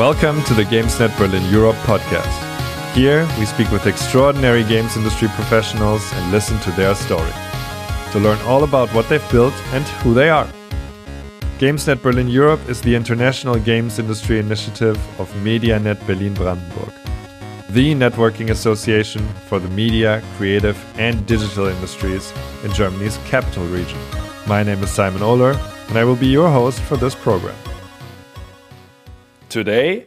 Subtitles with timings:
[0.00, 2.94] Welcome to the GamesNet Berlin Europe podcast.
[2.94, 7.30] Here, we speak with extraordinary games industry professionals and listen to their story
[8.12, 10.48] to learn all about what they've built and who they are.
[11.58, 16.94] GamesNet Berlin Europe is the international games industry initiative of MediaNet Berlin Brandenburg,
[17.68, 22.32] the networking association for the media, creative, and digital industries
[22.64, 24.00] in Germany's capital region.
[24.46, 27.54] My name is Simon Ohler, and I will be your host for this program.
[29.50, 30.06] Today,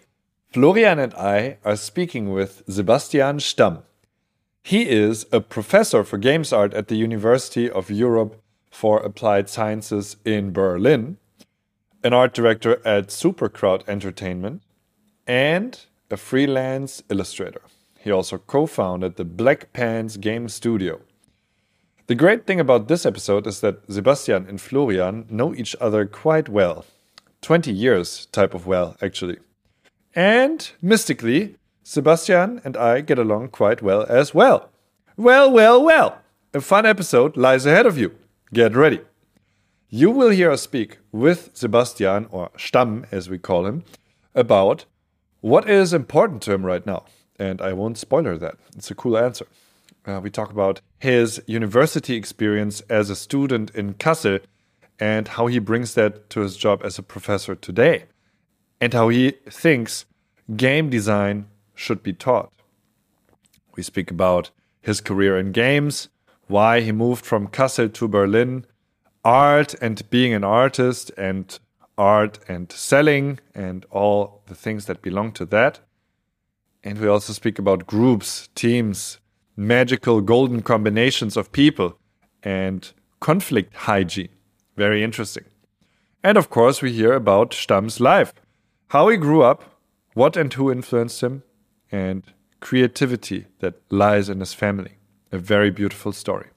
[0.53, 3.83] Florian and I are speaking with Sebastian Stamm.
[4.63, 10.15] He is a professor for games art at the University of Europe for Applied Sciences
[10.23, 11.17] in Berlin,
[12.05, 14.61] an art director at Supercrowd Entertainment,
[15.27, 15.77] and
[16.09, 17.63] a freelance illustrator.
[17.99, 21.01] He also co founded the Black Pants Game Studio.
[22.07, 26.47] The great thing about this episode is that Sebastian and Florian know each other quite
[26.47, 26.85] well
[27.43, 29.37] 20 years type of well, actually.
[30.15, 34.69] And mystically, Sebastian and I get along quite well as well.
[35.17, 36.19] Well, well, well.
[36.53, 38.15] A fun episode lies ahead of you.
[38.53, 39.01] Get ready.
[39.89, 43.83] You will hear us speak with Sebastian, or Stamm as we call him,
[44.33, 44.85] about
[45.41, 47.05] what is important to him right now.
[47.37, 48.55] And I won't spoiler that.
[48.75, 49.45] It's a cool answer.
[50.05, 54.39] Uh, we talk about his university experience as a student in Kassel
[54.99, 58.05] and how he brings that to his job as a professor today,
[58.79, 60.05] and how he thinks
[60.55, 62.51] game design should be taught.
[63.75, 66.09] We speak about his career in games,
[66.47, 68.65] why he moved from Kassel to Berlin,
[69.23, 71.57] art and being an artist, and
[71.97, 75.79] art and selling, and all the things that belong to that.
[76.83, 79.19] And we also speak about groups, teams,
[79.55, 81.97] magical golden combinations of people,
[82.43, 84.29] and conflict hygiene.
[84.75, 85.45] Very interesting.
[86.23, 88.33] And of course, we hear about Stamm's life,
[88.89, 89.63] how he grew up,
[90.13, 91.43] what and who influenced him,
[91.91, 92.23] and
[92.59, 94.93] creativity that lies in his family.
[95.31, 96.47] A very beautiful story.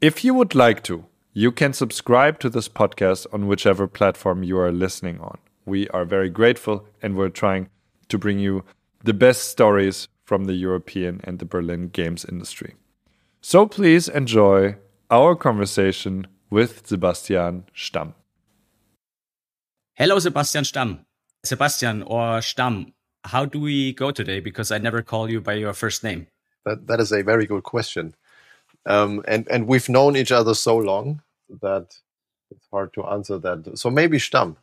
[0.00, 4.58] If you would like to, you can subscribe to this podcast on whichever platform you
[4.58, 5.38] are listening on.
[5.66, 7.68] We are very grateful and we're trying
[8.08, 8.64] to bring you
[9.04, 12.74] the best stories from the European and the Berlin games industry.
[13.40, 14.76] So please enjoy
[15.10, 18.14] our conversation with Sebastian Stamm.
[19.94, 21.04] Hello, Sebastian Stamm.
[21.44, 22.92] Sebastian or Stamm,
[23.24, 24.40] how do we go today?
[24.40, 26.26] Because I never call you by your first name.
[26.64, 28.14] That, that is a very good question.
[28.86, 31.22] Um, and, and we've known each other so long
[31.62, 31.94] that
[32.50, 33.78] it's hard to answer that.
[33.78, 34.56] So maybe Stamm,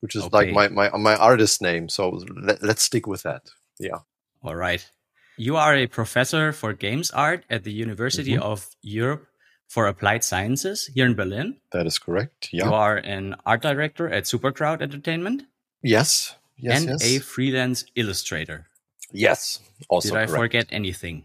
[0.00, 0.52] which is okay.
[0.52, 1.88] like my, my, my artist name.
[1.88, 3.50] So let, let's stick with that.
[3.78, 3.98] Yeah.
[4.42, 4.88] All right.
[5.36, 8.52] You are a professor for games art at the University mm -hmm.
[8.52, 9.26] of Europe
[9.74, 11.56] for Applied Sciences here in Berlin.
[11.72, 12.50] That is correct.
[12.52, 12.66] Yeah.
[12.66, 15.42] You are an art director at Supercrowd Entertainment.
[15.82, 16.36] Yes.
[16.56, 16.80] Yes.
[16.80, 17.04] And yes.
[17.04, 18.68] a freelance illustrator.
[19.10, 19.58] Yes.
[19.88, 20.10] Also.
[20.10, 20.40] Did I correct.
[20.40, 21.24] forget anything?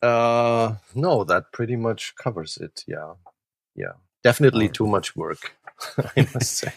[0.00, 2.84] Uh, no, that pretty much covers it.
[2.86, 3.14] Yeah.
[3.74, 3.94] Yeah.
[4.22, 4.74] Definitely right.
[4.74, 5.56] too much work.
[6.16, 6.72] I must say.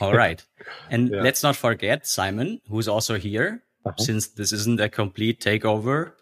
[0.00, 0.40] All right.
[0.90, 1.22] And yeah.
[1.22, 4.00] let's not forget Simon, who's also here, uh -huh.
[4.00, 6.12] since this isn't a complete takeover.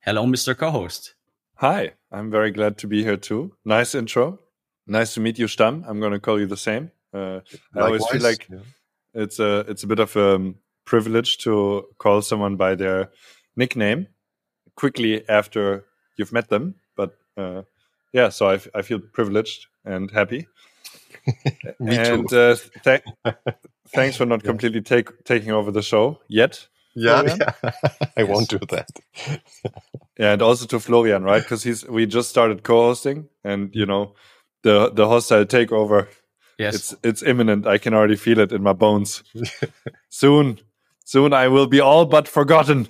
[0.00, 0.54] Hello, Mr.
[0.54, 1.16] Co-host.
[1.62, 3.52] Hi, I'm very glad to be here too.
[3.64, 4.40] Nice intro.
[4.88, 5.84] Nice to meet you, Stamm.
[5.86, 6.90] I'm going to call you the same.
[7.14, 7.38] Uh,
[7.76, 8.58] I always feel like yeah.
[9.14, 13.10] it's a it's a bit of a um, privilege to call someone by their
[13.54, 14.08] nickname
[14.74, 15.84] quickly after
[16.16, 16.74] you've met them.
[16.96, 17.62] But uh,
[18.12, 20.48] yeah, so I, I feel privileged and happy.
[21.78, 22.36] Me and too.
[22.36, 23.02] Uh, th
[23.94, 24.50] thanks for not yeah.
[24.50, 26.66] completely take, taking over the show yet.
[26.94, 27.72] Yeah, yeah.
[28.16, 28.88] I won't do that.
[30.18, 31.42] yeah, and also to Florian, right?
[31.42, 34.14] Because he's we just started co-hosting, and you know,
[34.62, 36.08] the the hostile takeover.
[36.58, 37.66] Yes, it's it's imminent.
[37.66, 39.22] I can already feel it in my bones.
[40.10, 40.60] soon,
[41.04, 42.88] soon, I will be all but forgotten.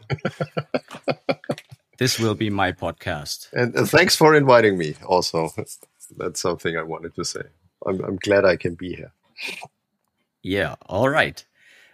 [1.98, 3.52] this will be my podcast.
[3.52, 4.96] And uh, thanks for inviting me.
[5.06, 5.50] Also,
[6.16, 7.42] that's something I wanted to say.
[7.86, 9.12] I'm I'm glad I can be here.
[10.42, 10.74] Yeah.
[10.86, 11.44] All right.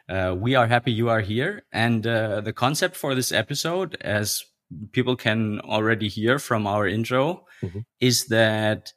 [0.09, 1.63] Uh, we are happy you are here.
[1.73, 4.45] And uh, the concept for this episode, as
[4.93, 7.81] people can already hear from our intro, mm-hmm.
[8.01, 8.93] is that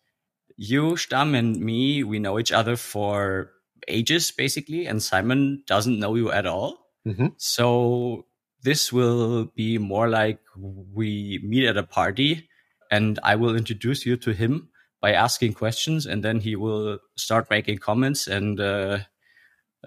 [0.56, 3.52] you, Stamm, and me, we know each other for
[3.88, 6.78] ages, basically, and Simon doesn't know you at all.
[7.06, 7.28] Mm-hmm.
[7.38, 8.26] So
[8.64, 12.48] this will be more like we meet at a party
[12.92, 14.70] and I will introduce you to him
[15.02, 19.00] by asking questions and then he will start making comments and uh,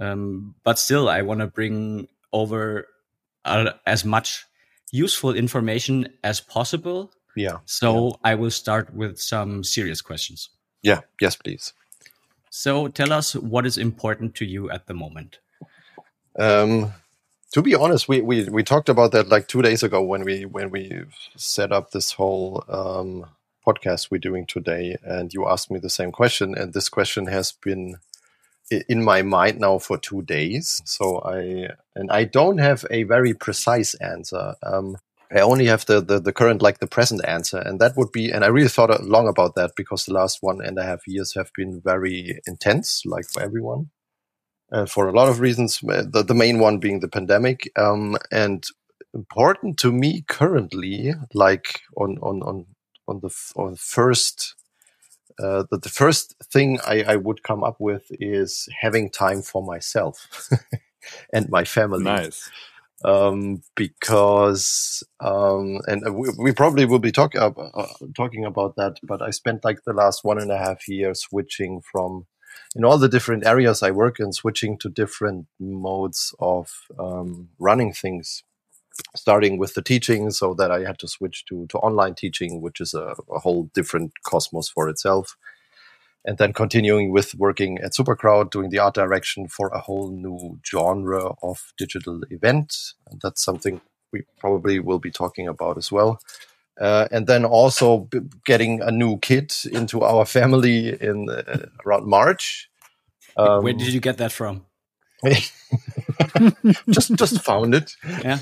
[0.00, 2.88] um, but still, I want to bring over
[3.44, 4.44] uh, as much
[4.93, 7.12] useful information as possible.
[7.37, 7.58] Yeah.
[7.64, 8.12] So yeah.
[8.25, 10.50] I will start with some serious questions.
[10.82, 11.00] Yeah.
[11.20, 11.73] Yes, please.
[12.50, 15.38] So tell us what is important to you at the moment.
[16.38, 16.93] Um,
[17.52, 20.44] to be honest, we, we we talked about that like two days ago when we
[20.44, 21.02] when we
[21.37, 23.26] set up this whole um,
[23.67, 27.52] podcast we're doing today, and you asked me the same question, and this question has
[27.52, 27.96] been
[28.70, 30.81] in my mind now for two days.
[30.84, 34.55] So I and I don't have a very precise answer.
[34.62, 34.96] Um,
[35.34, 38.31] I only have the, the, the current, like the present answer, and that would be.
[38.31, 41.34] And I really thought long about that because the last one and a half years
[41.34, 43.90] have been very intense, like for everyone,
[44.70, 45.81] uh, for a lot of reasons.
[45.82, 48.64] Uh, the, the main one being the pandemic, um, and
[49.12, 52.67] important to me currently, like on on on
[53.08, 54.55] on the on first
[55.42, 59.62] uh, the, the first thing I, I, would come up with is having time for
[59.62, 60.28] myself
[61.32, 62.04] and my family.
[62.04, 62.48] Nice.
[63.04, 67.86] Um, because um, and we, we, probably will be talking uh,
[68.16, 68.98] talking about that.
[69.02, 72.26] But I spent like the last one and a half years switching from
[72.76, 77.92] in all the different areas I work in, switching to different modes of um, running
[77.92, 78.44] things
[79.17, 82.81] starting with the teaching so that I had to switch to, to online teaching, which
[82.81, 85.37] is a, a whole different cosmos for itself.
[86.25, 90.58] And then continuing with working at Supercrowd, doing the art direction for a whole new
[90.67, 92.94] genre of digital event.
[93.11, 93.81] And that's something
[94.12, 96.20] we probably will be talking about as well.
[96.81, 102.06] Uh, and then also b- getting a new kid into our family in uh, around
[102.06, 102.69] March.
[103.37, 104.64] Um, Where did you get that from?
[106.91, 107.93] just just found it.
[108.23, 108.38] Yeah.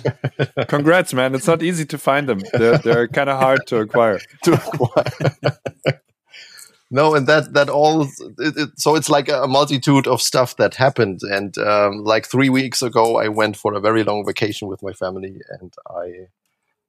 [0.68, 1.34] Congrats, man!
[1.34, 2.40] It's not easy to find them.
[2.52, 4.20] They're they're kind of hard to acquire.
[4.44, 5.60] To acquire.
[6.90, 8.02] no, and that that all.
[8.02, 11.20] It, it, so it's like a multitude of stuff that happened.
[11.22, 14.92] And um, like three weeks ago, I went for a very long vacation with my
[14.92, 16.28] family, and I.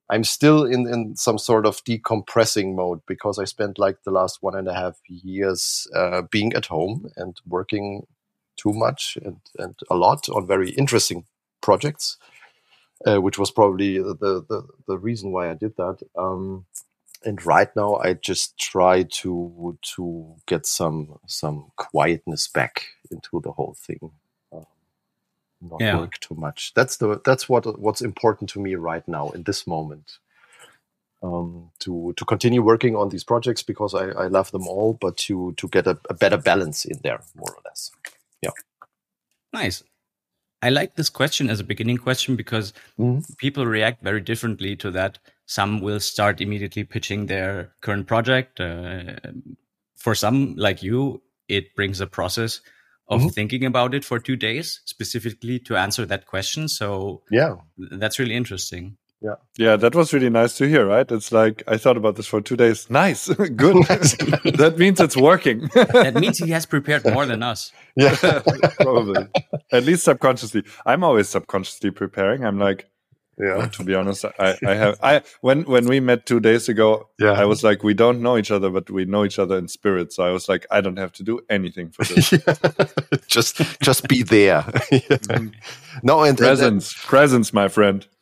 [0.09, 4.39] I'm still in, in some sort of decompressing mode because I spent like the last
[4.41, 8.05] one and a half years uh, being at home and working
[8.55, 11.25] too much and, and a lot on very interesting
[11.61, 12.17] projects,
[13.05, 15.99] uh, which was probably the, the, the reason why I did that.
[16.17, 16.65] Um,
[17.25, 23.51] and right now, I just try to to get some some quietness back into the
[23.51, 24.11] whole thing.
[24.51, 24.65] Um,
[25.61, 25.97] not yeah.
[25.97, 26.73] work too much.
[26.75, 30.19] That's the that's what what's important to me right now in this moment.
[31.21, 35.15] Um, to to continue working on these projects because I, I love them all, but
[35.17, 37.91] to to get a, a better balance in there, more or less.
[38.43, 38.51] Yeah.
[39.53, 39.83] Nice.
[40.61, 43.19] I like this question as a beginning question because mm-hmm.
[43.37, 45.19] people react very differently to that.
[45.45, 48.61] Some will start immediately pitching their current project.
[48.61, 49.15] Uh,
[49.95, 52.61] for some, like you, it brings a process
[53.09, 53.29] of mm-hmm.
[53.29, 56.69] thinking about it for two days specifically to answer that question.
[56.69, 58.97] So yeah, that's really interesting.
[59.23, 59.35] Yeah.
[59.57, 61.09] Yeah, that was really nice to hear, right?
[61.09, 62.89] It's like I thought about this for two days.
[62.89, 63.29] Nice.
[63.55, 63.85] Good.
[63.87, 65.61] that means it's working.
[65.73, 67.71] that means he has prepared more than us.
[67.95, 68.15] Yeah.
[68.81, 69.27] Probably.
[69.71, 70.63] At least subconsciously.
[70.85, 72.43] I'm always subconsciously preparing.
[72.43, 72.89] I'm like,
[73.39, 73.65] yeah.
[73.65, 77.31] To be honest, I, I have I when when we met two days ago, yeah.
[77.31, 80.13] I was like, we don't know each other, but we know each other in spirit.
[80.13, 82.29] So I was like, I don't have to do anything for this.
[83.27, 84.61] just just be there.
[84.61, 85.47] mm-hmm.
[86.03, 88.12] No, and presence, and, presence, my friend and, and,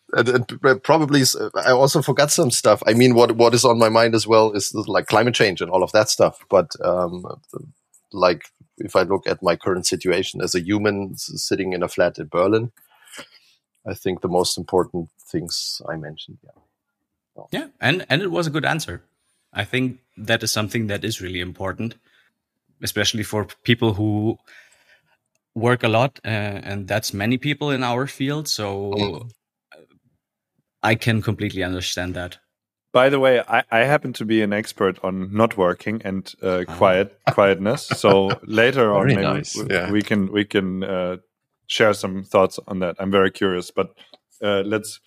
[0.84, 1.24] probably
[1.56, 2.84] I also forgot some stuff.
[2.86, 5.72] I mean, what what is on my mind as well is like climate change and
[5.72, 6.40] all of that stuff.
[6.50, 7.26] But um,
[8.12, 8.46] like
[8.78, 12.28] if I look at my current situation as a human sitting in a flat in
[12.28, 12.72] Berlin,
[13.86, 16.40] I think the most important things I mentioned.
[16.44, 17.44] Yeah.
[17.52, 19.04] Yeah, and and it was a good answer.
[19.54, 21.96] I think that is something that is really important,
[22.82, 24.38] especially for people who
[25.56, 28.48] work a lot, uh, and that's many people in our field.
[28.48, 28.92] So.
[28.92, 29.32] Mm
[30.84, 32.40] I can completely understand that.
[32.94, 36.66] By the way, I, I happen to be an expert on not working and uh,
[36.68, 36.76] ah.
[36.78, 37.88] quiet quietness.
[37.88, 39.56] So later on, maybe nice.
[39.70, 39.92] yeah.
[39.92, 41.18] we can we can uh,
[41.68, 42.98] share some thoughts on that.
[43.00, 43.94] I'm very curious, but
[44.42, 45.00] uh, let's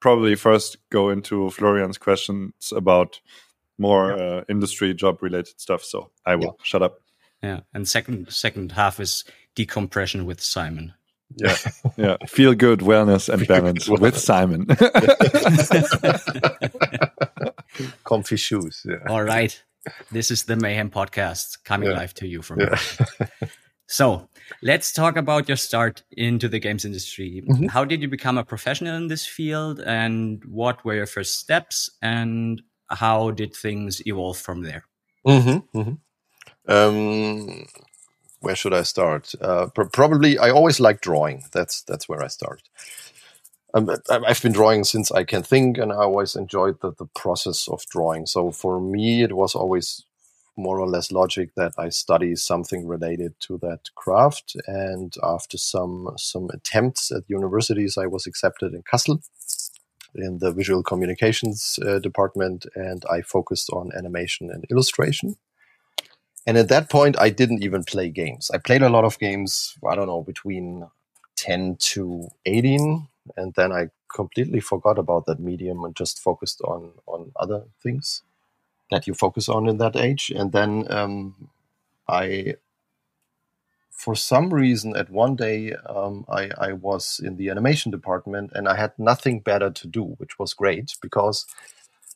[0.00, 3.20] probably first go into Florian's questions about
[3.78, 4.24] more yeah.
[4.24, 5.82] Uh, industry job related stuff.
[5.82, 6.62] So I will yeah.
[6.62, 7.00] shut up.
[7.42, 9.24] Yeah, and second second half is
[9.56, 10.94] decompression with Simon.
[11.36, 11.56] Yeah,
[11.96, 12.16] yeah.
[12.26, 14.66] Feel good, wellness, and balance with Simon.
[18.04, 18.82] Comfy shoes.
[18.84, 18.96] Yeah.
[19.08, 19.62] All right.
[20.10, 21.96] This is the Mayhem podcast coming yeah.
[21.96, 22.60] live to you from.
[22.60, 22.78] Yeah.
[23.86, 24.28] so
[24.62, 27.42] let's talk about your start into the games industry.
[27.48, 27.66] Mm-hmm.
[27.66, 31.90] How did you become a professional in this field, and what were your first steps,
[32.00, 34.84] and how did things evolve from there?
[35.26, 35.78] Mm-hmm.
[35.78, 35.94] Mm-hmm.
[36.68, 37.66] Um,
[38.42, 39.34] where should I start?
[39.40, 41.44] Uh, pr- probably, I always like drawing.
[41.52, 42.62] That's that's where I start.
[43.74, 47.68] Um, I've been drawing since I can think, and I always enjoyed the, the process
[47.68, 48.26] of drawing.
[48.26, 50.04] So for me, it was always
[50.56, 54.56] more or less logic that I study something related to that craft.
[54.66, 59.22] And after some some attempts at universities, I was accepted in Kassel
[60.14, 65.36] in the visual communications uh, department, and I focused on animation and illustration.
[66.46, 68.50] And at that point, I didn't even play games.
[68.52, 69.76] I played a lot of games.
[69.88, 70.88] I don't know between
[71.36, 76.92] ten to eighteen, and then I completely forgot about that medium and just focused on
[77.06, 78.22] on other things
[78.90, 80.32] that you focus on in that age.
[80.34, 81.50] And then um,
[82.08, 82.56] I,
[83.90, 88.68] for some reason, at one day um, I, I was in the animation department and
[88.68, 91.46] I had nothing better to do, which was great because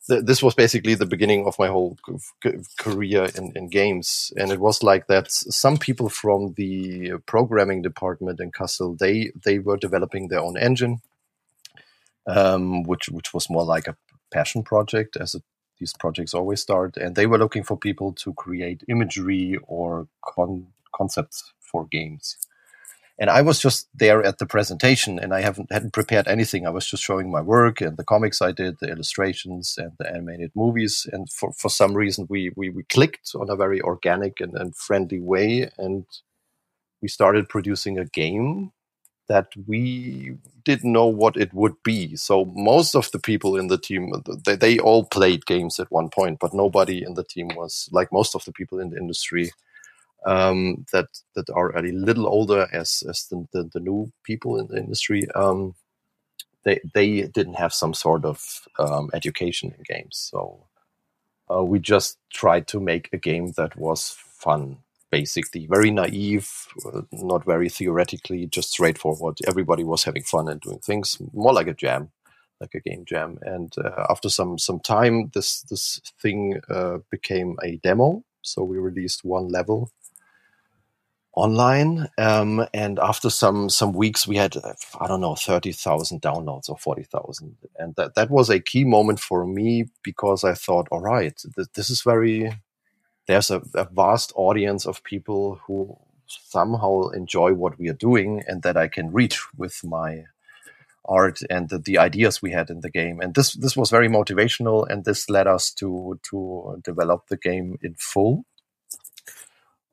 [0.08, 1.96] th- this was basically the beginning of my whole
[2.42, 4.32] c- career in, in games.
[4.36, 9.58] And it was like that some people from the programming department in Kassel, they, they
[9.58, 11.00] were developing their own engine.
[12.28, 13.96] Um, which which was more like a
[14.32, 15.36] passion project as
[15.78, 20.68] these projects always start, and they were looking for people to create imagery or con-
[20.94, 22.36] concepts for games.
[23.18, 26.66] And I was just there at the presentation, and I haven't hadn't prepared anything.
[26.66, 30.08] I was just showing my work and the comics I did, the illustrations and the
[30.08, 31.06] animated movies.
[31.10, 34.76] And for, for some reason, we, we we clicked on a very organic and, and
[34.76, 36.04] friendly way, and
[37.00, 38.72] we started producing a game
[39.28, 42.16] that we didn't know what it would be.
[42.16, 44.12] So most of the people in the team,
[44.44, 48.12] they, they all played games at one point, but nobody in the team was like
[48.12, 49.50] most of the people in the industry
[50.26, 54.66] um, that that are a little older as as the, the, the new people in
[54.66, 55.26] the industry.
[55.34, 55.74] Um,
[56.64, 60.66] they they didn't have some sort of um, education in games, so
[61.50, 64.78] uh, we just tried to make a game that was fun
[65.10, 66.50] basically very naive,
[66.84, 69.38] uh, not very theoretically, just straightforward.
[69.46, 72.10] Everybody was having fun and doing things more like a jam,
[72.60, 73.38] like a game jam.
[73.42, 78.24] And uh, after some some time, this this thing uh, became a demo.
[78.42, 79.90] So we released one level
[81.36, 84.56] online, um, and after some some weeks, we had
[85.00, 88.84] I don't know thirty thousand downloads or forty thousand, and that that was a key
[88.84, 92.52] moment for me because I thought, all right, th- this is very
[93.26, 98.62] there's a, a vast audience of people who somehow enjoy what we are doing and
[98.62, 100.24] that I can reach with my
[101.04, 103.20] art and the, the, ideas we had in the game.
[103.20, 107.78] And this this was very motivational, and this led us to to develop the game
[107.82, 108.44] in full.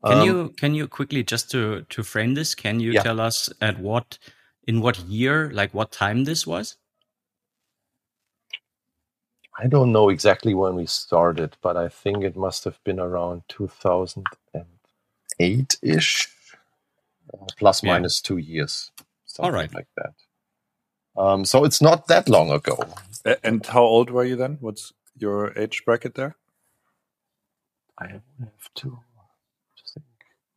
[0.05, 2.55] Can um, you can you quickly just to to frame this?
[2.55, 3.03] Can you yeah.
[3.03, 4.17] tell us at what
[4.67, 6.77] in what year, like what time this was?
[9.59, 13.43] I don't know exactly when we started, but I think it must have been around
[13.49, 16.27] 2008 ish,
[17.33, 17.91] uh, plus yeah.
[17.91, 18.91] minus two years.
[19.39, 19.71] All right.
[19.73, 20.13] Like that.
[21.15, 22.77] Um, so it's not that long ago.
[23.43, 24.57] And how old were you then?
[24.59, 26.35] What's your age bracket there?
[27.99, 28.21] I have
[28.75, 29.12] to think.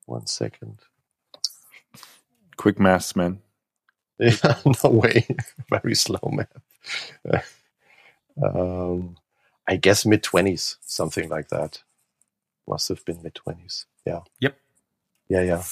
[0.06, 0.80] One second.
[2.56, 3.40] Quick maths, man.
[4.20, 5.26] Yeah, no way.
[5.70, 7.44] Very slow math.
[8.44, 9.16] um,
[9.68, 11.82] I guess mid twenties, something like that.
[12.68, 13.86] Must have been mid twenties.
[14.06, 14.20] Yeah.
[14.40, 14.56] Yep.
[15.28, 15.64] Yeah, yeah.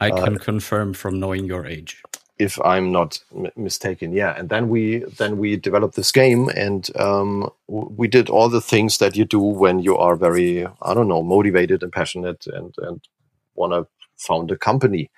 [0.00, 2.02] I uh, can uh, confirm from knowing your age.
[2.38, 4.34] If I'm not m- mistaken, yeah.
[4.36, 8.60] And then we then we developed this game, and um, w- we did all the
[8.60, 12.74] things that you do when you are very, I don't know, motivated and passionate, and
[12.78, 13.00] and
[13.54, 15.10] want to found a company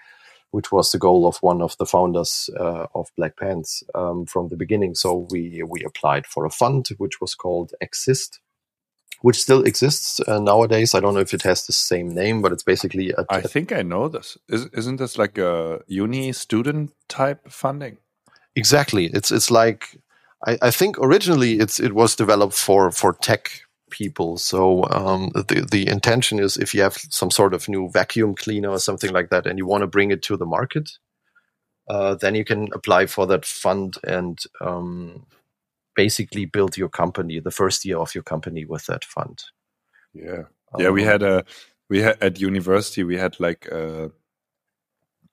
[0.54, 4.50] which was the goal of one of the founders uh, of Black Pants um, from
[4.50, 4.94] the beginning.
[4.94, 8.38] So we we applied for a fund which was called Exist,
[9.20, 10.94] which still exists uh, nowadays.
[10.94, 13.10] I don't know if it has the same name, but it's basically.
[13.10, 14.38] A, I think I know this.
[14.48, 17.98] Is, isn't this like a uni student type funding?
[18.54, 19.06] Exactly.
[19.06, 20.00] It's it's like
[20.46, 24.38] I, I think originally it's it was developed for for tech people.
[24.38, 28.70] So um, the the intention is if you have some sort of new vacuum cleaner
[28.70, 30.90] or something like that, and you want to bring it to the market,
[31.88, 35.26] uh, then you can apply for that fund and um,
[35.94, 39.44] basically build your company, the first year of your company with that fund.
[40.12, 40.44] Yeah,
[40.78, 40.88] yeah.
[40.88, 41.44] Um, we had a
[41.88, 44.10] we had at university we had like a,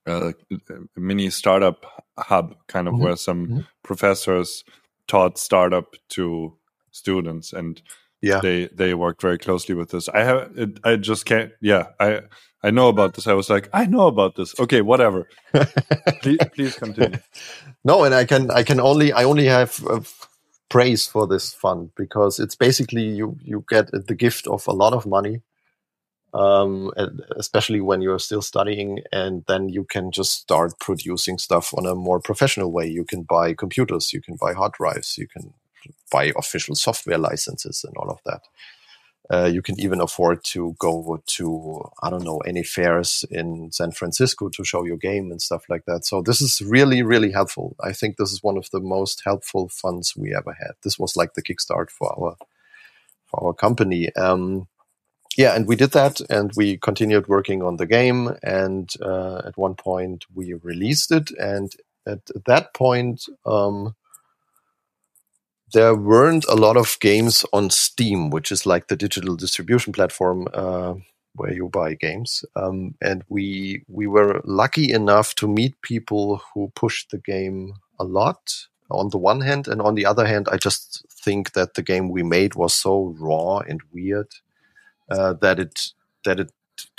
[0.06, 0.34] a,
[0.70, 1.86] a mini startup
[2.18, 3.04] hub, kind of mm -hmm.
[3.04, 3.68] where some mm -hmm.
[3.84, 4.66] professors
[5.08, 6.58] taught startup to
[6.92, 7.82] students and
[8.22, 8.40] yeah.
[8.40, 12.22] they they worked very closely with this i have it, i just can't yeah i
[12.64, 13.28] i know about this.
[13.28, 14.58] I was like i know about this.
[14.60, 15.28] Okay whatever.
[16.22, 17.18] Please, please, continue.
[17.84, 20.02] No and i can i can only i only have uh,
[20.70, 24.94] praise for this fund because it's basically you you get the gift of a lot
[24.94, 25.42] of money
[26.34, 26.92] um,
[27.36, 31.94] especially when you're still studying and then you can just start producing stuff on a
[31.94, 32.88] more professional way.
[32.88, 35.54] You can buy computers you can buy hard drives you can
[36.12, 38.42] buy official software licenses and all of that.
[39.30, 43.92] Uh, you can even afford to go to I don't know any fairs in San
[43.92, 46.06] Francisco to show your game and stuff like that.
[46.06, 47.76] So this is really really helpful.
[47.82, 50.72] I think this is one of the most helpful funds we ever had.
[50.84, 52.36] This was like the kickstart for our
[53.28, 54.14] for our company.
[54.16, 54.68] Um,
[55.38, 58.36] yeah, and we did that, and we continued working on the game.
[58.44, 61.72] And uh, at one point, we released it, and
[62.06, 63.96] at that point, um,
[65.74, 70.48] there weren't a lot of games on Steam, which is like the digital distribution platform
[70.54, 70.96] uh,
[71.36, 72.44] where you buy games.
[72.56, 78.04] Um, and we we were lucky enough to meet people who pushed the game a
[78.04, 78.54] lot
[78.90, 82.10] on the one hand, and on the other hand, I just think that the game
[82.10, 84.28] we made was so raw and weird
[85.10, 85.94] uh, that it
[86.26, 86.52] that it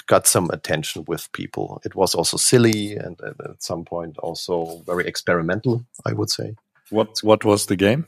[0.06, 1.80] got some attention with people.
[1.84, 5.84] It was also silly and, and at some point also very experimental.
[6.06, 6.56] I would say.
[6.90, 8.06] What what was the game?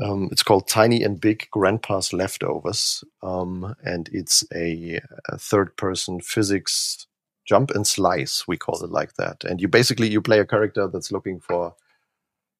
[0.00, 7.06] Um, it's called Tiny and Big Grandpa's Leftovers, um, and it's a, a third-person physics
[7.44, 8.46] jump and slice.
[8.48, 9.44] We call it like that.
[9.44, 11.74] And you basically you play a character that's looking for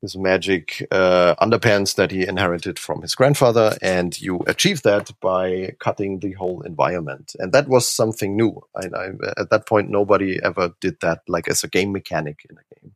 [0.02, 5.74] his magic uh, underpants that he inherited from his grandfather, and you achieve that by
[5.78, 7.34] cutting the whole environment.
[7.38, 8.60] And that was something new.
[8.76, 9.06] I, I,
[9.38, 12.92] at that point, nobody ever did that, like as a game mechanic in a game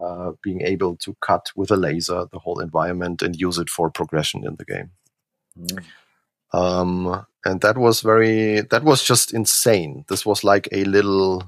[0.00, 3.90] uh, being able to cut with a laser the whole environment and use it for
[3.90, 4.90] progression in the game.
[5.58, 5.84] Mm.
[6.52, 10.04] Um, and that was very, that was just insane.
[10.08, 11.44] This was like a little,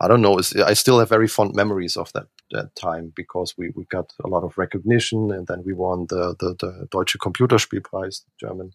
[0.00, 3.70] I don't know, I still have very fond memories of that, that time because we,
[3.74, 8.24] we got a lot of recognition and then we won the, the, the Deutsche Computerspielpreis,
[8.24, 8.72] the German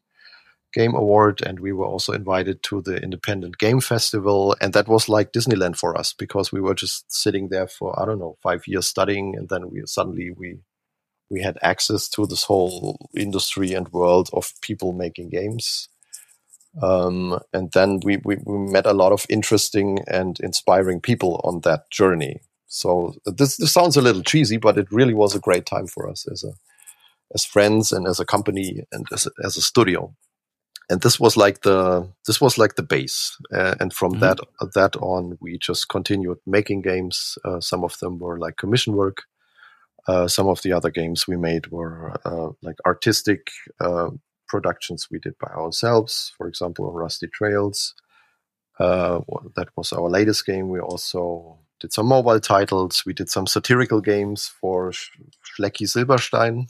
[0.73, 5.09] Game Award, and we were also invited to the Independent Game Festival, and that was
[5.09, 8.67] like Disneyland for us because we were just sitting there for I don't know five
[8.67, 10.59] years studying, and then we suddenly we
[11.29, 15.89] we had access to this whole industry and world of people making games.
[16.81, 21.61] Um, and then we, we, we met a lot of interesting and inspiring people on
[21.61, 22.41] that journey.
[22.67, 26.09] So this, this sounds a little cheesy, but it really was a great time for
[26.09, 26.51] us as a
[27.33, 30.15] as friends and as a company and as a, as a studio
[30.89, 33.37] and this was like the this was like the base.
[33.53, 34.21] Uh, and from mm-hmm.
[34.21, 34.39] that
[34.73, 37.37] that on we just continued making games.
[37.43, 39.23] Uh, some of them were like commission work.
[40.07, 43.49] Uh, some of the other games we made were uh, like artistic
[43.81, 44.09] uh,
[44.47, 46.33] productions we did by ourselves.
[46.37, 47.93] For example rusty trails.
[48.79, 49.19] Uh,
[49.55, 50.69] that was our latest game.
[50.69, 53.03] We also did some mobile titles.
[53.05, 56.67] We did some satirical games for Schlecky Silberstein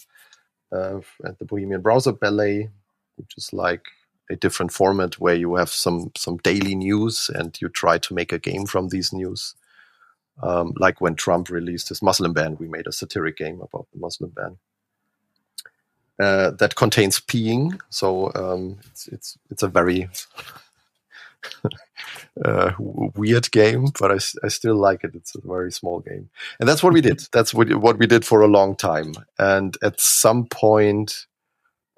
[0.71, 2.69] at the Bohemian Browser Ballet
[3.17, 3.83] which is like
[4.29, 8.31] a different format where you have some some daily news and you try to make
[8.31, 9.55] a game from these news.
[10.43, 13.99] Um, like when Trump released his Muslim ban, we made a satiric game about the
[13.99, 14.57] Muslim ban.
[16.19, 20.09] Uh, that contains peeing, so um, it's it's it's a very
[22.45, 25.13] uh, weird game, but I, I still like it.
[25.13, 27.21] It's a very small game, and that's what we did.
[27.31, 29.13] That's what what we did for a long time.
[29.37, 31.27] And at some point,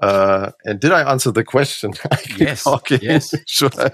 [0.02, 1.94] uh, and did I answer the question?
[2.38, 2.66] yes.
[2.66, 3.00] Okay.
[3.02, 3.34] Yes.
[3.48, 3.92] should I?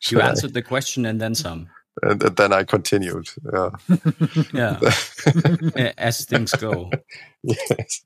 [0.00, 0.28] Should you I?
[0.28, 1.68] answered the question and then some.
[2.02, 3.28] And, and then I continued.
[3.52, 3.70] Yeah.
[4.52, 5.92] yeah.
[5.96, 6.90] As things go.
[7.42, 8.04] Yes.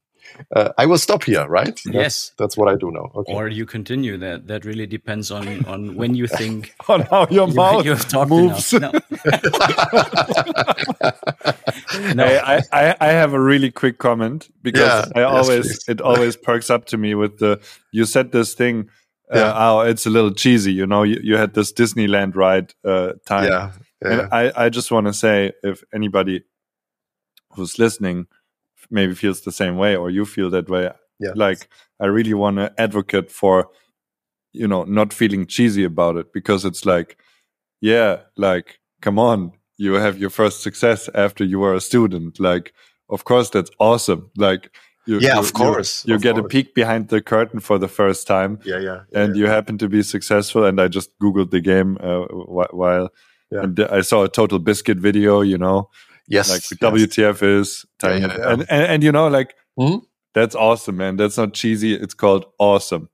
[0.55, 1.67] Uh, I will stop here, right?
[1.67, 3.11] That's, yes, that's what I do now.
[3.15, 3.35] Okay.
[3.35, 4.17] Or you continue.
[4.17, 7.91] That that really depends on on when you think on how your you, mouth you
[7.91, 8.73] have talked moves.
[8.73, 8.91] No.
[12.15, 12.25] no.
[12.25, 16.37] I, I I have a really quick comment because yeah, I always yes, it always
[16.37, 17.61] perks up to me with the
[17.93, 18.89] you said this thing.
[19.31, 21.03] Uh, oh, it's a little cheesy, you know.
[21.03, 24.11] You, you had this Disneyland ride uh, time, yeah, yeah.
[24.11, 26.45] and I I just want to say if anybody
[27.53, 28.27] who's listening
[28.91, 31.33] maybe feels the same way or you feel that way yeah.
[31.35, 31.69] like
[32.01, 33.69] i really want to advocate for
[34.53, 37.19] you know not feeling cheesy about it because it's like
[37.81, 42.73] yeah like come on you have your first success after you were a student like
[43.11, 44.71] of course that's awesome like
[45.09, 46.05] you, yeah, you, of course.
[46.05, 46.45] You, you of get course.
[46.45, 48.59] a peek behind the curtain for the first time.
[48.63, 49.01] Yeah, yeah.
[49.11, 49.41] yeah and yeah.
[49.41, 50.67] you happen to be successful.
[50.67, 53.09] And I just Googled the game uh, while
[53.51, 53.63] yeah.
[53.63, 55.89] and I saw a Total Biscuit video, you know,
[56.29, 56.51] Yes.
[56.51, 56.93] Like yes.
[56.93, 57.87] WTF is.
[58.03, 58.53] Yeah, yeah, yeah.
[58.53, 60.05] And, and, and, you know, like, mm-hmm.
[60.35, 61.17] that's awesome, man.
[61.17, 61.95] That's not cheesy.
[61.95, 63.09] It's called awesome.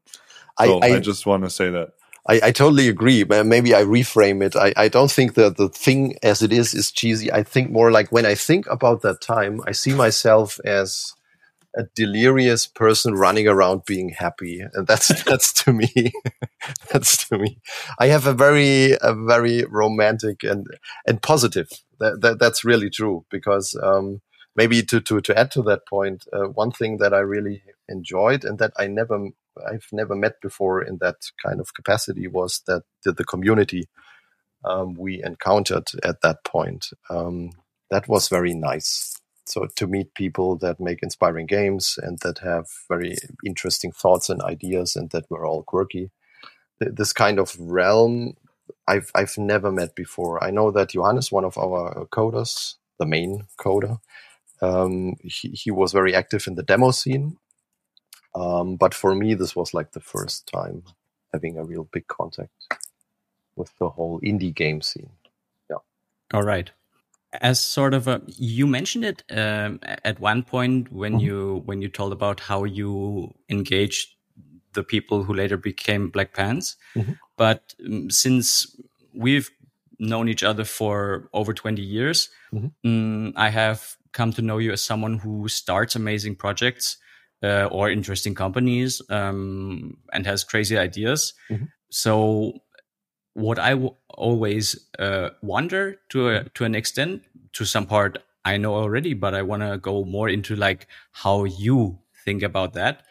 [0.61, 1.91] So I, I, I just want to say that.
[2.27, 3.23] I, I, totally agree.
[3.25, 4.57] Maybe I reframe it.
[4.57, 7.31] I, I don't think that the thing as it is is cheesy.
[7.31, 11.13] I think more like when I think about that time, I see myself as
[11.77, 16.13] a delirious person running around being happy, and that's that's to me.
[16.93, 17.59] that's to me.
[17.99, 20.67] I have a very a very romantic and
[21.07, 21.69] and positive
[22.01, 24.21] that, that that's really true because um,
[24.57, 28.45] maybe to, to to add to that point, uh, one thing that I really enjoyed
[28.45, 29.29] and that I never
[29.71, 33.89] I've never met before in that kind of capacity was that the, the community
[34.65, 36.89] um, we encountered at that point.
[37.11, 37.51] Um,
[37.91, 39.17] that was very nice.
[39.47, 44.41] So to meet people that make inspiring games and that have very interesting thoughts and
[44.43, 46.11] ideas and that were all quirky.
[46.81, 48.35] This kind of realm
[48.87, 50.43] I've I've never met before.
[50.43, 53.99] I know that Johannes, one of our coders, the main coder,
[54.61, 57.39] um, he, he was very active in the demo scene.
[58.35, 60.83] Um, but for me, this was like the first time
[61.33, 62.51] having a real big contact
[63.57, 65.11] with the whole indie game scene.
[65.71, 65.77] Yeah.
[66.33, 66.71] All right.
[67.41, 71.25] As sort of a, you mentioned it um, at one point when mm -hmm.
[71.25, 74.15] you when you told about how you engaged
[74.75, 76.77] the people who later became Black Pants.
[76.95, 77.17] Mm -hmm.
[77.37, 78.77] But um, since
[79.15, 79.51] we've
[79.99, 82.71] known each other for over 20 years, mm -hmm.
[82.85, 83.81] um, I have
[84.13, 86.99] come to know you as someone who starts amazing projects
[87.43, 91.35] uh, or interesting companies um, and has crazy ideas.
[91.51, 91.67] Mm-hmm.
[91.91, 92.53] So,
[93.35, 98.57] what I w- always uh, wonder to a, to an extent, to some part, I
[98.57, 103.05] know already, but I want to go more into like how you think about that.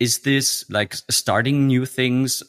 [0.00, 2.42] Is this like starting new things,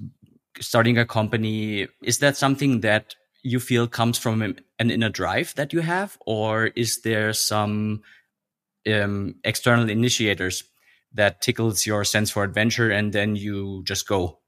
[0.60, 1.88] starting a company?
[2.02, 6.68] Is that something that you feel comes from an inner drive that you have, or
[6.76, 8.02] is there some
[8.92, 10.64] um, external initiators
[11.14, 14.40] that tickles your sense for adventure, and then you just go?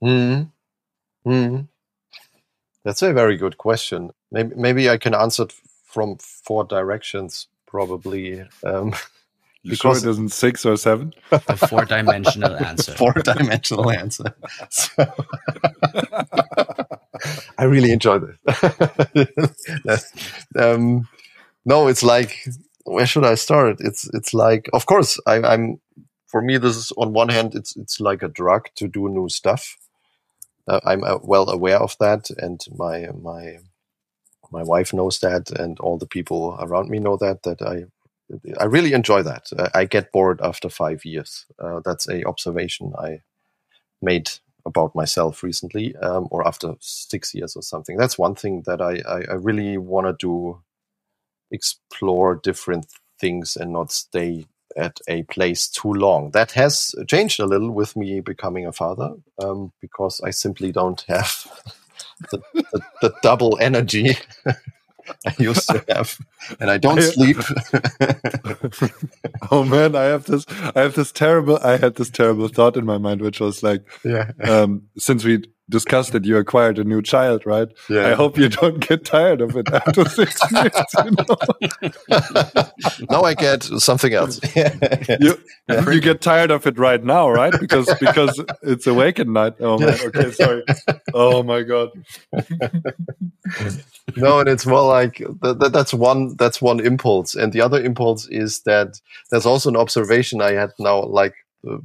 [0.00, 0.42] Hmm.
[1.24, 1.60] Hmm.
[2.84, 4.10] That's a very good question.
[4.30, 8.44] Maybe maybe I can answer it from four directions, probably.
[8.64, 8.94] Um,
[9.62, 11.12] You because sure it isn't six or seven?
[11.30, 12.92] A four dimensional answer.
[12.92, 14.34] four dimensional answer.
[14.70, 14.90] So,
[17.58, 20.02] I really enjoyed it.
[20.58, 21.06] um,
[21.66, 22.38] no, it's like
[22.84, 23.76] where should I start?
[23.80, 25.80] It's it's like of course I, I'm
[26.26, 29.28] for me this is on one hand it's it's like a drug to do new
[29.28, 29.76] stuff.
[30.66, 33.58] Uh, I'm uh, well aware of that, and my my
[34.50, 37.84] my wife knows that, and all the people around me know that that I
[38.58, 39.50] I really enjoy that.
[39.74, 41.46] I get bored after five years.
[41.58, 43.22] Uh, that's a observation I
[44.02, 44.30] made
[44.66, 47.96] about myself recently, um, or after six years or something.
[47.96, 50.62] That's one thing that I, I, I really want to do:
[51.50, 52.86] explore different
[53.20, 56.30] things and not stay at a place too long.
[56.30, 61.00] That has changed a little with me becoming a father, um, because I simply don't
[61.08, 61.46] have
[62.30, 64.16] the, the, the double energy
[65.26, 66.18] I used to have,
[66.58, 67.36] and I don't sleep.
[69.50, 70.44] oh man, I have this.
[70.74, 71.58] I have this terrible.
[71.62, 74.32] I had this terrible thought in my mind, which was like, yeah.
[74.42, 77.68] Um, since we discussed that you acquired a new child, right?
[77.88, 78.08] Yeah.
[78.08, 80.72] I hope you don't get tired of it after six years.
[81.04, 82.66] You know?
[83.10, 84.40] now I get something else.
[85.20, 87.54] you, you get tired of it right now, right?
[87.58, 89.54] Because because it's awake at night.
[89.60, 89.98] Oh man.
[90.06, 90.64] Okay, sorry.
[91.14, 91.90] Oh my god.
[94.16, 98.28] no, and it's more like that, that's one that's one impulse, and the other impulse
[98.28, 101.34] is that there's also an observation I had now, like
[101.68, 101.78] uh,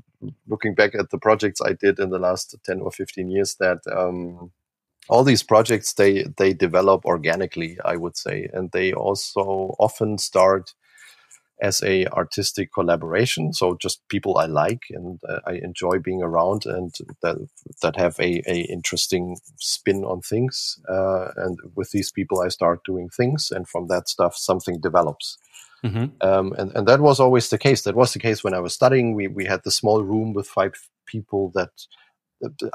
[0.47, 3.79] looking back at the projects I did in the last 10 or 15 years that
[3.91, 4.51] um,
[5.09, 8.49] all these projects they they develop organically I would say.
[8.53, 10.73] And they also often start
[11.61, 16.65] as a artistic collaboration so just people I like and uh, I enjoy being around
[16.65, 17.47] and that
[17.81, 22.81] that have a, a interesting spin on things uh, and with these people I start
[22.85, 25.38] doing things and from that stuff something develops
[25.86, 26.28] Mm-hmm.
[26.28, 27.84] Um, and, and that was always the case.
[27.84, 29.13] That was the case when I was studying.
[29.13, 30.74] We, we had the small room with five
[31.06, 31.69] people that,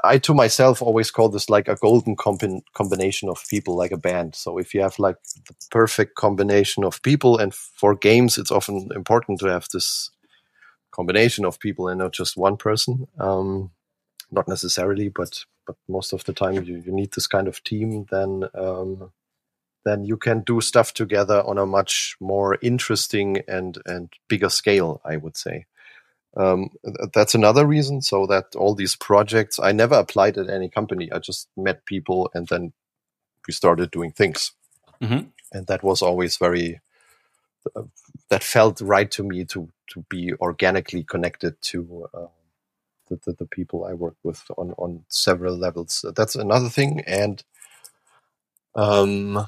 [0.03, 3.97] I to myself always call this like a golden combi- combination of people, like a
[3.97, 4.35] band.
[4.35, 8.89] So if you have like the perfect combination of people, and for games, it's often
[8.95, 10.09] important to have this
[10.91, 13.07] combination of people and not just one person.
[13.19, 13.71] Um,
[14.31, 18.07] not necessarily, but but most of the time you, you need this kind of team.
[18.09, 19.11] Then um,
[19.83, 25.01] then you can do stuff together on a much more interesting and and bigger scale
[25.05, 25.65] i would say.
[26.37, 26.69] Um,
[27.13, 31.11] that's another reason so that all these projects i never applied at any company.
[31.11, 32.71] I just met people and then
[33.47, 34.53] we started doing things.
[35.01, 35.29] Mm-hmm.
[35.51, 36.79] and that was always very
[37.75, 37.83] uh,
[38.29, 42.27] that felt right to me to to be organically connected to uh,
[43.09, 46.05] the, the, the, people i work with on on several levels.
[46.15, 47.01] That's another thing.
[47.07, 47.43] And
[48.75, 49.47] um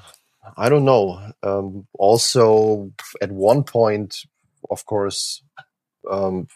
[0.56, 1.32] I don't know.
[1.42, 4.24] Um, also, at one point,
[4.70, 5.42] of course,
[6.10, 6.48] um,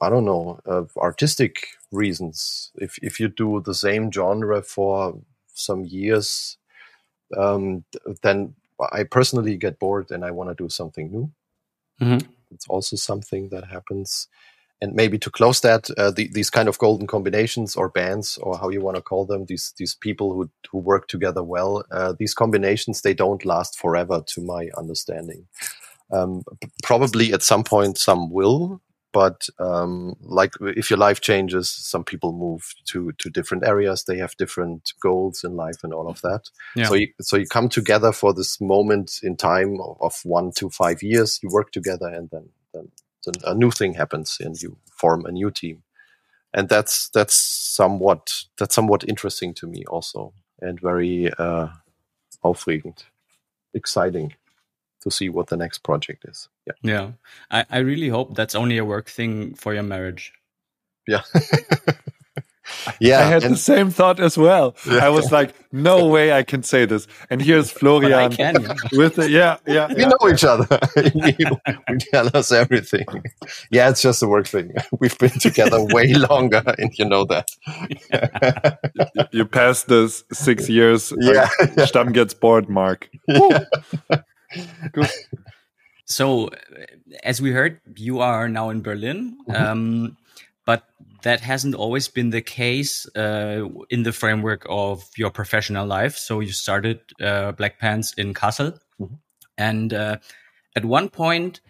[0.00, 2.72] I don't know, uh, artistic reasons.
[2.76, 5.20] If if you do the same genre for
[5.54, 6.56] some years,
[7.36, 7.84] um,
[8.22, 8.54] then
[8.92, 11.30] I personally get bored and I want to do something new.
[12.00, 12.28] Mm-hmm.
[12.50, 14.28] It's also something that happens.
[14.82, 18.58] And maybe to close that, uh, the, these kind of golden combinations or bands or
[18.58, 22.12] how you want to call them, these these people who who work together well, uh,
[22.18, 25.46] these combinations they don't last forever, to my understanding.
[26.10, 26.42] Um,
[26.82, 32.32] probably at some point some will, but um, like if your life changes, some people
[32.32, 34.04] move to to different areas.
[34.04, 36.50] They have different goals in life and all of that.
[36.74, 36.88] Yeah.
[36.88, 41.02] So you, so you come together for this moment in time of one to five
[41.02, 41.38] years.
[41.40, 42.88] You work together, and then then
[43.44, 45.82] a new thing happens and you form a new team.
[46.54, 51.68] And that's that's somewhat that's somewhat interesting to me also and very uh,
[52.44, 53.04] aufregend
[53.74, 54.34] exciting
[55.02, 56.48] to see what the next project is.
[56.66, 56.74] Yeah.
[56.82, 57.10] Yeah.
[57.50, 60.32] I, I really hope that's only a work thing for your marriage.
[61.08, 61.22] Yeah
[63.00, 64.74] yeah, I had and, the same thought as well.
[64.86, 65.06] Yeah.
[65.06, 67.06] I was like, no way I can say this.
[67.30, 68.74] And here's Florian can, yeah.
[68.92, 69.88] with the, yeah, yeah.
[69.88, 70.08] We yeah.
[70.08, 70.66] know each other.
[70.96, 71.34] we,
[71.88, 73.06] we tell us everything.
[73.70, 74.72] Yeah, it's just a work thing.
[75.00, 77.48] We've been together way longer, and you know that.
[79.14, 81.12] you, you passed this six years.
[81.18, 83.10] Yeah, like, Stamm gets bored, Mark.
[84.92, 85.08] Good.
[86.04, 86.50] So,
[87.22, 89.38] as we heard, you are now in Berlin.
[89.46, 89.70] Mm -hmm.
[89.72, 90.16] um,
[90.64, 90.88] but
[91.22, 96.16] that hasn't always been the case uh, in the framework of your professional life.
[96.16, 99.14] So you started uh, Black Pants in Kassel, mm-hmm.
[99.58, 100.16] and uh,
[100.76, 101.60] at one point,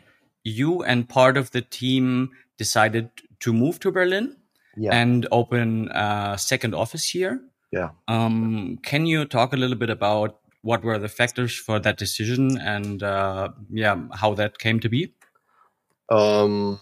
[0.45, 4.37] you and part of the team decided to move to Berlin
[4.77, 4.95] yeah.
[4.95, 7.41] and open a second office here.
[7.73, 7.91] Yeah.
[8.09, 12.59] Um, can you talk a little bit about what were the factors for that decision
[12.59, 15.15] and uh, yeah, how that came to be?
[16.11, 16.81] Um,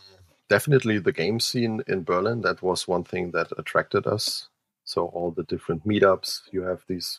[0.50, 2.42] definitely the game scene in Berlin.
[2.42, 4.48] That was one thing that attracted us.
[4.84, 7.18] So all the different meetups, you have these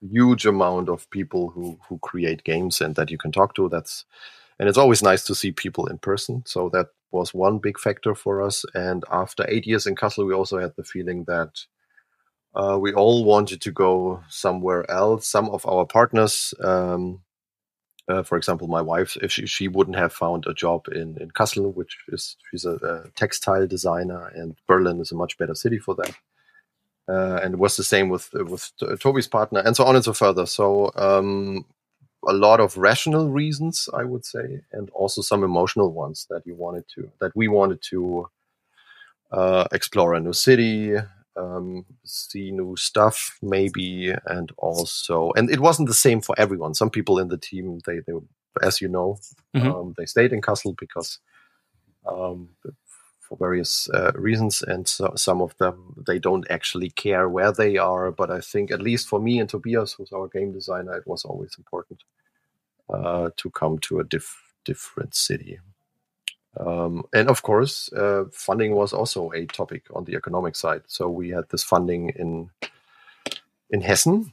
[0.00, 3.68] huge amount of people who who create games and that you can talk to.
[3.68, 4.04] That's
[4.58, 6.42] and it's always nice to see people in person.
[6.46, 8.64] So that was one big factor for us.
[8.74, 11.66] And after eight years in Kassel, we also had the feeling that
[12.54, 15.26] uh, we all wanted to go somewhere else.
[15.26, 17.22] Some of our partners um,
[18.12, 21.30] uh, for example, my wife, if she, she wouldn't have found a job in, in
[21.30, 25.78] Kassel, which is she's a, a textile designer, and Berlin is a much better city
[25.78, 26.14] for that.
[27.08, 30.12] Uh, and it was the same with with Toby's partner, and so on and so
[30.12, 30.46] further.
[30.46, 31.64] So um,
[32.26, 36.54] a lot of rational reasons, I would say, and also some emotional ones that you
[36.54, 38.28] wanted to that we wanted to
[39.32, 40.94] uh, explore a new city,
[41.36, 46.90] um, see new stuff maybe and also and it wasn't the same for everyone some
[46.90, 48.12] people in the team they, they
[48.62, 49.18] as you know
[49.54, 49.70] mm-hmm.
[49.70, 51.18] um, they stayed in Kassel because
[52.06, 52.50] um,
[53.20, 57.78] for various uh, reasons and so, some of them they don't actually care where they
[57.78, 61.06] are but i think at least for me and tobias who's our game designer it
[61.06, 62.02] was always important
[62.92, 65.58] uh, to come to a diff- different city
[66.58, 70.82] um, and of course, uh, funding was also a topic on the economic side.
[70.86, 72.50] So we had this funding in
[73.70, 74.32] in Hessen.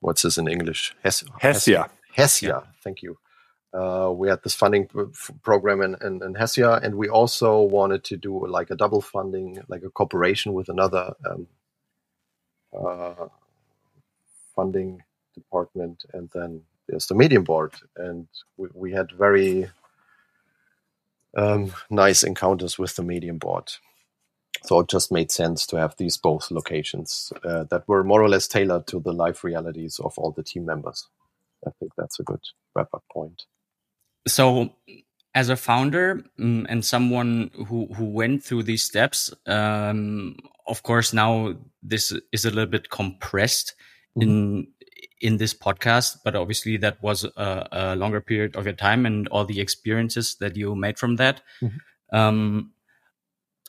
[0.00, 0.94] What's this in English?
[1.02, 1.88] Hess- Hessia.
[2.16, 2.66] Hessia.
[2.82, 3.16] Thank you.
[3.72, 4.88] Uh, we had this funding
[5.42, 9.60] program in, in, in, Hessia, and we also wanted to do like a double funding,
[9.66, 11.48] like a cooperation with another um,
[12.78, 13.26] uh,
[14.54, 15.02] funding
[15.34, 19.68] department, and then there's the Medienboard, and we, we had very
[21.36, 23.78] um, nice encounters with the Medienboard.
[24.64, 28.28] So it just made sense to have these both locations uh, that were more or
[28.28, 31.06] less tailored to the life realities of all the team members.
[31.66, 32.40] I think that's a good
[32.74, 33.42] wrap up point.
[34.26, 34.70] So,
[35.34, 41.12] as a founder mm, and someone who, who went through these steps, um, of course,
[41.12, 43.74] now this is a little bit compressed
[44.16, 44.28] mm -hmm.
[44.28, 44.66] in
[45.24, 49.26] in this podcast, but obviously that was a, a, longer period of your time and
[49.28, 51.40] all the experiences that you made from that.
[51.62, 52.16] Mm-hmm.
[52.16, 52.72] Um,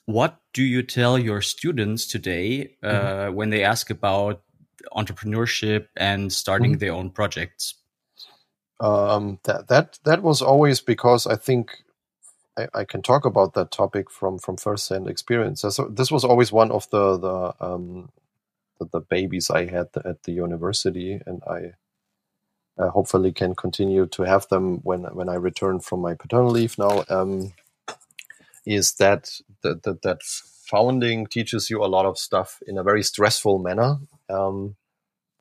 [0.05, 3.35] what do you tell your students today uh, mm-hmm.
[3.35, 4.43] when they ask about
[4.91, 6.79] entrepreneurship and starting mm-hmm.
[6.79, 7.75] their own projects?
[8.81, 11.71] Um, that that that was always because I think
[12.57, 15.61] I, I, can talk about that topic from from first hand experience.
[15.61, 18.09] So this was always one of the the um,
[18.79, 21.73] the, the babies I had at the university, and I
[22.77, 26.77] uh, hopefully can continue to have them when when I return from my paternal leave.
[26.77, 27.53] Now, um,
[28.65, 33.03] is that that that, that founding teaches you a lot of stuff in a very
[33.03, 33.97] stressful manner.
[34.29, 34.75] Um,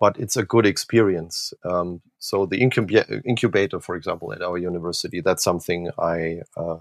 [0.00, 1.54] but it's a good experience.
[1.64, 6.78] Um, so the incub- incubator, for example, at our university, that's something I uh,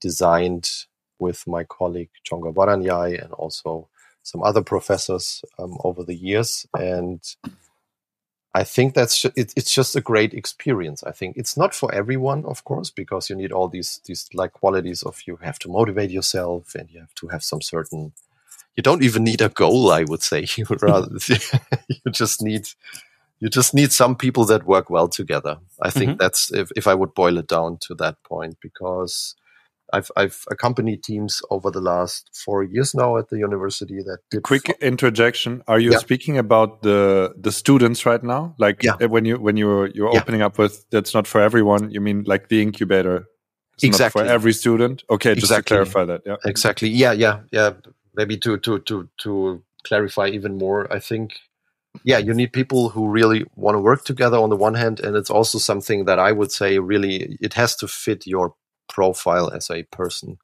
[0.00, 0.70] designed
[1.18, 3.88] with my colleague Csongor Baranyai and also
[4.22, 7.22] some other professors um, over the years, and
[8.52, 11.04] I think that's it, it's just a great experience.
[11.04, 14.52] I think it's not for everyone, of course, because you need all these these like
[14.52, 18.12] qualities of you have to motivate yourself and you have to have some certain.
[18.76, 20.46] You don't even need a goal, I would say.
[20.56, 21.08] You rather
[21.88, 22.66] you just need
[23.38, 25.58] you just need some people that work well together.
[25.80, 26.18] I think mm-hmm.
[26.18, 29.36] that's if if I would boil it down to that point because
[29.92, 33.98] I've I've accompanied teams over the last four years now at the university.
[34.02, 35.62] That did quick interjection.
[35.68, 35.98] Are you yeah.
[35.98, 38.54] speaking about the the students right now?
[38.58, 38.96] Like yeah.
[39.06, 40.20] when you when you're you're yeah.
[40.20, 41.90] opening up with that's not for everyone.
[41.90, 43.26] You mean like the incubator?
[43.74, 45.04] It's exactly for every student.
[45.08, 45.76] Okay, just exactly.
[45.76, 46.22] to clarify that.
[46.26, 46.88] Yeah, exactly.
[46.88, 47.72] Yeah, yeah, yeah.
[48.14, 50.92] Maybe to to to to clarify even more.
[50.92, 51.32] I think
[52.04, 55.16] yeah, you need people who really want to work together on the one hand, and
[55.16, 58.54] it's also something that I would say really it has to fit your
[58.90, 60.38] profile as a person.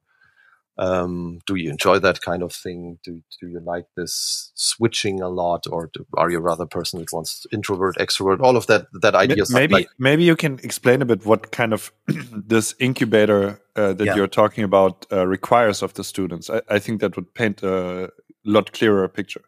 [0.79, 2.99] Um, do you enjoy that kind of thing?
[3.03, 7.01] Do do you like this switching a lot, or do, are you rather a person
[7.01, 9.51] that wants introvert, extrovert, all of that that ideas?
[9.51, 11.93] Maybe like, maybe you can explain a bit what kind of
[12.47, 14.17] this incubator uh, that yeah.
[14.17, 16.51] you're talking about uh, requires of the students.
[16.51, 18.11] I, I, think that would paint a
[18.45, 19.45] lot clearer picture.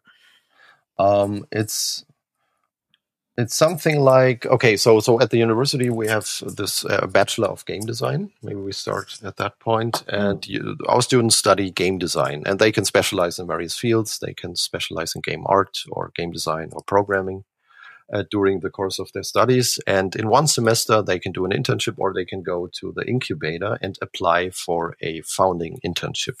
[0.97, 2.03] Um, it's
[3.39, 7.65] it's something like okay so so at the university we have this uh, bachelor of
[7.65, 8.31] game design.
[8.41, 10.03] Maybe we start at that point.
[10.07, 14.19] And you, our students study game design and they can specialize in various fields.
[14.19, 17.43] They can specialize in game art or game design or programming
[18.11, 19.79] uh, during the course of their studies.
[19.87, 23.05] And in one semester they can do an internship or they can go to the
[23.07, 26.39] incubator and apply for a founding internship.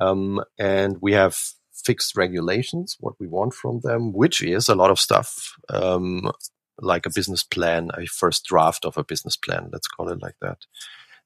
[0.00, 1.36] Um, and we have
[1.84, 6.30] fixed regulations, what we want from them, which is a lot of stuff, um,
[6.78, 10.36] like a business plan, a first draft of a business plan, let's call it like
[10.40, 10.58] that.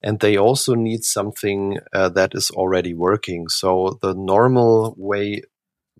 [0.02, 3.48] And they also need something uh, that is already working.
[3.48, 5.42] So the normal way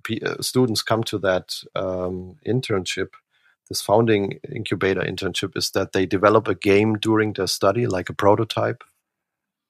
[0.02, 3.08] p- uh, students come to that um, internship,
[3.68, 8.14] this founding incubator internship, is that they develop a game during their study, like a
[8.14, 8.84] prototype.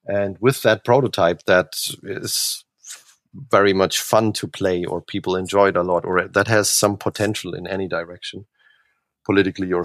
[0.06, 2.64] And with that prototype, that is
[3.50, 6.96] very much fun to play or people enjoy it a lot or that has some
[6.96, 8.46] potential in any direction
[9.24, 9.84] politically or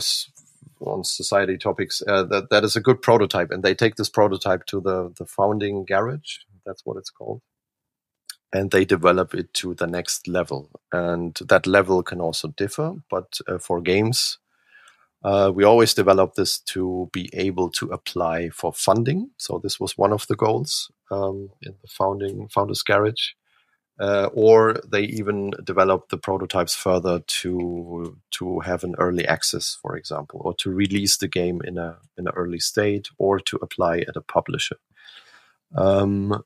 [0.81, 4.65] on society topics uh, that that is a good prototype and they take this prototype
[4.65, 7.41] to the the founding garage that's what it's called
[8.53, 13.39] and they develop it to the next level and that level can also differ but
[13.47, 14.37] uh, for games
[15.23, 19.29] uh, we always develop this to be able to apply for funding.
[19.37, 23.31] So this was one of the goals um, in the founding founders garage.
[23.99, 29.97] Uh, or they even develop the prototypes further to to have an early access, for
[29.97, 33.99] example, or to release the game in a in an early state, or to apply
[33.99, 34.77] at a publisher.
[35.75, 36.43] Um,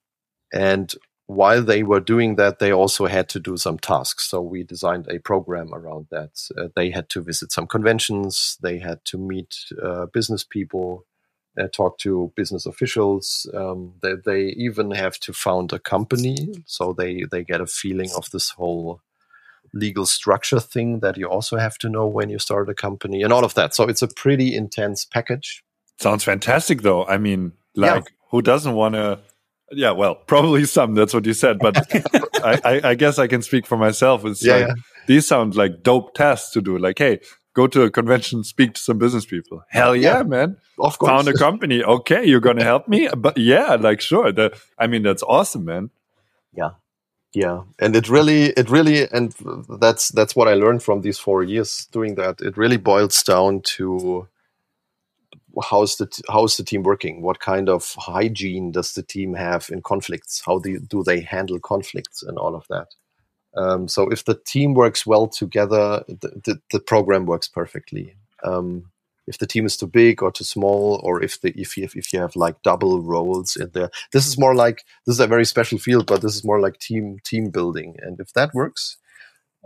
[0.52, 0.94] and
[1.28, 4.30] while they were doing that, they also had to do some tasks.
[4.30, 6.50] So we designed a program around that.
[6.58, 8.58] Uh, they had to visit some conventions.
[8.62, 11.06] They had to meet uh, business people,
[11.60, 13.50] uh, talk to business officials.
[13.54, 18.10] Um, they, they, even have to found a company, so they they get a feeling
[18.18, 19.02] of this whole
[19.74, 23.34] legal structure thing that you also have to know when you start a company and
[23.34, 23.74] all of that.
[23.74, 25.64] So it's a pretty intense package.
[26.00, 27.06] Sounds fantastic, though.
[27.06, 28.16] I mean, like, yeah.
[28.32, 29.20] who doesn't want to?
[29.72, 30.94] Yeah, well, probably some.
[30.94, 31.78] That's what you said, but
[32.44, 34.26] I, I, I, guess I can speak for myself.
[34.26, 34.74] It's yeah, like, yeah.
[35.08, 36.78] these sound like dope tasks to do.
[36.78, 37.22] Like, hey,
[37.54, 39.64] go to a convention, speak to some business people.
[39.70, 40.24] Hell yeah, yeah.
[40.24, 40.58] man!
[40.80, 41.84] Of course, found a company.
[41.84, 44.32] Okay, you're gonna help me, but yeah, like sure.
[44.32, 45.90] That I mean, that's awesome, man.
[46.54, 46.72] Yeah,
[47.34, 49.34] yeah, and it really, it really, and
[49.80, 52.42] that's that's what I learned from these four years doing that.
[52.42, 54.28] It really boils down to
[55.62, 59.82] how's the how's the team working what kind of hygiene does the team have in
[59.82, 62.88] conflicts how do, do they handle conflicts and all of that
[63.56, 68.90] um, so if the team works well together the, the, the program works perfectly um,
[69.26, 72.12] if the team is too big or too small or if the if you, if
[72.12, 75.46] you have like double roles in there this is more like this is a very
[75.46, 78.98] special field but this is more like team team building and if that works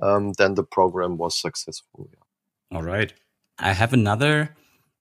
[0.02, 2.78] um, then the program was successful yeah.
[2.78, 3.14] all right
[3.60, 4.56] i have another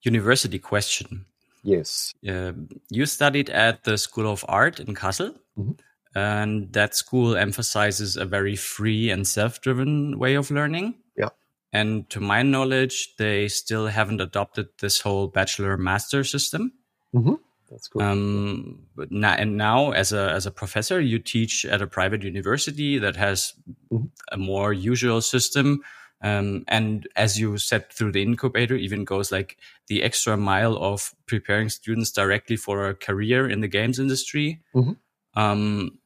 [0.07, 1.27] university question.
[1.63, 2.15] Yes.
[2.27, 2.53] Uh,
[2.91, 5.35] you studied at the School of Art in Kassel.
[5.59, 5.73] Mm-hmm.
[6.17, 10.95] And that school emphasizes a very free and self driven way of learning.
[11.17, 11.29] Yeah.
[11.73, 16.73] And to my knowledge, they still haven't adopted this whole bachelor master system.
[17.15, 17.35] Mm-hmm.
[17.71, 18.03] That's cool.
[18.03, 22.23] Um, but now, and now, as a as a professor, you teach at a private
[22.23, 23.53] university that has
[23.93, 24.07] mm-hmm.
[24.33, 25.83] a more usual system
[26.23, 29.59] um, and as you said through the incubator, even goes like
[29.89, 34.63] the extra mile of preparing students directly for a career in the games industry.
[34.75, 34.93] Mm-hmm.
[35.39, 35.99] Um,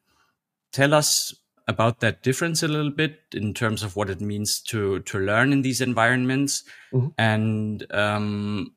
[0.72, 1.34] tell us
[1.68, 5.52] about that difference a little bit in terms of what it means to to learn
[5.52, 7.12] in these environments, mm -hmm.
[7.16, 8.74] and um,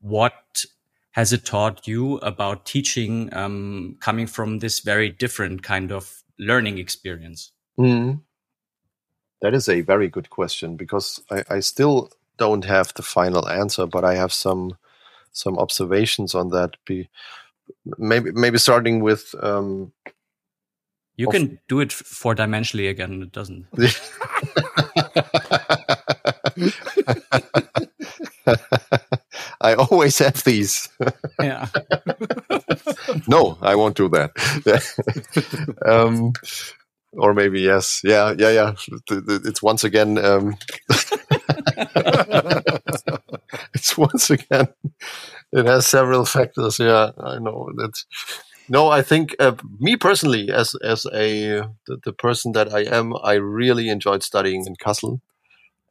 [0.00, 0.64] what
[1.12, 6.78] has it taught you about teaching um, coming from this very different kind of learning
[6.78, 7.52] experience?
[7.78, 8.20] Mm.
[9.42, 13.86] That is a very good question because I, I, still don't have the final answer,
[13.86, 14.76] but I have some
[15.32, 16.76] some observations on that.
[16.84, 17.08] Be
[17.98, 19.34] maybe maybe starting with.
[19.42, 19.92] Um,
[21.20, 23.22] you can do it four dimensionally again.
[23.22, 23.66] It doesn't.
[29.60, 30.88] I always have these.
[31.40, 31.66] yeah.
[33.28, 34.30] no, I won't do that.
[35.86, 36.32] um,
[37.12, 38.00] or maybe yes.
[38.02, 38.74] Yeah, yeah, yeah.
[39.10, 40.16] It's once again.
[40.16, 40.56] Um,
[43.74, 44.68] it's once again.
[45.52, 46.78] It has several factors.
[46.78, 47.92] Yeah, I know that.
[48.72, 53.16] No, I think uh, me personally, as as a the, the, person that I am,
[53.20, 55.20] I really enjoyed studying in Kassel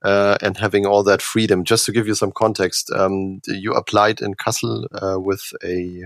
[0.01, 1.65] uh, and having all that freedom.
[1.65, 6.03] Just to give you some context, um, you applied in Kassel uh, with a,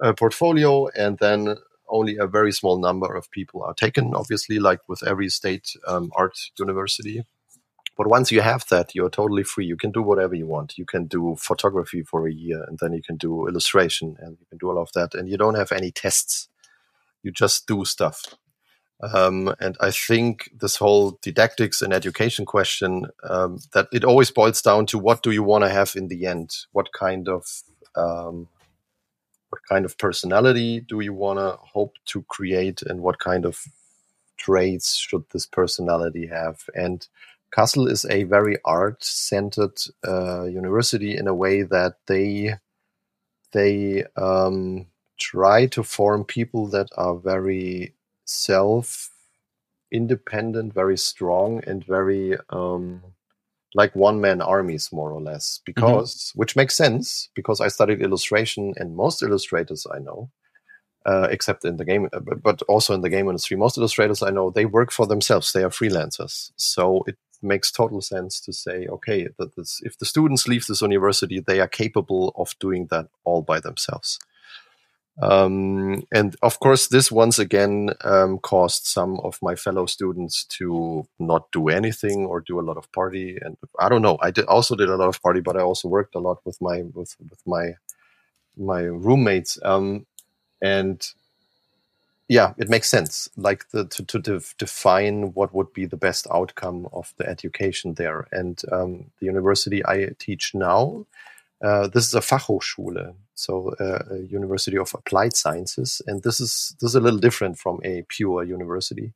[0.00, 1.56] a, portfolio, and then
[1.88, 4.14] only a very small number of people are taken.
[4.14, 7.24] Obviously, like with every state um, art university.
[7.96, 9.66] But once you have that, you're totally free.
[9.66, 10.78] You can do whatever you want.
[10.78, 14.46] You can do photography for a year, and then you can do illustration, and you
[14.48, 15.14] can do all of that.
[15.14, 16.48] And you don't have any tests.
[17.22, 18.22] You just do stuff.
[19.00, 24.62] Um, and I think this whole didactics and education question um, that it always boils
[24.62, 26.56] down to what do you want to have in the end?
[26.72, 27.46] What kind of
[27.96, 28.48] um,
[29.50, 33.58] what kind of personality do you want to hope to create, and what kind of
[34.36, 36.62] traits should this personality have?
[36.74, 37.06] And
[37.54, 42.54] Kassel is a very art-centered uh, university in a way that they
[43.52, 44.86] they um,
[45.18, 47.94] try to form people that are very
[48.24, 49.10] self
[49.92, 53.02] independent, very strong, and very um,
[53.74, 55.58] like one man armies, more or less.
[55.58, 55.62] Mm-hmm.
[55.66, 56.40] Because, mm-hmm.
[56.40, 60.30] which makes sense, because I studied illustration, and most illustrators I know,
[61.06, 64.30] uh, except in the game, uh, but also in the game industry, most illustrators I
[64.30, 65.52] know, they work for themselves.
[65.52, 66.50] They are freelancers.
[66.56, 70.82] So it makes total sense to say, okay, that this, if the students leave this
[70.82, 74.18] university, they are capable of doing that all by themselves.
[75.22, 81.06] Um, and of course, this once again um, caused some of my fellow students to
[81.20, 83.38] not do anything or do a lot of party.
[83.40, 84.18] And I don't know.
[84.20, 86.60] I did, also did a lot of party, but I also worked a lot with
[86.60, 87.74] my with with my
[88.56, 89.58] my roommates.
[89.62, 90.06] Um,
[90.60, 91.06] and
[92.28, 93.28] yeah, it makes sense.
[93.36, 97.94] Like the, to to def define what would be the best outcome of the education
[97.94, 98.26] there.
[98.32, 101.06] And um, the university I teach now
[101.64, 106.76] uh, this is a Fachhochschule, so uh, a University of Applied Sciences, and this is
[106.80, 109.14] this is a little different from a pure university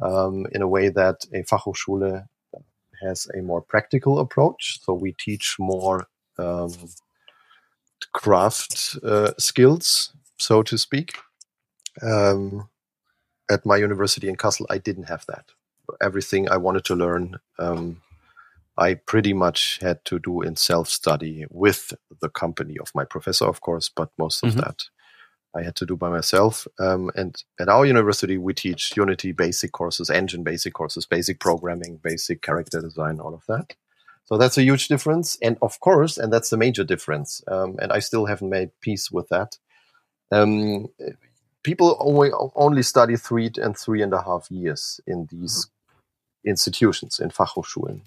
[0.00, 2.26] um, in a way that a Fachhochschule
[3.02, 4.78] has a more practical approach.
[4.82, 6.06] So we teach more
[6.38, 6.72] um,
[8.12, 11.14] craft uh, skills, so to speak.
[12.02, 12.68] Um,
[13.50, 15.46] at my university in Kassel, I didn't have that.
[16.00, 18.00] Everything I wanted to learn um,
[18.80, 23.44] I pretty much had to do in self study with the company of my professor,
[23.44, 24.60] of course, but most of mm-hmm.
[24.60, 24.84] that
[25.54, 26.66] I had to do by myself.
[26.78, 32.00] Um, and at our university, we teach Unity basic courses, engine basic courses, basic programming,
[32.02, 33.74] basic character design, all of that.
[34.24, 35.36] So that's a huge difference.
[35.42, 37.42] And of course, and that's the major difference.
[37.48, 39.58] Um, and I still haven't made peace with that.
[40.32, 40.86] Um,
[41.62, 46.50] people only, only study three and three and a half years in these mm-hmm.
[46.50, 48.02] institutions, in Fachhochschulen.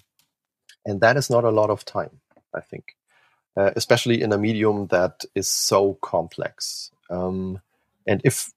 [0.86, 2.20] And that is not a lot of time,
[2.54, 2.96] I think,
[3.56, 6.90] uh, especially in a medium that is so complex.
[7.10, 7.60] Um,
[8.06, 8.50] and if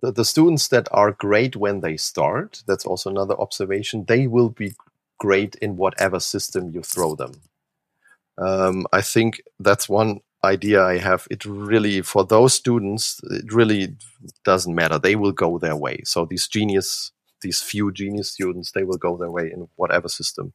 [0.00, 4.48] the, the, students that are great when they start, that's also another observation, they will
[4.48, 4.74] be
[5.18, 7.32] great in whatever system you throw them.
[8.38, 11.26] Um, I think that's one idea I have.
[11.30, 13.96] It really, for those students, it really
[14.44, 14.98] doesn't matter.
[14.98, 16.00] They will go their way.
[16.04, 20.52] So these genius, these few genius students, they will go their way in whatever system.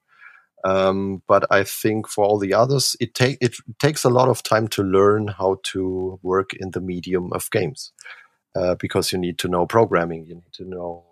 [0.64, 4.44] Um, but I think for all the others, it, take, it takes a lot of
[4.44, 7.94] time to learn how to work in the medium of games
[8.56, 11.06] uh, because you need to know programming, you need to know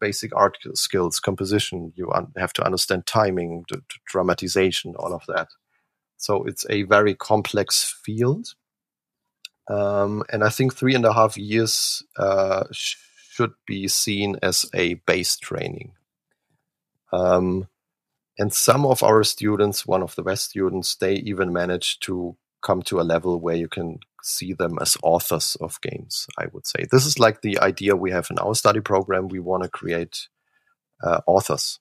[0.00, 3.64] basic art skills, composition, you have to understand timing,
[4.06, 5.48] dramatization, all of that.
[6.16, 8.54] So it's a very complex field.
[9.68, 14.94] Um, and I think three and a half years uh, should be seen as a
[14.94, 15.92] base training.
[17.12, 17.68] Um,
[18.38, 22.82] and some of our students, one of the best students, they even managed to come
[22.82, 26.26] to a level where you can see them as authors of games.
[26.38, 29.28] I would say this is like the idea we have in our study program.
[29.28, 30.28] We want to create
[31.02, 31.78] uh, authors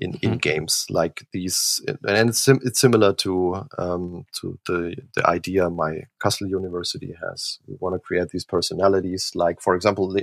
[0.00, 0.36] in, in mm-hmm.
[0.38, 6.04] games like these, and it's, sim- it's similar to um, to the the idea my
[6.20, 7.58] Kassel University has.
[7.66, 9.32] We want to create these personalities.
[9.34, 10.16] Like for example,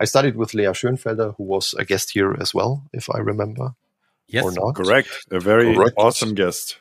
[0.00, 3.74] I studied with Lea Schönfelder, who was a guest here as well, if I remember.
[4.28, 4.74] Yes, or not.
[4.74, 5.26] correct.
[5.30, 5.94] A very correct.
[5.98, 6.78] awesome guest.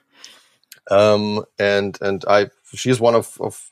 [0.90, 3.72] Um, and and I she's one of, of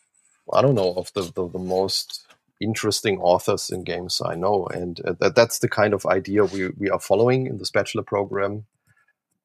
[0.53, 2.25] I don't know of the, the, the most
[2.59, 6.69] interesting authors in games I know, and uh, that, that's the kind of idea we
[6.77, 8.65] we are following in this bachelor program.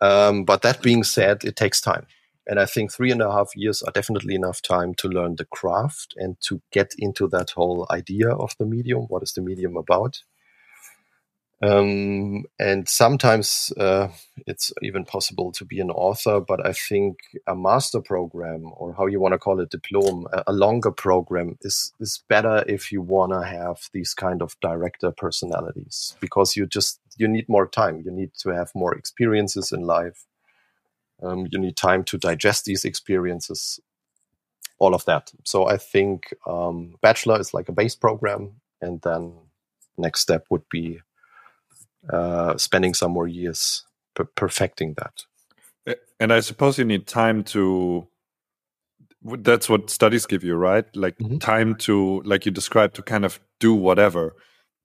[0.01, 2.07] Um, but that being said, it takes time.
[2.47, 5.47] And I think three and a half years are definitely enough time to learn the
[5.47, 9.03] craft and to get into that whole idea of the medium.
[9.05, 10.21] What is the medium about?
[11.65, 14.09] Um, and sometimes uh,
[14.47, 19.07] it's even possible to be an author, but I think a master program or how
[19.07, 23.33] you want to call it, diploma, a, longer program is is better if you want
[23.33, 28.03] to have these kind of director personalities because you just you need more time.
[28.05, 30.27] You need to have more experiences in life.
[31.23, 33.81] Um, you need time to digest these experiences,
[34.79, 35.33] all of that.
[35.45, 39.33] So I think um, bachelor is like a base program, and then
[39.97, 41.01] next step would be
[42.13, 43.85] uh, spending some more years
[44.15, 45.25] per perfecting that.
[46.21, 48.07] And I suppose you need time to.
[49.23, 50.85] That's what studies give you, right?
[50.95, 51.41] Like mm -hmm.
[51.41, 54.35] time to, like you described, to kind of do whatever,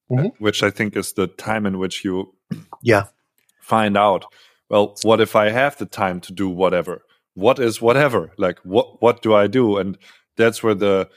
[0.08, 0.32] mm -hmm.
[0.40, 2.36] which I think is the time in which you,
[2.82, 3.08] yeah,
[3.62, 4.26] find out.
[4.70, 7.02] Well, what if I have the time to do whatever?
[7.34, 8.32] What is whatever?
[8.38, 9.02] Like what?
[9.02, 9.80] What do I do?
[9.80, 9.98] And
[10.36, 11.10] that's where the,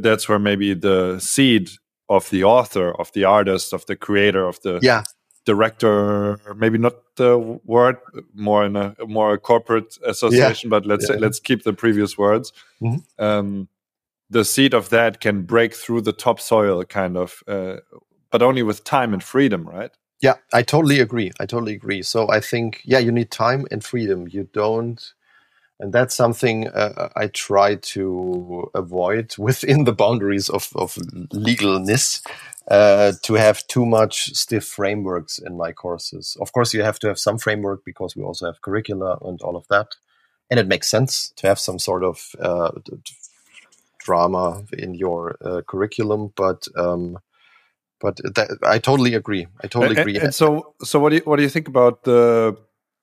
[0.00, 1.68] that's where maybe the seed
[2.06, 5.02] of the author, of the artist, of the creator, of the yeah
[5.44, 7.96] director maybe not the word
[8.34, 10.78] more in a more a corporate association yeah.
[10.78, 11.14] but let's yeah.
[11.14, 13.24] say, let's keep the previous words mm -hmm.
[13.24, 13.68] um,
[14.30, 17.76] the seed of that can break through the topsoil kind of uh,
[18.30, 22.30] but only with time and freedom right yeah i totally agree i totally agree so
[22.36, 25.14] i think yeah you need time and freedom you don't
[25.80, 30.96] and that's something uh, I try to avoid within the boundaries of, of
[31.32, 32.22] legalness
[32.70, 36.36] uh, to have too much stiff frameworks in my courses.
[36.40, 39.56] Of course, you have to have some framework because we also have curricula and all
[39.56, 39.88] of that,
[40.50, 42.70] and it makes sense to have some sort of uh,
[43.98, 46.32] drama in your uh, curriculum.
[46.36, 47.18] But um,
[48.00, 49.46] but that, I totally agree.
[49.62, 50.16] I totally agree.
[50.16, 52.56] And, and so, so what do you what do you think about the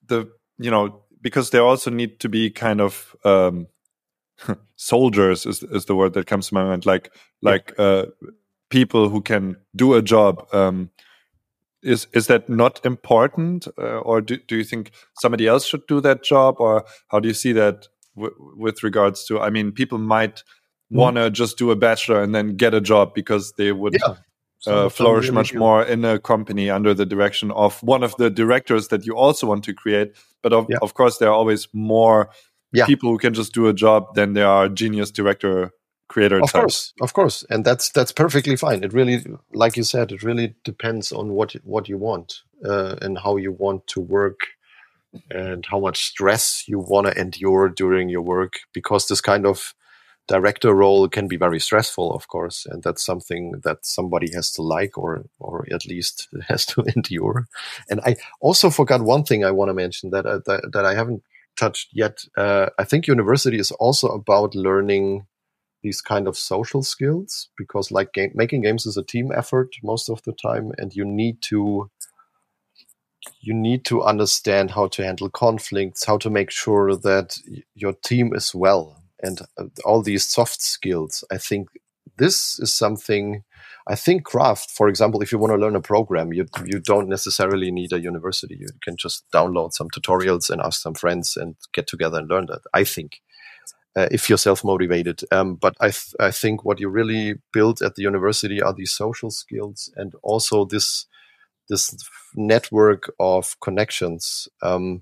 [0.08, 3.68] the you know because there also need to be kind of um,
[4.76, 8.06] soldiers is is the word that comes to my mind like like uh,
[8.70, 10.90] people who can do a job um,
[11.84, 16.02] is is that not important uh, or do, do you think somebody else should do
[16.02, 20.38] that job or how do you see that with regards to i mean people might
[20.92, 20.98] mm.
[20.98, 24.16] want to just do a bachelor and then get a job because they would yeah.
[24.66, 28.88] Uh, flourish much more in a company under the direction of one of the directors
[28.88, 30.78] that you also want to create but of, yeah.
[30.82, 32.30] of course there are always more
[32.74, 32.86] yeah.
[32.86, 35.72] people who can just do a job than there are genius director
[36.10, 36.52] creator of types.
[36.52, 40.56] course of course and that's that's perfectly fine it really like you said it really
[40.64, 44.40] depends on what what you want uh, and how you want to work
[45.32, 49.74] and how much stress you want to endure during your work because this kind of
[50.28, 54.62] director role can be very stressful of course and that's something that somebody has to
[54.62, 57.48] like or or at least has to endure.
[57.90, 60.94] And i also forgot one thing i want to mention that uh, that, that i
[60.94, 61.24] haven't
[61.58, 62.20] touched yet.
[62.38, 65.26] Uh, i think university is also about learning
[65.84, 70.10] these kind of social skills because like game, making games is a team effort most
[70.10, 71.90] of the time and you need to
[73.42, 77.38] you need to understand how to handle conflicts how to make sure that
[77.76, 81.70] your team is well and uh, all these soft skills i think
[82.18, 83.44] this is something
[83.88, 87.10] i think craft for example if you want to learn a program you you don't
[87.10, 91.56] necessarily need a university you can just download some tutorials and ask some friends and
[91.74, 93.22] get together and learn that i think
[93.98, 95.22] uh, if you're self motivated.
[95.32, 98.92] Um, but I, th- I think what you really build at the university are these
[98.92, 101.08] social skills and also this
[101.68, 101.98] this
[102.36, 104.48] network of connections.
[104.62, 105.02] Um,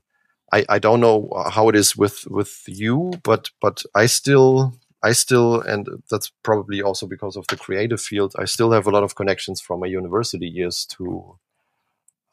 [0.55, 5.11] I, I don't know how it is with with you, but but I still I
[5.13, 8.33] still and that's probably also because of the creative field.
[8.39, 11.37] I still have a lot of connections from my university years to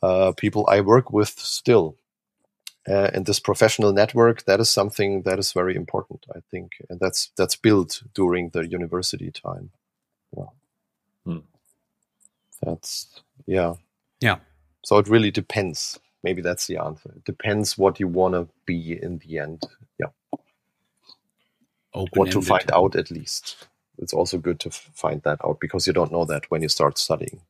[0.03, 1.97] uh, people I work with still.
[2.89, 6.73] Uh, and this professional network that is something that is very important i think.
[6.91, 9.71] And that's that's built during the university time.
[10.37, 10.51] Yeah.
[11.25, 11.45] Hmm.
[12.61, 13.75] that's yeah.
[14.21, 14.39] Yeah.
[14.85, 18.99] So it really depends maybe that's the answer it depends what you want to be
[19.01, 19.63] in the end
[19.99, 20.39] yeah
[21.95, 23.69] Open what to find out at least
[23.99, 26.99] it's also good to find that out because you don't know that when you start
[26.99, 27.43] studying.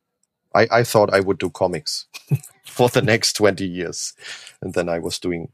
[0.55, 2.05] I, I thought I would do comics
[2.65, 4.13] for the next 20 years.
[4.61, 5.49] And then I was doing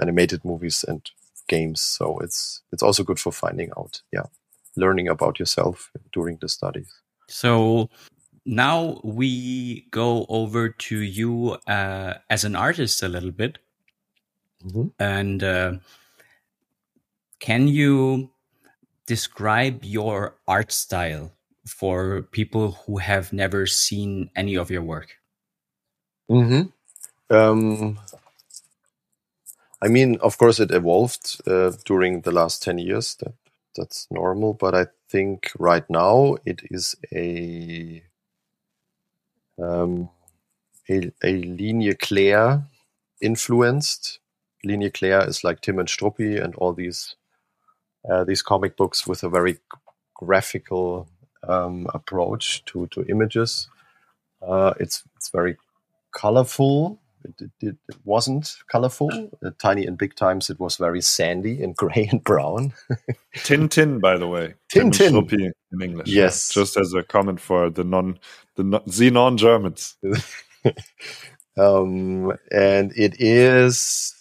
[0.00, 1.08] animated movies and
[1.48, 1.80] games.
[1.80, 4.02] So it's, it's also good for finding out.
[4.12, 4.24] Yeah.
[4.76, 6.92] Learning about yourself during the studies.
[7.28, 7.88] So
[8.44, 13.58] now we go over to you uh, as an artist a little bit.
[14.64, 14.88] Mm-hmm.
[14.98, 15.72] And uh,
[17.38, 18.30] can you
[19.06, 21.32] describe your art style
[21.66, 25.16] for people who have never seen any of your work?
[26.30, 27.34] Mm-hmm.
[27.34, 27.98] Um,
[29.82, 33.14] I mean, of course, it evolved uh, during the last 10 years.
[33.16, 33.34] That,
[33.76, 34.54] that's normal.
[34.54, 38.02] But I think right now it is a
[39.62, 40.08] um,
[40.88, 42.64] a, a Ligne Claire
[43.20, 44.18] influenced.
[44.64, 47.16] Ligne Claire is like Tim and Struppi and all these
[48.10, 49.58] uh, these comic books with a very
[50.14, 51.08] graphical
[51.46, 53.68] um, approach to to images.
[54.46, 55.56] Uh, it's it's very
[56.12, 56.98] colorful.
[57.22, 59.10] It, it, it wasn't colorful.
[59.44, 62.72] Uh, Tiny and Big Times, it was very sandy and gray and brown.
[63.36, 64.54] Tintin, by the way.
[64.72, 65.28] Tintin.
[65.28, 66.08] Tim in English.
[66.08, 66.48] Yes.
[66.52, 68.18] Just as a comment for the non
[68.62, 69.96] the, the non Germans.
[71.56, 74.14] um, and it is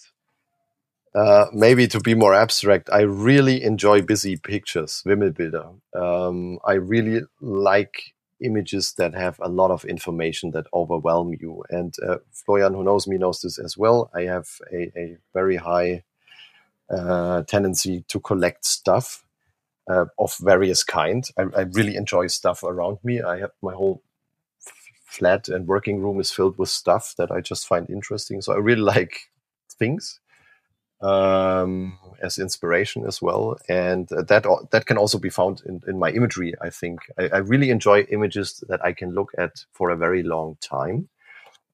[1.15, 5.75] uh, maybe to be more abstract, I really enjoy busy pictures, Wimmelbilder.
[5.95, 11.63] Um, I really like images that have a lot of information that overwhelm you.
[11.69, 14.09] And uh, Florian, who knows me, knows this as well.
[14.13, 16.03] I have a, a very high
[16.89, 19.23] uh, tendency to collect stuff
[19.89, 21.27] uh, of various kind.
[21.37, 23.21] I, I, really enjoy stuff around me.
[23.21, 24.01] I have my whole
[25.09, 28.41] flat and working room is filled with stuff that I just find interesting.
[28.41, 29.31] So I really like
[29.77, 30.19] things
[31.01, 36.11] um, as inspiration as well, and that that can also be found in, in my
[36.11, 36.53] imagery.
[36.61, 40.23] I think I, I, really enjoy images that I can look at for a very
[40.23, 41.07] long time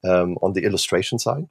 [0.04, 1.48] um, on the illustration side,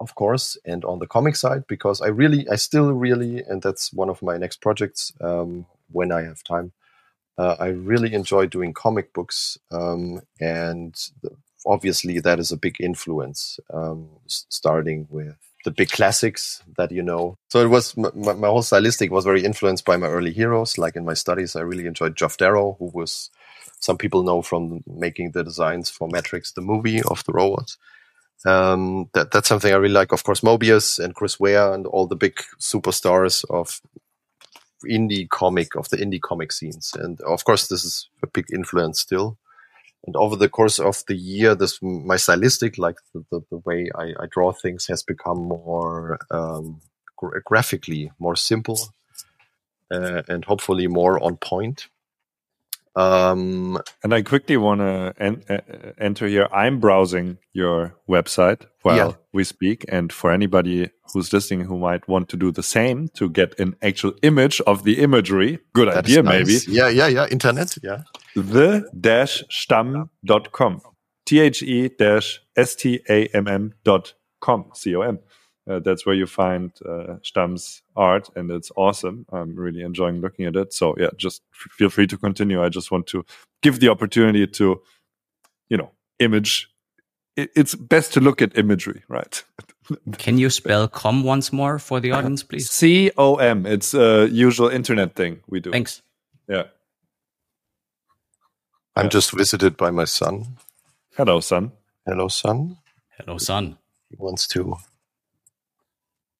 [0.00, 3.90] of course, and on the comic side because I really, I still really, and that's
[3.92, 6.72] one of my next projects um, when I have time.
[7.38, 10.94] Uh, I really enjoy doing comic books, um, and
[11.66, 13.58] obviously that is a big influence.
[13.72, 17.36] Um, starting with the big classics that you know.
[17.50, 20.76] So it was my, my, whole stylistic was very influenced by my early heroes.
[20.76, 23.30] Like in my studies, I really enjoyed Geof Darrow, who was
[23.78, 27.78] some people know from making the designs for Matrix, the movie of the robots.
[28.44, 30.12] Um, that that's something I really like.
[30.12, 33.80] Of course, Moebius and Chris Ware and all the big superstars of
[34.88, 36.92] indie comic of the indie comic scenes.
[36.94, 39.38] And of course, this is a big influence still
[40.06, 43.90] and over the course of the year this my stylistic like the, the, the way
[43.94, 46.80] I, I, draw things has become more um,
[47.16, 48.78] gra graphically more simple
[49.90, 51.88] uh, and hopefully more on point
[52.94, 55.42] um, and I quickly want to en
[55.98, 56.48] enter here.
[56.52, 59.12] I'm browsing your website while yeah.
[59.32, 59.84] we speak.
[59.88, 63.76] And for anybody who's listening who might want to do the same to get an
[63.82, 66.46] actual image of the imagery, good that idea, nice.
[66.46, 66.76] maybe.
[66.78, 67.26] Yeah, yeah, yeah.
[67.30, 68.02] Internet, yeah.
[68.36, 70.80] The dash stamm.com.
[71.24, 74.66] T H E dash S T A M M dot com.
[74.74, 75.18] C O M.
[75.68, 79.26] Uh, that's where you find uh, Stamm's art, and it's awesome.
[79.32, 80.72] I'm really enjoying looking at it.
[80.72, 82.62] So yeah, just feel free to continue.
[82.62, 83.24] I just want to
[83.62, 84.82] give the opportunity to,
[85.68, 86.68] you know, image.
[87.36, 89.42] It, it's best to look at imagery, right?
[90.18, 92.68] Can you spell com once more for the audience, please?
[92.78, 93.64] C O M.
[93.64, 95.70] It's a usual internet thing we do.
[95.70, 96.02] Thanks.
[96.48, 96.64] Yeah.
[98.96, 99.10] I'm yeah.
[99.10, 100.58] just visited by my son.
[101.16, 101.72] Hello, son.
[102.04, 102.78] Hello, son.
[103.16, 103.78] Hello, son.
[104.10, 104.76] He wants to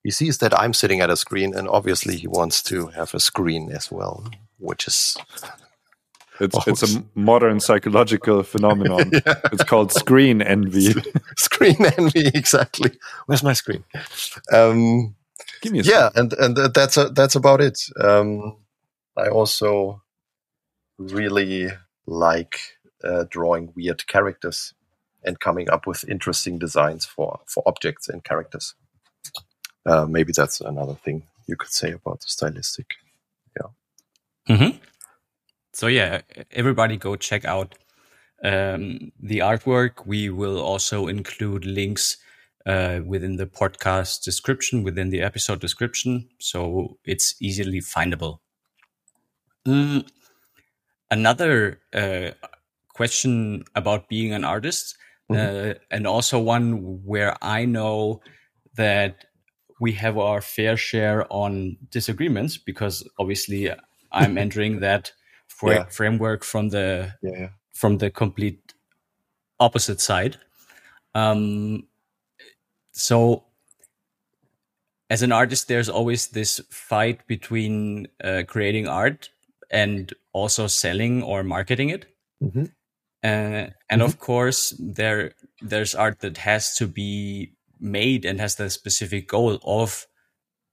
[0.03, 3.21] he sees that I'm sitting at a screen, and obviously he wants to have a
[3.21, 4.29] screen as well,
[4.59, 5.17] which is.
[6.41, 9.11] It's, it's a modern psychological phenomenon.
[9.13, 9.41] yeah.
[9.53, 10.93] It's called screen envy.
[11.37, 12.93] screen envy, exactly.
[13.27, 13.85] Where's my screen?
[14.53, 15.15] Um,
[15.61, 17.79] Give me a yeah, and and that's a, that's about it.
[18.01, 18.57] Um,
[19.17, 20.03] I also
[20.99, 21.69] really
[22.07, 22.59] like
[23.05, 24.75] uh, drawing weird characters
[25.23, 28.75] and coming up with interesting designs for for objects and characters.
[29.85, 32.95] Uh, maybe that's another thing you could say about the stylistic.
[33.57, 34.57] Yeah.
[34.57, 34.79] Mm-hmm.
[35.73, 36.21] So yeah,
[36.51, 37.75] everybody go check out
[38.45, 40.07] um, the artwork.
[40.07, 42.19] We will also include links
[42.67, 48.39] uh, within the podcast description, within the episode description, so it's easily findable.
[49.67, 50.07] Mm,
[51.11, 52.31] another uh,
[52.95, 54.97] question about being an artist,
[55.31, 55.71] mm-hmm.
[55.71, 58.21] uh, and also one where I know
[58.77, 59.25] that
[59.83, 63.69] we have our fair share on disagreements because obviously
[64.13, 65.13] I'm entering that
[65.49, 67.49] fra- framework from the yeah.
[67.75, 68.75] from the complete
[69.59, 70.37] opposite side.
[71.17, 71.89] Um,
[72.93, 73.43] so
[75.11, 79.31] as an artist, there's always this fight between uh, creating art
[79.69, 82.07] and also selling or marketing it.
[82.41, 82.67] Mm-hmm.
[83.25, 84.03] Uh, and mm-hmm.
[84.03, 87.53] of course, there there's art that has to be
[87.83, 90.07] made and has the specific goal of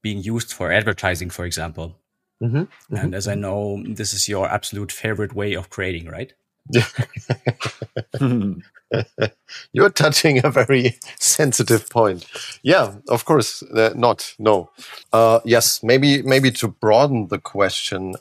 [0.01, 1.99] being used for advertising, for example.
[2.41, 2.57] Mm-hmm.
[2.57, 2.95] Mm-hmm.
[2.95, 6.34] And as I know, this is your absolute favorite way of creating, right?
[9.74, 12.26] You're touching a very sensitive point.
[12.64, 14.34] Yeah, of course, uh, not.
[14.39, 14.70] No.
[15.12, 18.16] Uh, yes, maybe maybe to broaden the question.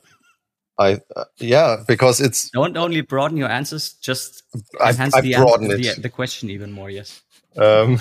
[0.79, 4.43] I uh, yeah, because it's don't only broaden your answers, just
[4.81, 6.91] enhance I, I the, answer, the, the, question even more.
[6.91, 7.23] Yes.
[7.57, 8.01] Um,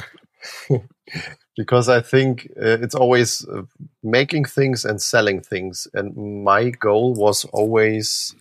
[1.57, 3.63] because I think uh, it's always uh,
[4.03, 8.35] making things and selling things, and my goal was always,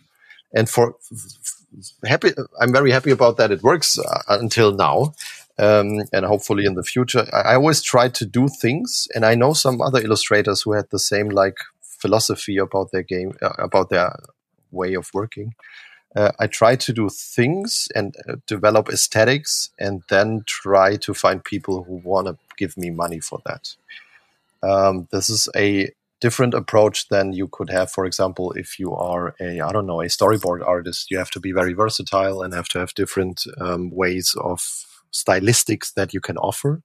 [0.53, 0.95] and for
[2.05, 3.51] happy, I'm very happy about that.
[3.51, 5.13] It works uh, until now.
[5.59, 9.33] Um, and hopefully in the future, I, I always try to do things, and I
[9.33, 13.89] know some other illustrators who had the same like philosophy about their game, uh, about
[13.89, 14.15] their
[14.71, 15.53] way of working.
[16.17, 21.43] Uh, I try to do things and uh, develop aesthetics, and then try to find
[21.43, 23.75] people who want to give me money for that.
[24.63, 29.35] Um, this is a different approach than you could have, for example, if you are
[29.39, 31.11] a, I don't know, a storyboard artist.
[31.11, 34.59] You have to be very versatile and have to have different um, ways of
[35.11, 36.81] stylistics that you can offer.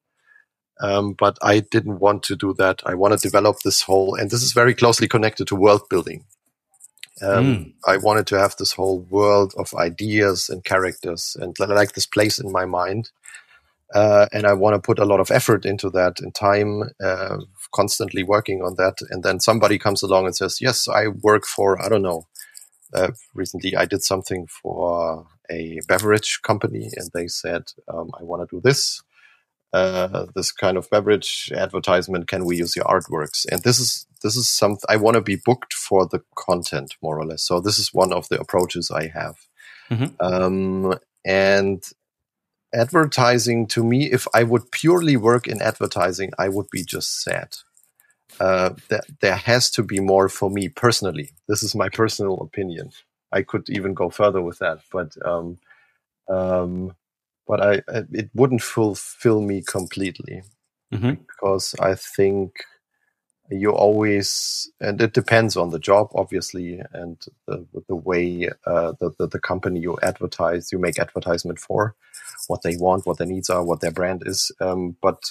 [0.80, 2.83] Um, but I didn't want to do that.
[2.85, 6.24] I want to develop this whole, and this is very closely connected to world building.
[7.22, 7.72] Um, mm.
[7.86, 12.38] I wanted to have this whole world of ideas and characters and like this place
[12.38, 13.10] in my mind.
[13.94, 17.36] Uh, and I want to put a lot of effort into that and time, uh,
[17.74, 18.96] constantly working on that.
[19.10, 22.26] And then somebody comes along and says, "Yes, I work for I don't know."
[22.94, 28.48] Uh, recently, I did something for a beverage company, and they said, um, "I want
[28.48, 29.02] to do this."
[29.72, 33.46] Uh, this kind of beverage advertisement can we use your artworks?
[33.50, 37.18] And this is this is something i want to be booked for the content more
[37.18, 37.42] or less.
[37.42, 39.36] So this is one of the approaches i have.
[39.90, 40.14] Mm-hmm.
[40.20, 40.94] um,
[41.24, 41.82] and
[42.74, 47.56] advertising to me if i would purely work in advertising i would be just sad.
[48.40, 51.30] Uh, that there has to be more for me personally.
[51.48, 52.90] This is my personal opinion.
[53.30, 55.58] I could even go further with that but um,
[56.28, 56.94] um,
[57.47, 57.82] but I,
[58.12, 60.43] it wouldn't fulfill me completely
[60.93, 61.14] mm-hmm.
[61.26, 62.64] because I think
[63.51, 69.11] you always and it depends on the job obviously and the, the way uh, the,
[69.18, 71.95] the, the company you advertise you make advertisement for
[72.47, 75.22] what they want what their needs are what their brand is um, but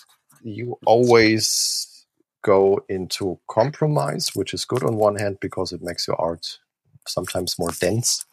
[0.43, 2.05] you always
[2.43, 6.59] go into compromise which is good on one hand because it makes your art
[7.07, 8.26] sometimes more dense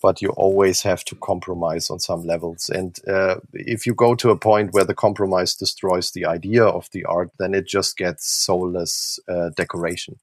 [0.00, 2.68] but you always have to compromise on some levels.
[2.68, 6.88] And uh, if you go to a point where the compromise destroys the idea of
[6.92, 10.16] the art, then it just gets soulless uh, decoration.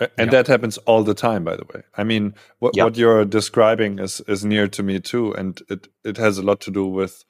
[0.00, 0.30] And yeah.
[0.30, 1.82] that happens all the time, by the way.
[1.96, 2.84] I mean, what, yeah.
[2.84, 6.60] what you're describing is, is near to me too, and it, it has a lot
[6.62, 7.24] to do with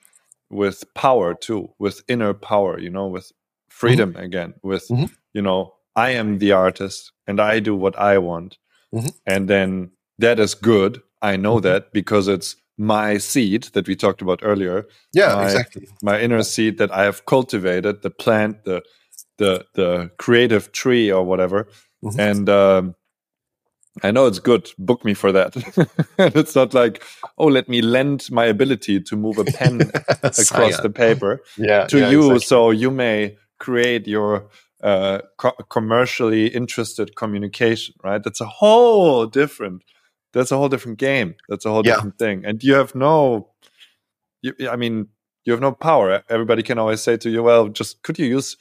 [0.51, 2.79] with power too, with inner power.
[2.79, 3.33] You know, with
[3.69, 4.23] freedom mm-hmm.
[4.23, 5.13] again, with mm-hmm.
[5.33, 8.59] you know, I am the artist and I do what I want,
[8.95, 9.09] mm-hmm.
[9.27, 9.91] and then
[10.21, 11.65] that is good I know mm-hmm.
[11.65, 14.87] that because it's my seed that we talked about earlier.
[15.13, 15.89] Yeah, my, exactly.
[16.03, 18.83] My inner seed that I have cultivated, the plant, the
[19.37, 21.69] the the creative tree or whatever.
[22.03, 22.21] Mm-hmm.
[22.21, 22.95] And um,
[24.03, 24.71] I know it's good.
[24.79, 25.57] Book me for that.
[26.19, 27.03] it's not like,
[27.37, 29.81] oh, let me lend my ability to move a pen
[30.23, 32.41] across the paper yeah, to yeah, you, exactly.
[32.47, 34.49] so you may create your
[34.83, 37.95] uh, co- commercially interested communication.
[38.03, 38.23] Right?
[38.23, 39.83] That's a whole different
[40.33, 41.35] that's a whole different game.
[41.49, 41.95] That's a whole yeah.
[41.95, 42.45] different thing.
[42.45, 43.49] And you have no,
[44.43, 45.09] you, I mean,
[45.45, 46.23] you have no power.
[46.29, 48.57] Everybody can always say to you, well, just could you use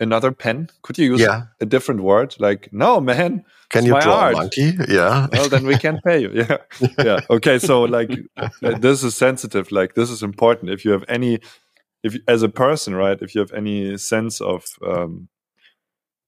[0.00, 0.68] another pen?
[0.82, 1.44] Could you use yeah.
[1.60, 2.34] a different word?
[2.38, 3.44] Like, no, man.
[3.70, 4.34] Can you draw art.
[4.34, 4.72] a monkey?
[4.88, 5.26] Yeah.
[5.32, 6.30] well, then we can pay you.
[6.32, 6.56] Yeah.
[6.98, 7.20] yeah.
[7.30, 7.58] Okay.
[7.58, 8.10] So, like,
[8.60, 9.70] this is sensitive.
[9.72, 10.70] Like, this is important.
[10.70, 11.40] If you have any,
[12.02, 15.28] if as a person, right, if you have any sense of, um,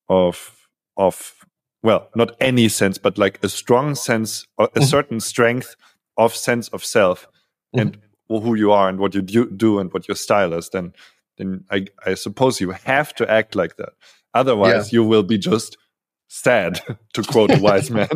[0.08, 0.56] of,
[0.96, 1.34] of
[1.82, 4.82] well, not any sense, but like a strong sense, a mm-hmm.
[4.84, 5.76] certain strength
[6.16, 7.26] of sense of self
[7.74, 7.80] mm-hmm.
[7.80, 10.92] and who you are and what you do, do and what your style is, then
[11.38, 13.90] then I, I suppose you have to act like that.
[14.34, 14.98] Otherwise, yeah.
[14.98, 15.78] you will be just
[16.28, 16.80] sad,
[17.14, 18.08] to quote a wise man,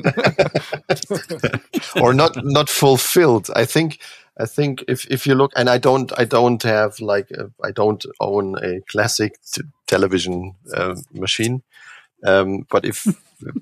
[2.01, 3.49] or not not fulfilled.
[3.57, 3.99] I think
[4.39, 7.29] I think if if you look, and I don't I don't have like
[7.65, 11.63] I don't own a classic t- television uh, machine,
[12.25, 13.07] um, but if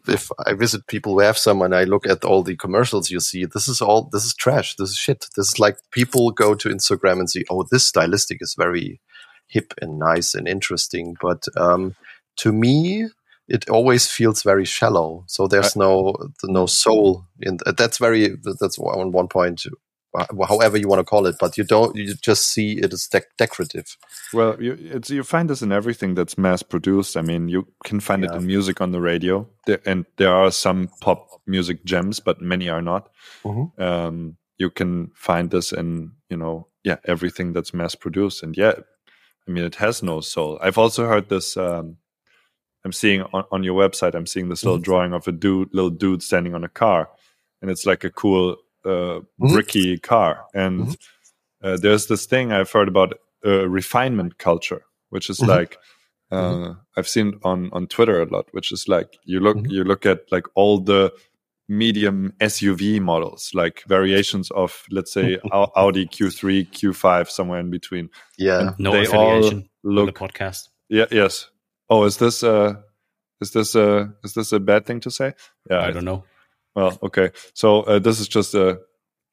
[0.09, 3.21] if I visit people who have some and I look at all the commercials you
[3.21, 4.77] see, this is all this is trash.
[4.77, 5.27] This is shit.
[5.37, 9.01] This is like people go to Instagram and see, oh, this stylistic is very
[9.49, 11.17] hip and nice and interesting.
[11.21, 11.95] But um,
[12.39, 13.09] to me,
[13.49, 15.25] it always feels very shallow.
[15.27, 19.65] So there's no no soul in that's very that's on one point
[20.49, 21.97] however you want to call it, but you don't.
[21.97, 23.97] You just see it as de- decorative.
[24.33, 27.17] Well, you you find this in everything that's mass produced.
[27.17, 28.33] I mean, you can find yeah.
[28.33, 32.41] it in music on the radio, there, and there are some pop music gems, but
[32.41, 33.11] many are not.
[33.45, 33.83] Mm-hmm.
[33.83, 38.75] Um, you can find this in you know yeah everything that's mass produced, and yeah,
[39.49, 40.59] I mean it has no soul.
[40.61, 41.57] I've also heard this.
[41.57, 41.97] Um,
[42.85, 44.15] I'm seeing on, on your website.
[44.15, 44.85] I'm seeing this little mm-hmm.
[44.85, 47.09] drawing of a dude, little dude standing on a car,
[47.63, 49.95] and it's like a cool uh, mm-hmm.
[50.03, 50.45] car.
[50.55, 51.67] And mm-hmm.
[51.67, 53.15] uh, there's this thing I've heard about
[53.45, 55.51] uh, refinement culture, which is mm-hmm.
[55.51, 55.79] like
[56.31, 56.73] uh, mm-hmm.
[56.97, 59.71] I've seen on on Twitter a lot, which is like you look mm-hmm.
[59.71, 61.13] you look at like all the
[61.69, 68.11] medium SUV models, like variations of let's say Audi Q3, Q5, somewhere in between.
[68.39, 70.69] Yeah, and no they affiliation all look, the podcast.
[70.89, 71.07] Yeah.
[71.11, 71.49] Yes.
[71.89, 72.75] Oh, is this uh
[73.41, 75.35] is this uh is this a bad thing to say?
[75.71, 76.25] Yeah, I, I don't know.
[76.75, 77.31] Well, okay.
[77.55, 78.77] So uh, this is just uh,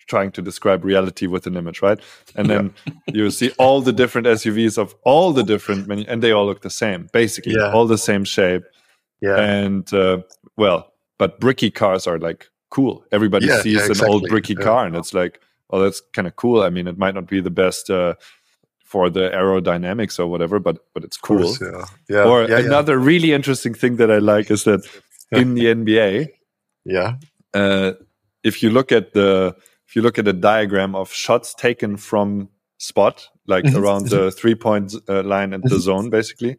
[0.08, 2.00] trying to describe reality with an image, right?
[2.36, 2.94] And then yeah.
[3.14, 6.62] you see all the different SUVs of all the different many, and they all look
[6.62, 7.72] the same, basically, yeah.
[7.72, 8.64] all the same shape.
[9.22, 9.38] Yeah.
[9.38, 10.24] And uh,
[10.58, 13.06] well, but bricky cars are like cool.
[13.12, 14.06] Everybody yeah, sees exactly.
[14.06, 16.64] an old bricky car, and it's like, oh, that's kind of cool.
[16.64, 18.16] I mean, it might not be the best uh,
[18.84, 21.44] for the aerodynamics or whatever, but but it's cool.
[21.44, 21.86] Course, yeah.
[22.10, 24.82] Yeah, or another really interesting thing that I like is that
[25.32, 26.30] in the NBA,
[26.90, 27.16] yeah.
[27.54, 27.94] Uh,
[28.44, 29.56] if you look at the
[29.88, 33.78] if you look at a diagram of shots taken from spot, like mm-hmm.
[33.78, 34.38] around the mm-hmm.
[34.38, 35.80] three point uh, line and the mm-hmm.
[35.80, 36.58] zone, basically.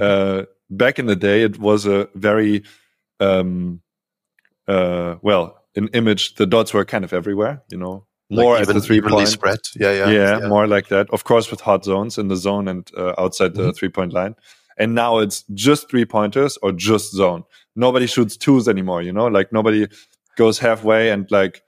[0.00, 2.62] Uh, back in the day, it was a very
[3.20, 3.82] um,
[4.66, 7.62] uh, well, in image, the dots were kind of everywhere.
[7.70, 9.58] You know, more like at the three point spread.
[9.76, 11.10] Yeah, yeah, yeah, yeah, more like that.
[11.10, 14.36] Of course, with hot zones in the zone and uh, outside the three point line.
[14.80, 17.44] And now it's just three pointers or just zone
[17.76, 19.88] nobody shoots twos anymore, you know, like nobody
[20.36, 21.62] goes halfway and like,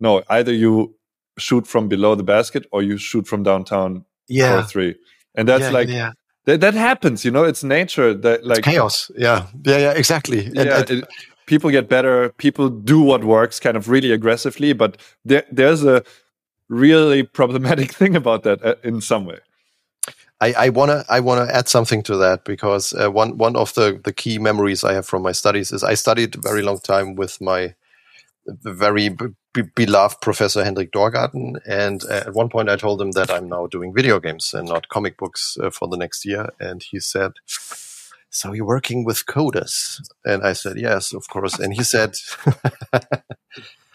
[0.00, 0.94] no, either you
[1.38, 4.62] shoot from below the basket or you shoot from downtown yeah.
[4.62, 4.94] for three.
[5.34, 6.12] And that's yeah, like, yeah.
[6.44, 9.10] That, that happens, you know, it's nature that like it's chaos.
[9.16, 9.46] Yeah.
[9.64, 9.78] Yeah.
[9.78, 9.92] Yeah.
[9.92, 10.48] Exactly.
[10.52, 10.80] Yeah.
[10.80, 11.08] And, it,
[11.46, 12.30] people get better.
[12.38, 16.04] People do what works kind of really aggressively, but there, there's a
[16.68, 19.38] really problematic thing about that uh, in some way.
[20.40, 24.00] I, I wanna I wanna add something to that because uh, one one of the
[24.04, 27.14] the key memories I have from my studies is I studied a very long time
[27.16, 27.74] with my
[28.46, 33.30] very b- beloved professor Hendrik Dorgathen, and uh, at one point I told him that
[33.30, 36.82] I'm now doing video games and not comic books uh, for the next year, and
[36.82, 37.32] he said.
[38.28, 39.98] So you're working with coders?
[40.26, 41.58] And I said, yes, of course.
[41.58, 42.16] And he said,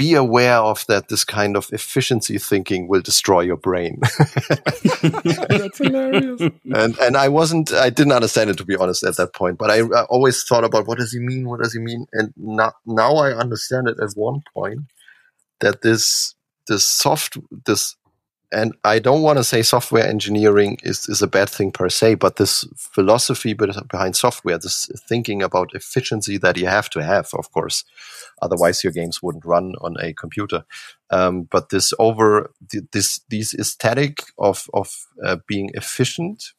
[0.00, 4.00] be aware of that this kind of efficiency thinking will destroy your brain.
[5.02, 6.40] That's hilarious.
[6.74, 9.70] And and I wasn't I didn't understand it to be honest at that point, but
[9.70, 11.46] I, I always thought about what does he mean?
[11.46, 12.06] What does he mean?
[12.14, 14.86] And now now I understand it at one point
[15.60, 16.34] that this
[16.66, 17.36] this soft
[17.66, 17.94] this
[18.52, 22.16] and I don't want to say software engineering is, is a bad thing per se,
[22.16, 27.52] but this philosophy behind software, this thinking about efficiency that you have to have, of
[27.52, 27.84] course,
[28.42, 30.64] otherwise your games wouldn't run on a computer.
[31.10, 32.52] Um, but this over
[32.92, 36.52] this these aesthetic of of uh, being efficient,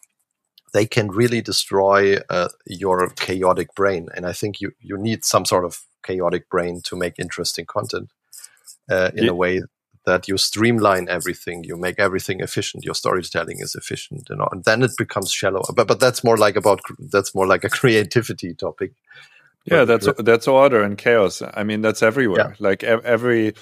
[0.74, 5.46] they can really destroy uh, your chaotic brain, and I think you you need some
[5.46, 8.12] sort of chaotic brain to make interesting content
[8.90, 9.32] uh, in yeah.
[9.32, 9.62] a way
[10.06, 14.82] that you streamline everything, you make everything efficient, your storytelling is efficient, and, and then
[14.82, 15.62] it becomes shallow.
[15.76, 16.82] But but that's more like about
[17.12, 18.94] that's more like a creativity topic.
[19.66, 21.42] Yeah, that's that's order and chaos.
[21.54, 22.50] I mean, that's everywhere.
[22.50, 22.56] Yeah.
[22.60, 23.54] Like ev- every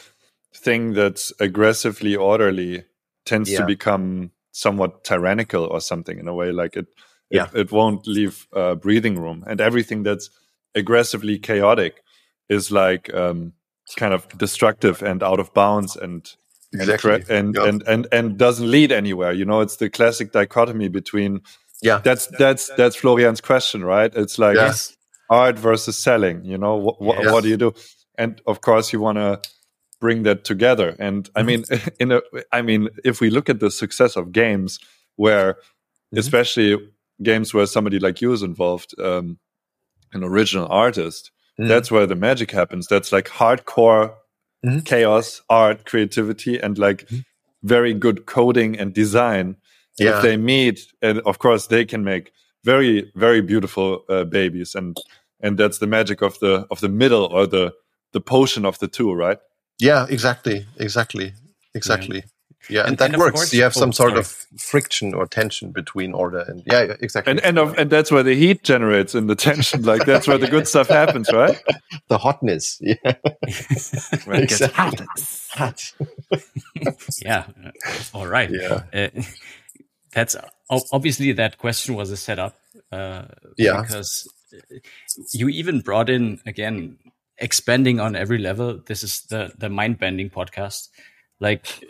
[0.55, 2.85] thing that's aggressively orderly
[3.25, 3.59] tends yeah.
[3.59, 6.51] to become somewhat tyrannical or something in a way.
[6.51, 6.87] Like it,
[7.29, 7.47] yeah.
[7.53, 10.29] it, it won't leave uh, breathing room, and everything that's
[10.73, 12.01] aggressively chaotic
[12.47, 13.53] is like um,
[13.95, 16.31] kind of destructive and out of bounds and
[16.73, 17.23] exactly.
[17.29, 19.31] and, and, and and and doesn't lead anywhere.
[19.31, 21.41] You know, it's the classic dichotomy between
[21.81, 22.01] yeah.
[22.03, 24.13] That's that's that's Florian's question, right?
[24.15, 24.95] It's like yes.
[25.29, 26.43] art versus selling.
[26.43, 27.31] You know, wh- wh- yes.
[27.31, 27.73] what do you do?
[28.17, 29.41] And of course, you want to
[29.99, 30.95] bring that together.
[30.99, 31.63] And I mean,
[31.99, 32.21] in a,
[32.51, 34.79] I mean, if we look at the success of games,
[35.15, 36.19] where mm-hmm.
[36.19, 36.77] especially
[37.21, 39.39] games where somebody like you is involved, um,
[40.13, 41.67] an original artist, Mm.
[41.67, 42.87] That's where the magic happens.
[42.87, 44.13] That's like hardcore
[44.65, 44.85] mm.
[44.85, 47.23] chaos, art, creativity, and like mm.
[47.63, 49.57] very good coding and design.
[49.97, 50.17] Yeah.
[50.17, 52.31] If they meet, and of course they can make
[52.63, 54.75] very, very beautiful uh, babies.
[54.75, 54.97] And
[55.41, 57.73] and that's the magic of the of the middle or the
[58.13, 59.39] the potion of the two, right?
[59.79, 61.33] Yeah, exactly, exactly,
[61.73, 62.17] exactly.
[62.17, 62.38] Yeah.
[62.69, 63.35] Yeah, and, and that and works.
[63.35, 64.19] Course, you have some oh, sort sorry.
[64.19, 67.31] of friction or tension between order and yeah, yeah exactly.
[67.31, 69.83] And and, of, and that's where the heat generates in the tension.
[69.83, 71.61] Like that's where the good stuff happens, right?
[72.07, 72.95] The hotness, yeah.
[74.25, 74.99] where it gets hot.
[75.51, 75.93] hot.
[77.21, 77.45] yeah.
[78.13, 78.49] All right.
[78.49, 78.83] Yeah.
[78.91, 79.21] Uh,
[80.11, 80.35] that's
[80.91, 82.57] obviously that question was a setup.
[82.91, 83.25] Uh,
[83.57, 83.81] yeah.
[83.81, 84.27] Because
[85.33, 86.97] you even brought in again
[87.37, 88.79] expanding on every level.
[88.85, 90.89] This is the the mind bending podcast.
[91.39, 91.83] Like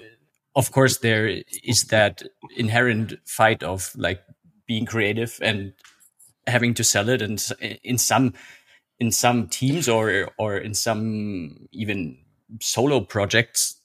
[0.56, 1.28] of course there
[1.64, 2.24] is that
[2.58, 4.22] inherent fight of like
[4.68, 5.74] being creative and
[6.48, 7.46] having to sell it and
[7.84, 8.34] in some
[9.00, 12.18] in some teams or or in some even
[12.62, 13.82] solo projects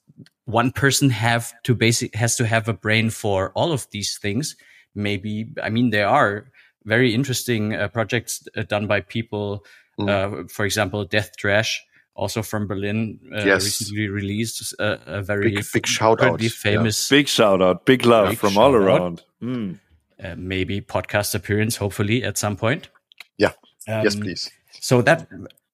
[0.46, 4.56] one person have to basic has to have a brain for all of these things
[4.94, 6.50] maybe i mean there are
[6.84, 9.64] very interesting uh, projects uh, done by people
[9.98, 10.08] mm.
[10.08, 11.82] uh, for example death trash
[12.14, 13.64] also from Berlin, uh, yes.
[13.64, 17.16] recently released a, a very big, big shout out, famous, yeah.
[17.18, 19.22] big shout out, big love big from all around.
[19.42, 19.80] Mm.
[20.22, 22.88] Uh, maybe podcast appearance, hopefully at some point.
[23.36, 23.52] Yeah.
[23.88, 24.50] Um, yes, please.
[24.80, 25.28] So that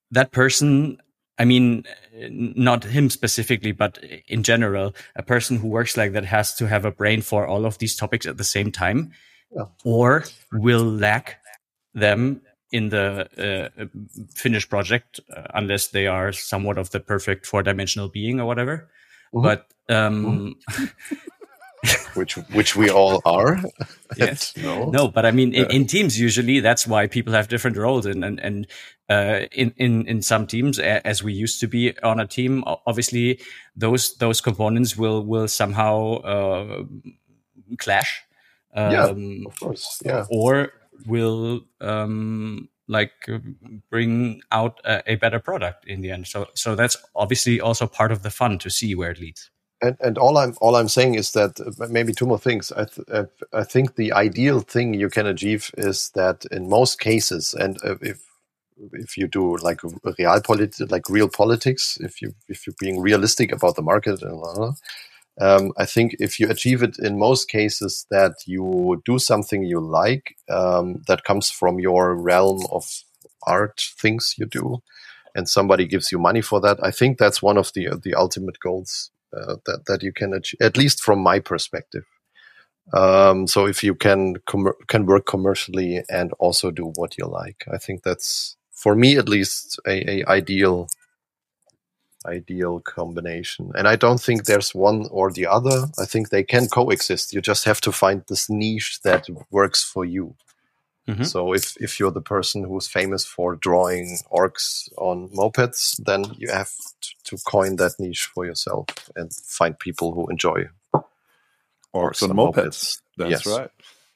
[0.09, 0.97] that person,
[1.37, 1.83] I mean,
[2.29, 6.85] not him specifically, but in general, a person who works like that has to have
[6.85, 9.11] a brain for all of these topics at the same time,
[9.55, 9.65] yeah.
[9.85, 11.37] or will lack
[11.93, 13.85] them in the uh,
[14.33, 18.89] finished project uh, unless they are somewhat of the perfect four dimensional being or whatever.
[19.33, 19.43] Mm-hmm.
[19.43, 21.15] But um, mm-hmm.
[22.13, 23.59] which which we all are.
[24.17, 24.55] yes.
[24.63, 24.89] no.
[24.89, 28.23] no, but I mean, in, in, teams usually that's why people have different roles, and
[28.23, 28.67] and and
[29.09, 33.39] uh, in in in some teams, as we used to be on a team, obviously
[33.75, 36.83] those those components will will somehow uh,
[37.77, 38.23] clash.
[38.73, 40.01] Um, yeah, of course.
[40.05, 40.71] Yeah, or
[41.05, 43.11] will um, like
[43.89, 46.27] bring out a, a, better product in the end.
[46.27, 49.49] So so that's obviously also part of the fun to see where it leads.
[49.81, 52.71] And, and all I'm all I'm saying is that uh, maybe two more things.
[52.71, 57.53] I th- I think the ideal thing you can achieve is that in most cases,
[57.53, 58.19] and uh, if
[58.93, 63.51] if you do like real polit- like real politics, if you if you're being realistic
[63.51, 64.73] about the market and blah, blah,
[65.41, 69.79] um, I think if you achieve it in most cases that you do something you
[69.79, 72.85] like um, that comes from your realm of
[73.47, 74.83] art things you do,
[75.33, 78.59] and somebody gives you money for that, I think that's one of the the ultimate
[78.59, 82.03] goals uh, that that you can achieve, at least from my perspective.
[82.93, 84.35] Um, so if you can
[84.87, 89.29] can work commercially and also do what you like, I think that's for me at
[89.29, 90.87] least a, a ideal
[92.25, 93.71] ideal combination.
[93.75, 95.87] And I don't think there's one or the other.
[95.99, 97.33] I think they can coexist.
[97.33, 100.35] You just have to find this niche that works for you.
[101.07, 101.23] Mm-hmm.
[101.23, 106.49] So if, if you're the person who's famous for drawing orcs on mopeds, then you
[106.51, 106.71] have
[107.25, 110.65] to, coin that niche for yourself and find people who enjoy
[111.95, 112.35] orcs, on mopeds.
[112.35, 113.01] mopeds.
[113.17, 113.47] That's yes.
[113.47, 113.69] right.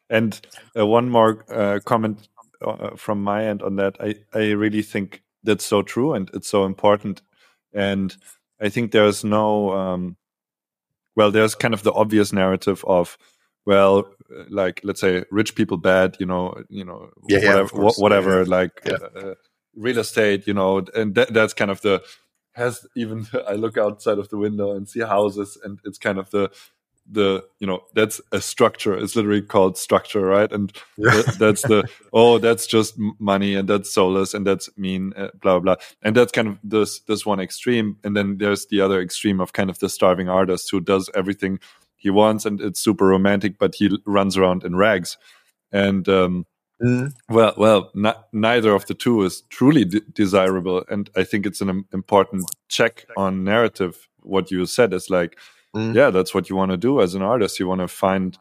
[0.09, 0.39] And
[0.77, 2.27] uh, one more uh, comment
[2.61, 3.95] uh, from my end on that.
[4.01, 7.21] I, I really think that's so true and it's so important
[7.75, 8.15] and
[8.59, 10.17] I think there's no um,
[11.15, 13.17] well, there's kind of the obvious narrative of
[13.65, 14.05] well,
[14.49, 18.49] like let's say rich people bad, you know, you know, yeah, whatever, yeah, whatever, yeah.
[18.49, 19.33] like uh, uh,
[19.75, 22.03] real estate, you know, and that, that's kind of the
[22.53, 26.29] has even I look outside of the window and see houses, and it's kind of
[26.31, 26.51] the
[27.09, 28.97] the you know that's a structure.
[28.97, 30.51] It's literally called structure right?
[30.51, 31.21] And yeah.
[31.37, 35.75] that's the oh that's just money and that's soulless and that's mean uh, blah blah
[36.01, 37.97] and that's kind of this this one extreme.
[38.03, 41.59] And then there's the other extreme of kind of the starving artist who does everything
[41.95, 45.17] he wants and it's super romantic but he runs around in rags.
[45.71, 46.45] And um
[46.81, 47.11] mm.
[47.29, 47.91] well well
[48.33, 50.83] neither of the two is truly desirable.
[50.89, 55.37] And i think it's an important check on narrative what you said is like
[55.75, 55.95] mm.
[55.95, 57.59] yeah, that's what you want to do as an artist.
[57.59, 58.37] You want to find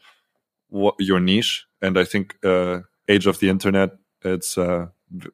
[0.68, 3.90] what your niche, and I think uh, age of the internet,
[4.22, 4.86] it's uh,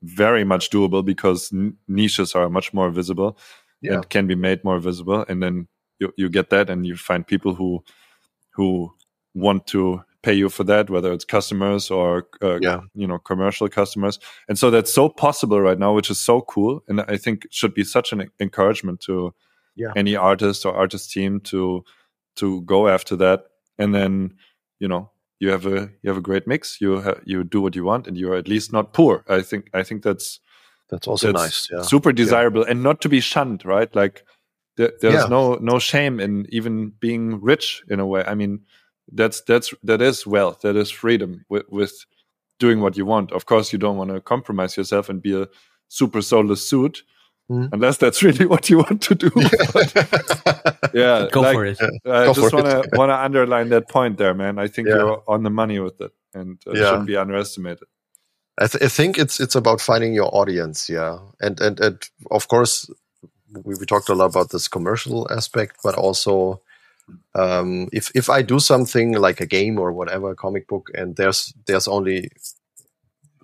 [0.03, 1.53] very much doable because
[1.89, 3.39] niches are much more visible
[3.81, 3.95] yeah.
[3.95, 7.27] and can be made more visible, and then you you get that, and you find
[7.27, 7.85] people who
[8.55, 8.93] who
[9.35, 12.81] want to pay you for that, whether it's customers or uh, yeah.
[12.95, 14.19] you know commercial customers.
[14.49, 17.75] And so that's so possible right now, which is so cool, and I think should
[17.75, 19.35] be such an encouragement to
[19.77, 19.93] yeah.
[19.97, 21.85] any artist or artist team to
[22.37, 23.45] to go after that
[23.79, 24.35] and then
[24.79, 27.75] you know you have a you have a great mix you ha- you do what
[27.77, 30.41] you want and you're at least not poor i think i think that's
[30.89, 31.83] that's also that's nice yeah.
[31.83, 32.71] super desirable yeah.
[32.71, 34.25] and not to be shunned right like
[34.77, 35.27] there, there's yeah.
[35.27, 38.61] no no shame in even being rich in a way i mean
[39.13, 42.05] that's that's that is wealth that is freedom with, with
[42.59, 45.49] doing what you want of course you don't want to compromise yourself and be a
[45.91, 47.03] super soulless suit.
[47.51, 47.71] Mm.
[47.73, 49.31] Unless that's really what you want to do.
[50.95, 51.79] yeah, go like, for it.
[52.07, 54.59] I go just want to want to underline that point there, man.
[54.59, 54.95] I think yeah.
[54.95, 56.91] you're on the money with it, and uh, yeah.
[56.91, 57.89] shouldn't be underestimated.
[58.59, 62.47] I, th- I, think it's it's about finding your audience, yeah, and and and of
[62.47, 62.89] course
[63.65, 66.63] we, we talked a lot about this commercial aspect, but also
[67.35, 71.53] um, if if I do something like a game or whatever, comic book, and there's
[71.67, 72.31] there's only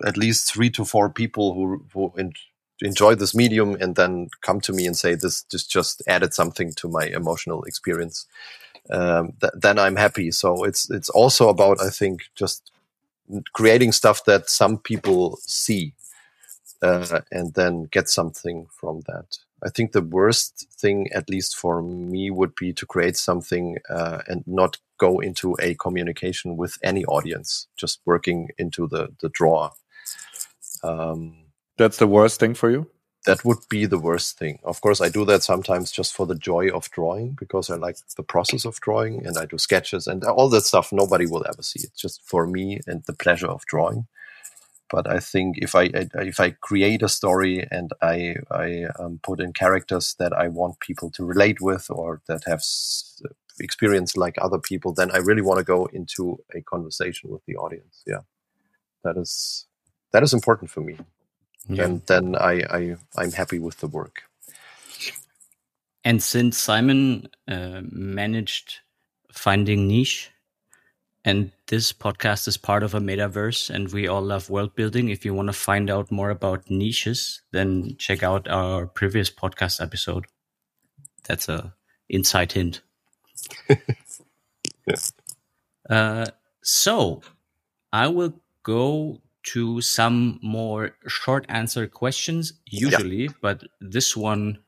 [0.05, 2.31] at least three to four people who who in,
[2.81, 6.71] enjoy this medium and then come to me and say this just just added something
[6.73, 8.25] to my emotional experience
[8.91, 10.31] um, th- then i'm happy.
[10.31, 12.71] So it's it's also about i think just
[13.53, 15.93] creating stuff that some people see
[16.81, 19.37] uh, and then get something from that.
[19.63, 24.21] I think the worst thing at least for me would be to create something uh,
[24.27, 29.71] and not go into a communication with any audience just working into the the draw
[30.83, 31.46] um,
[31.77, 32.89] that's the worst thing for you?
[33.25, 34.59] That would be the worst thing.
[34.63, 37.97] Of course, I do that sometimes just for the joy of drawing because I like
[38.15, 41.61] the process of drawing and I do sketches and all that stuff nobody will ever
[41.61, 41.81] see.
[41.83, 44.07] It's just for me and the pleasure of drawing.
[44.89, 49.41] But I think if I if I create a story and I I um, put
[49.41, 52.61] in characters that I want people to relate with or that have
[53.59, 57.57] experience like other people, then I really want to go into a conversation with the
[57.57, 58.03] audience.
[58.07, 58.21] Yeah,
[59.03, 59.65] that is
[60.13, 60.97] that is important for me
[61.69, 61.85] yeah.
[61.85, 64.23] and then I, I I'm happy with the work.
[66.03, 68.79] And since Simon uh, managed
[69.31, 70.31] finding niche,
[71.25, 75.09] and this podcast is part of a metaverse, and we all love world building.
[75.09, 79.81] If you want to find out more about niches, then check out our previous podcast
[79.81, 80.25] episode.
[81.25, 81.73] That's a
[82.07, 82.81] inside hint.
[83.69, 84.95] yeah.
[85.89, 86.25] Uh,
[86.63, 87.21] so
[87.91, 89.19] I will go
[89.53, 93.29] to some more short answer questions usually, yeah.
[93.41, 94.59] but this one,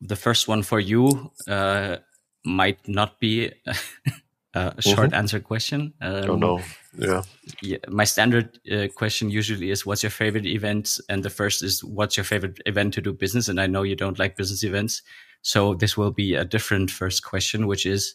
[0.00, 1.96] the first one for you, uh,
[2.44, 3.52] might not be
[4.54, 5.14] a short mm-hmm.
[5.14, 5.92] answer question.
[6.00, 6.60] Um, oh no,
[6.96, 7.22] yeah.
[7.60, 11.84] yeah my standard uh, question usually is, "What's your favorite event?" And the first is,
[11.84, 15.02] "What's your favorite event to do business?" And I know you don't like business events,
[15.42, 18.14] so this will be a different first question, which is,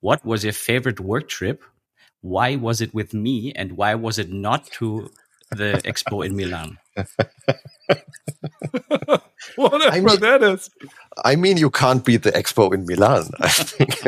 [0.00, 1.62] "What was your favorite work trip
[2.20, 5.10] why was it with me and why was it not to
[5.50, 6.78] the expo in Milan?
[9.56, 10.70] Whatever I mean, that is.
[11.24, 13.30] I mean, you can't beat the expo in Milan.
[13.40, 14.02] I think.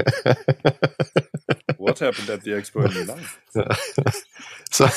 [1.79, 3.25] what happened at the expo in Milan?
[4.71, 4.89] so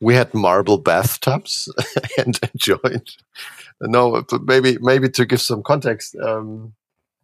[0.00, 1.72] we had marble bathtubs
[2.18, 3.08] and enjoyed.
[3.80, 6.16] No, maybe maybe to give some context.
[6.16, 6.74] Um,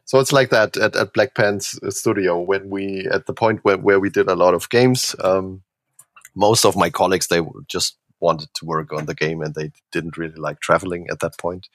[0.04, 3.78] so it's like that at, at Black Pants Studio when we at the point where,
[3.78, 5.16] where we did a lot of games.
[5.22, 5.62] Um,
[6.34, 10.16] most of my colleagues they just wanted to work on the game and they didn't
[10.16, 11.68] really like traveling at that point.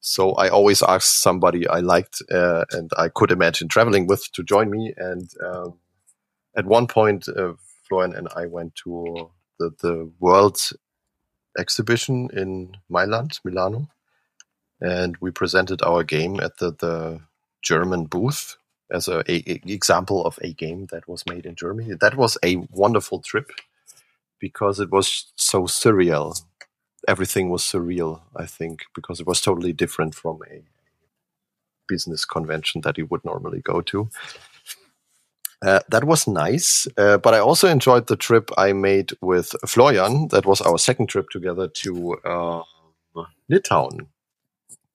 [0.00, 4.42] So I always asked somebody I liked uh, and I could imagine traveling with to
[4.42, 4.94] join me.
[4.96, 5.78] And um,
[6.56, 7.52] at one point, uh,
[7.86, 10.58] Florian and I went to the, the World
[11.58, 13.88] exhibition in Milan, Milano,
[14.80, 17.20] and we presented our game at the, the
[17.62, 18.56] German booth
[18.90, 21.94] as a, a, a, example of a game that was made in Germany.
[22.00, 23.50] That was a wonderful trip
[24.38, 26.42] because it was so surreal.
[27.06, 30.62] Everything was surreal, I think, because it was totally different from a
[31.88, 34.08] business convention that you would normally go to.
[35.62, 40.28] Uh, that was nice, uh, but I also enjoyed the trip I made with Florian.
[40.28, 42.62] That was our second trip together to uh,
[43.50, 44.06] Litauen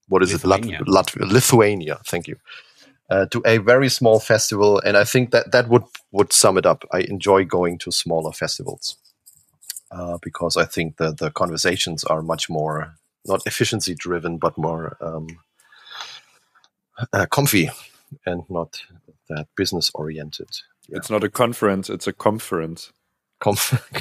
[0.08, 0.80] what is Lithuania.
[0.82, 0.88] it?
[0.88, 2.00] Lat- Lat- Lithuania.
[2.06, 2.38] Thank you.
[3.10, 6.66] Uh, to a very small festival, and I think that that would would sum it
[6.66, 6.84] up.
[6.92, 8.98] I enjoy going to smaller festivals
[9.92, 12.96] uh, because I think the the conversations are much more
[13.28, 15.28] not efficiency driven, but more um,
[17.14, 17.70] uh, comfy
[18.26, 18.82] and not
[19.30, 20.50] that business oriented.
[20.88, 20.98] Yeah.
[20.98, 22.92] It's not a conference; it's a conference.
[23.40, 23.92] Conf-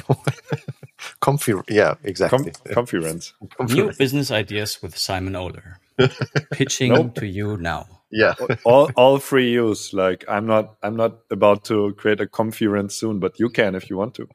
[1.19, 2.51] comfy, yeah, exactly.
[2.51, 3.33] Com- conference.
[3.67, 5.75] New business ideas with Simon Oler.
[6.51, 7.15] pitching nope.
[7.15, 7.87] to you now.
[8.11, 9.93] Yeah, all all free use.
[9.93, 13.89] Like I'm not I'm not about to create a conference soon, but you can if
[13.89, 14.27] you want to.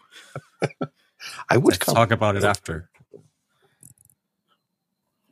[1.48, 2.90] I would talk about it after.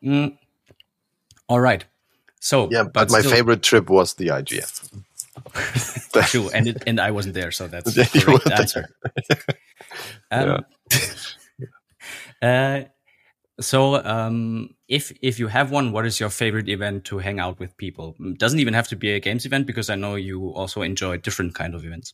[0.03, 0.39] Mm.
[1.49, 1.85] All right.
[2.41, 5.03] So yeah, but, but my still, favorite trip was the IGF.
[6.27, 8.89] True, and it, and I wasn't there, so that's the correct answer.
[10.31, 10.99] um, yeah.
[12.43, 12.85] uh,
[13.61, 17.59] so, um, if if you have one, what is your favorite event to hang out
[17.59, 18.15] with people?
[18.19, 20.83] It mm, doesn't even have to be a games event because I know you also
[20.83, 22.13] enjoy different kind of events.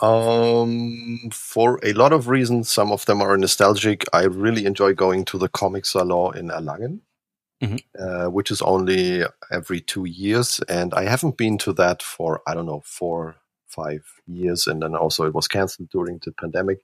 [0.00, 4.04] Um, for a lot of reasons, some of them are nostalgic.
[4.12, 7.00] I really enjoy going to the comic salon in Erlangen,
[7.62, 7.76] mm-hmm.
[7.98, 12.54] uh, which is only every two years, and I haven't been to that for I
[12.54, 16.80] don't know four, five years, and then also it was cancelled during the pandemic.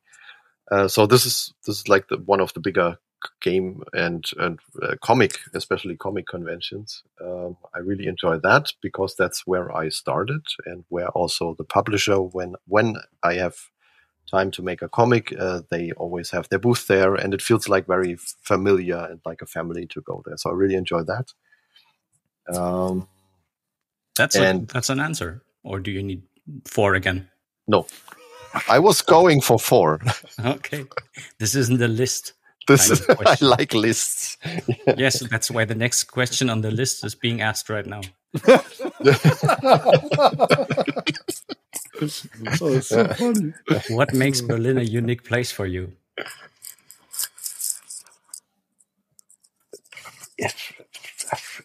[0.71, 2.99] Uh, so this is this is like the, one of the bigger
[3.41, 7.03] game and and uh, comic, especially comic conventions.
[7.21, 12.21] Um, I really enjoy that because that's where I started and where also the publisher,
[12.21, 13.57] when when I have
[14.31, 17.69] time to make a comic, uh, they always have their booth there, and it feels
[17.69, 20.37] like very familiar and like a family to go there.
[20.37, 21.33] So I really enjoy that.
[22.55, 23.09] Um,
[24.15, 26.23] that's and a, that's an answer, or do you need
[26.67, 27.29] four again?
[27.67, 27.87] No,
[28.69, 30.01] I was going for four.
[30.45, 30.85] okay,
[31.39, 32.33] this isn't the list.
[32.69, 34.39] This is, I like lists.
[34.97, 38.03] yes, that's why the next question on the list is being asked right now.
[42.61, 43.55] Oh, so funny.
[43.89, 45.93] What makes Berlin a unique place for you?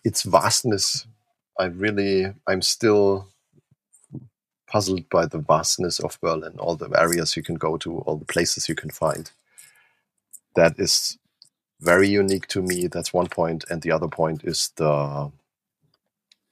[0.04, 1.08] Its vastness.
[1.60, 3.28] I really, I'm still
[4.68, 8.26] puzzled by the vastness of Berlin, all the areas you can go to, all the
[8.26, 9.32] places you can find
[10.56, 11.18] that is
[11.82, 12.88] very unique to me.
[12.88, 15.32] That's one point, and the other point is the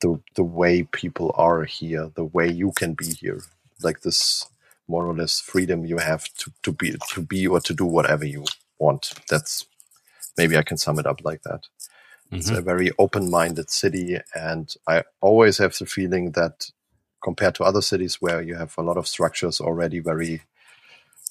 [0.01, 3.41] the the way people are here, the way you can be here,
[3.81, 4.45] like this
[4.87, 8.25] more or less freedom you have to, to be to be or to do whatever
[8.25, 8.45] you
[8.79, 9.13] want.
[9.29, 9.65] That's
[10.37, 11.61] maybe I can sum it up like that.
[12.27, 12.35] Mm-hmm.
[12.35, 12.65] It's a mm-hmm.
[12.65, 16.69] very open-minded city, and I always have the feeling that
[17.23, 20.41] compared to other cities where you have a lot of structures already very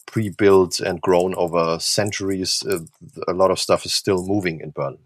[0.07, 2.65] pre-built and grown over centuries.
[2.69, 2.81] Uh,
[3.29, 4.99] a lot of stuff is still moving in Berlin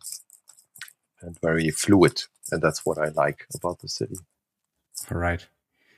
[1.21, 4.17] and very fluid, and that's what I like about the city.
[5.11, 5.47] All right.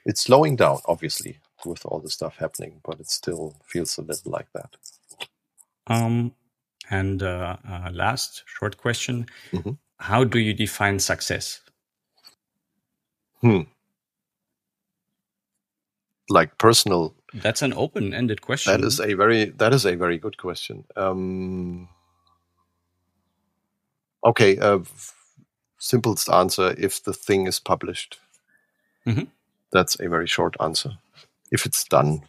[0.05, 4.33] It's slowing down, obviously, with all the stuff happening, but it still feels a little
[4.33, 4.77] like that.
[5.87, 6.33] Um,
[6.91, 9.73] and uh, uh, last short question: mm-hmm.
[9.99, 11.61] How do you define success?
[13.43, 13.63] Hmm.
[16.29, 18.73] Like personal that's an open-ended question.
[18.73, 20.85] That is a very that is a very good question.
[20.97, 21.89] Um,
[24.25, 24.81] okay, uh,
[25.79, 28.19] simplest answer: if the thing is published,
[29.07, 29.25] mm-hmm.
[29.73, 30.93] That's a very short answer.
[31.51, 32.23] If it's done.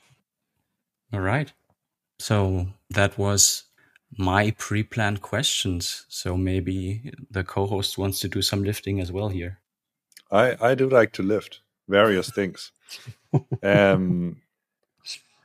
[1.13, 1.51] All right.
[2.19, 3.63] So that was
[4.17, 6.05] my pre-planned questions.
[6.09, 9.59] So maybe the co-host wants to do some lifting as well here.
[10.31, 12.71] I I do like to lift various things.
[13.63, 14.37] um,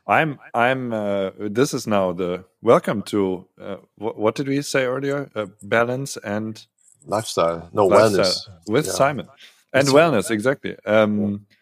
[0.07, 4.85] I'm I'm uh, this is now the welcome to uh, what, what, did we say
[4.85, 5.29] earlier?
[5.35, 6.65] Uh, balance and
[7.05, 7.69] lifestyle.
[7.73, 8.93] No lifestyle wellness with yeah.
[8.93, 9.27] Simon
[9.73, 10.77] and wellness exactly.
[10.85, 11.56] Um, yeah.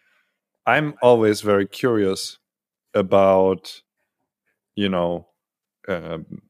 [0.66, 2.38] I'm always very curious
[2.94, 3.82] about
[4.74, 5.28] you know
[5.88, 6.42] um,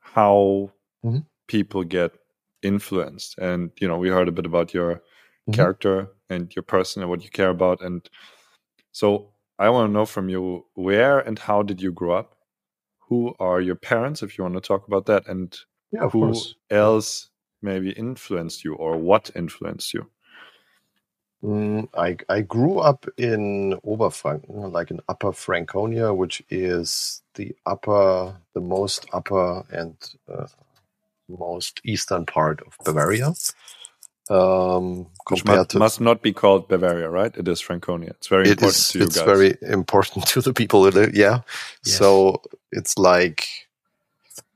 [0.00, 0.72] how
[1.04, 1.24] mm -hmm.
[1.46, 2.12] people get
[2.62, 5.00] influenced, and you know we heard a bit about your mm
[5.46, 5.56] -hmm.
[5.56, 8.10] character and your person and what you care about, and
[8.92, 12.36] so I want to know from you where and how did you grow up?
[13.08, 16.54] Who are your parents, if you want to talk about that, and yeah, who course.
[16.70, 17.30] else
[17.60, 20.10] maybe influenced you or what influenced you?
[21.42, 28.36] Mm, I I grew up in Oberfranken, like in Upper Franconia, which is the upper,
[28.54, 29.96] the most upper and
[30.30, 30.46] uh,
[31.28, 33.32] most eastern part of Bavaria.
[34.28, 37.36] Um, Which must, to, must, not be called Bavaria, right?
[37.36, 38.10] It is Franconia.
[38.10, 39.24] It's very it important is, to you it's guys.
[39.24, 40.88] very important to the people.
[40.94, 41.08] Yeah.
[41.12, 41.42] Yes.
[41.82, 43.48] So it's like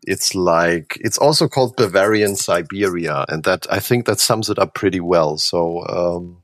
[0.07, 4.75] it's like it's also called Bavarian Siberia, and that I think that sums it up
[4.75, 5.39] pretty well.
[5.39, 6.44] So, um,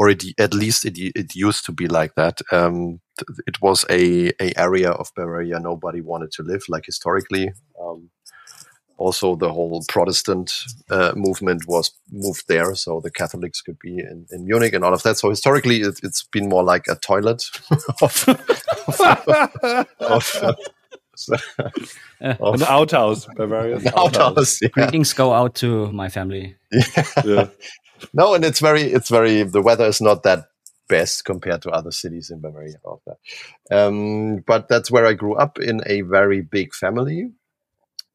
[0.00, 2.40] or it, at least it it used to be like that.
[2.50, 3.00] Um,
[3.46, 7.52] it was a a area of Bavaria nobody wanted to live, like historically.
[7.78, 8.08] Um,
[8.96, 10.52] also the whole Protestant
[10.90, 14.94] uh, movement was moved there, so the Catholics could be in, in Munich and all
[14.94, 15.18] of that.
[15.18, 17.44] So historically, it, has been more like a toilet
[18.00, 18.24] of,
[18.88, 19.28] of,
[20.00, 20.56] of,
[22.30, 24.16] an outhouse, Bavarian outhouse.
[24.16, 24.68] outhouse yeah.
[24.68, 26.56] Greetings go out to my family.
[26.72, 27.04] Yeah.
[27.24, 27.46] yeah.
[28.12, 29.42] No, and it's very, it's very.
[29.42, 30.46] The weather is not that
[30.88, 32.78] best compared to other cities in Bavaria.
[33.70, 37.32] Um, but that's where I grew up in a very big family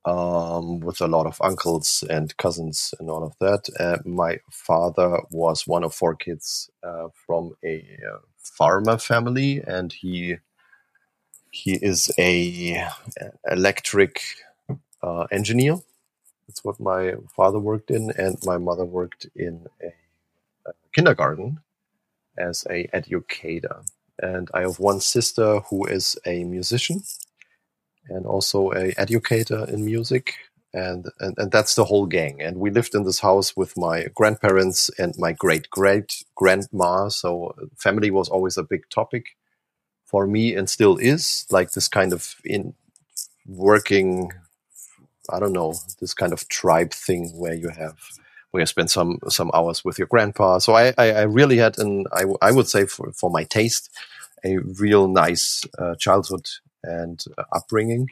[0.05, 3.67] um, with a lot of uncles and cousins and all of that.
[3.79, 9.93] Uh, my father was one of four kids uh, from a uh, farmer family, and
[9.93, 10.37] he
[11.51, 12.85] he is a
[13.49, 14.21] electric
[15.01, 15.77] uh, engineer.
[16.47, 19.87] That's what my father worked in, and my mother worked in a,
[20.69, 21.59] a kindergarten
[22.37, 23.83] as a educator.
[24.19, 27.03] and I have one sister who is a musician
[28.09, 30.35] and also a educator in music.
[30.73, 32.41] And, and, and that's the whole gang.
[32.41, 37.09] And we lived in this house with my grandparents and my great great grandma.
[37.09, 39.25] So uh, family was always a big topic
[40.05, 42.75] for me and still is like this kind of in
[43.47, 44.31] working,
[45.29, 47.97] I don't know, this kind of tribe thing where you have
[48.51, 50.59] where you spend some some hours with your grandpa.
[50.59, 53.89] So I I, I really had an I, I would say for for my taste
[54.43, 56.47] a real nice uh, childhood
[56.83, 58.09] and uh, upbringing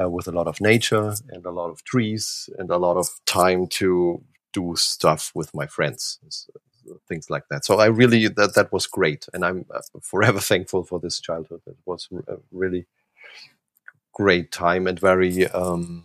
[0.00, 3.08] uh, with a lot of nature and a lot of trees and a lot of
[3.26, 4.22] time to
[4.52, 6.18] do stuff with my friends
[7.08, 7.64] things like that.
[7.64, 9.26] So i really that that was great.
[9.32, 11.62] And i'm uh, forever thankful for this childhood.
[11.66, 12.86] It was a really
[14.12, 16.04] great time and very um,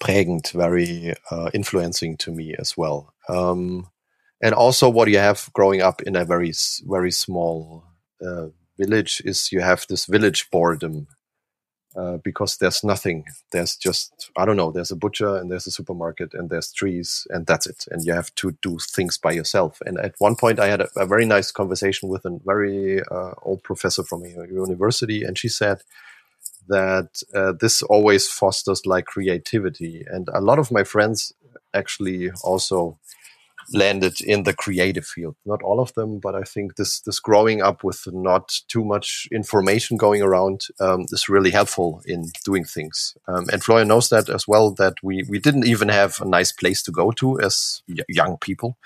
[0.00, 3.12] prägend, very uh, influencing to me as well.
[3.28, 3.88] Um,
[4.42, 6.52] and also, what you have growing up in a very
[6.86, 7.84] very small
[8.22, 8.46] uh,
[8.78, 11.06] village is you have this village boredom
[11.96, 13.24] uh, because there's nothing.
[13.52, 14.70] There's just I don't know.
[14.70, 17.84] There's a butcher and there's a supermarket and there's trees and that's it.
[17.90, 19.80] And you have to do things by yourself.
[19.84, 23.32] And at one point, I had a, a very nice conversation with a very uh,
[23.42, 25.82] old professor from a university, and she said
[26.70, 30.04] that uh, this always fosters like creativity.
[30.08, 31.32] And a lot of my friends
[31.74, 32.98] actually also
[33.72, 35.36] landed in the creative field.
[35.44, 39.28] Not all of them, but I think this this growing up with not too much
[39.30, 43.16] information going around um, is really helpful in doing things.
[43.28, 44.70] Um, and Florian knows that as well.
[44.72, 48.76] That we we didn't even have a nice place to go to as young people.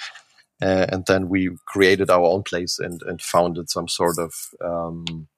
[0.63, 4.33] Uh, and then we created our own place and, and founded some sort of
[4.65, 5.29] um,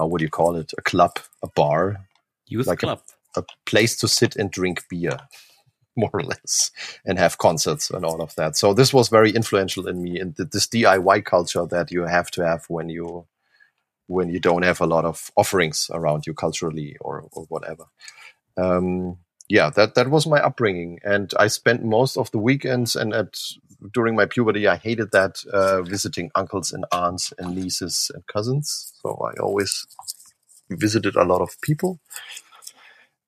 [0.00, 0.72] uh, what do you call it?
[0.78, 2.06] A club, a bar,
[2.46, 3.00] youth like club,
[3.36, 5.18] a, a place to sit and drink beer,
[5.96, 6.70] more or less,
[7.04, 8.56] and have concerts and all of that.
[8.56, 12.46] So this was very influential in me, and this DIY culture that you have to
[12.46, 13.26] have when you
[14.06, 17.84] when you don't have a lot of offerings around you culturally or, or whatever.
[18.56, 19.18] Um,
[19.48, 23.38] yeah, that that was my upbringing, and I spent most of the weekends and at
[23.92, 28.92] during my puberty, I hated that uh, visiting uncles and aunts and nieces and cousins.
[29.02, 29.86] So I always
[30.70, 31.98] visited a lot of people.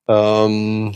[0.09, 0.95] Um,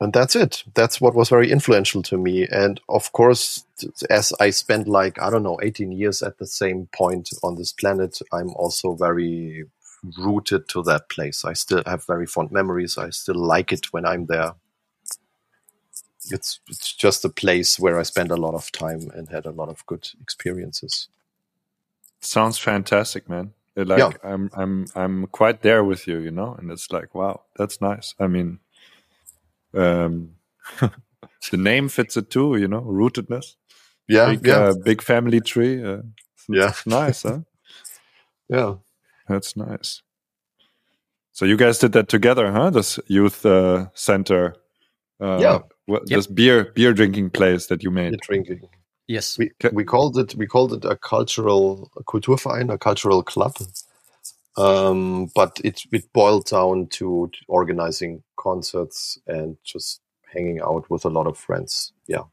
[0.00, 0.62] and that's it.
[0.74, 2.46] That's what was very influential to me.
[2.46, 3.64] And of course,
[4.08, 7.72] as I spent like, I don't know, 18 years at the same point on this
[7.72, 9.64] planet, I'm also very
[10.16, 11.44] rooted to that place.
[11.44, 12.96] I still have very fond memories.
[12.96, 14.52] I still like it when I'm there
[16.30, 19.50] it's it's just a place where I spent a lot of time and had a
[19.50, 21.08] lot of good experiences.
[22.20, 23.52] Sounds fantastic, man.
[23.76, 24.10] like yeah.
[24.24, 28.14] I'm I'm I'm quite there with you, you know, and it's like wow, that's nice.
[28.18, 28.58] I mean,
[29.74, 30.34] um,
[31.50, 33.54] the name fits it too, you know, rootedness.
[34.08, 35.82] Yeah, big, yeah, uh, big family tree.
[35.84, 36.02] Uh,
[36.48, 37.40] yeah, nice, huh?
[38.48, 38.76] yeah,
[39.28, 40.02] that's nice.
[41.32, 42.70] So you guys did that together, huh?
[42.70, 44.56] This youth uh, center.
[45.20, 46.18] Uh, yeah, well, yep.
[46.18, 48.10] this beer beer drinking place that you made.
[48.10, 48.68] Beer drinking.
[49.06, 53.56] Yes, we we called it we called it a cultural a Kulturverein, a cultural club.
[54.56, 60.00] Um, but it it boiled down to organizing concerts and just
[60.32, 61.92] hanging out with a lot of friends.
[62.06, 62.24] Yeah,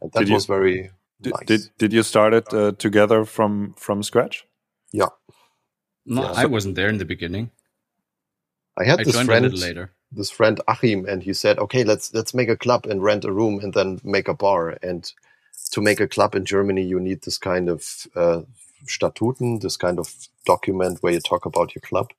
[0.00, 0.90] and that did was you, very
[1.20, 1.46] did, nice.
[1.46, 4.46] Did did you start it uh, together from from scratch?
[4.92, 5.08] Yeah.
[6.04, 6.32] No, yeah.
[6.36, 7.50] I wasn't there in the beginning.
[8.78, 12.34] I had I this friend later this friend Achim, and he said, "Okay, let's let's
[12.34, 15.10] make a club and rent a room and then make a bar." And
[15.72, 18.42] to make a club in Germany, you need this kind of uh,
[18.86, 20.14] Statuten, this kind of
[20.44, 22.12] document where you talk about your club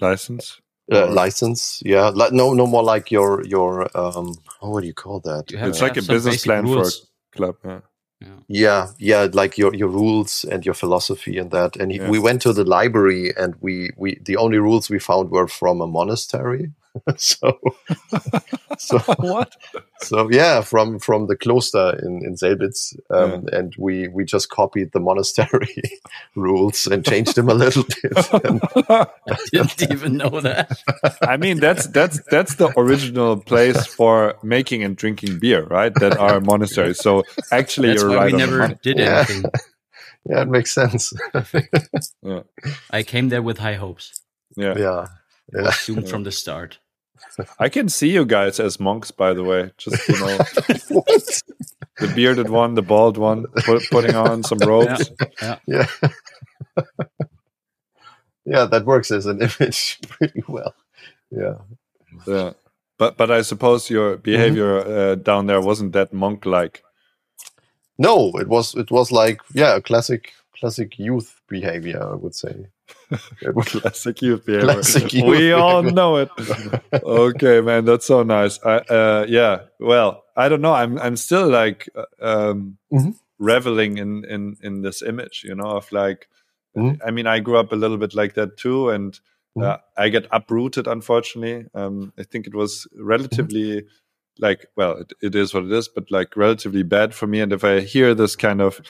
[0.00, 0.60] license.
[0.90, 2.08] Uh, license, yeah.
[2.08, 4.34] Like, no, no more like your your um.
[4.60, 5.50] what do you call that?
[5.50, 6.98] You it's like a business plan rules.
[6.98, 7.56] for a club.
[7.64, 7.80] Yeah.
[8.20, 8.36] Yeah.
[8.46, 11.76] yeah, yeah, like your your rules and your philosophy and that.
[11.76, 12.08] And yeah.
[12.08, 15.80] we went to the library, and we we the only rules we found were from
[15.80, 16.70] a monastery.
[17.16, 17.58] so,
[18.78, 19.56] so what?
[20.00, 23.58] So yeah, from from the cloister in in Selbitz, um, yeah.
[23.58, 25.82] and we we just copied the monastery
[26.34, 28.12] rules and changed them a little bit.
[28.90, 29.06] I
[29.50, 30.78] didn't even know that.
[31.22, 35.94] I mean, that's that's that's the original place for making and drinking beer, right?
[35.94, 36.98] That are monasteries.
[36.98, 38.32] So actually, that's you're why right.
[38.32, 39.24] We never did yeah.
[39.28, 39.50] anything.
[40.28, 41.12] Yeah, it makes sense.
[42.22, 42.42] yeah.
[42.90, 44.20] I came there with high hopes.
[44.56, 44.78] Yeah.
[44.78, 45.06] Yeah.
[45.52, 45.68] Yeah.
[45.68, 46.78] assumed from the start.
[47.58, 49.70] I can see you guys as monks, by the way.
[49.78, 50.38] Just you know,
[51.98, 55.10] the bearded one, the bald one, put, putting on some robes.
[55.40, 55.58] Yeah.
[55.66, 55.86] Yeah.
[56.76, 56.84] yeah.
[58.44, 60.74] yeah, that works as an image pretty well.
[61.30, 61.58] Yeah.
[62.26, 62.52] Yeah.
[62.98, 65.12] But but I suppose your behavior mm -hmm.
[65.12, 66.82] uh, down there wasn't that monk like.
[67.96, 72.68] No, it was it was like yeah, a classic classic youth behavior, I would say.
[73.66, 74.72] Classic youth behavior.
[74.72, 75.56] Classic youth we behavior.
[75.56, 76.30] all know it.
[76.92, 78.58] okay, man, that's so nice.
[78.64, 80.72] I, uh, yeah, well, I don't know.
[80.72, 83.10] I'm I'm still like uh, um, mm-hmm.
[83.38, 86.28] reveling in in in this image, you know, of like.
[86.76, 87.06] Mm-hmm.
[87.06, 89.18] I mean, I grew up a little bit like that too, and
[89.56, 90.02] uh, mm-hmm.
[90.02, 90.86] I get uprooted.
[90.86, 93.84] Unfortunately, um, I think it was relatively
[94.42, 97.52] like well it, it is what it is but like relatively bad for me and
[97.52, 98.80] if i hear this kind of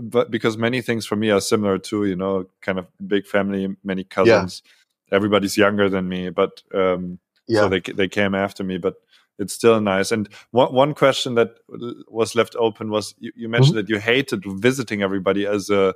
[0.00, 3.76] but because many things for me are similar to you know kind of big family
[3.84, 5.16] many cousins yeah.
[5.16, 7.18] everybody's younger than me but um
[7.48, 7.60] yeah.
[7.60, 8.94] so they they came after me but
[9.38, 11.56] it's still nice and one one question that
[12.08, 13.86] was left open was you, you mentioned mm-hmm.
[13.86, 15.92] that you hated visiting everybody as a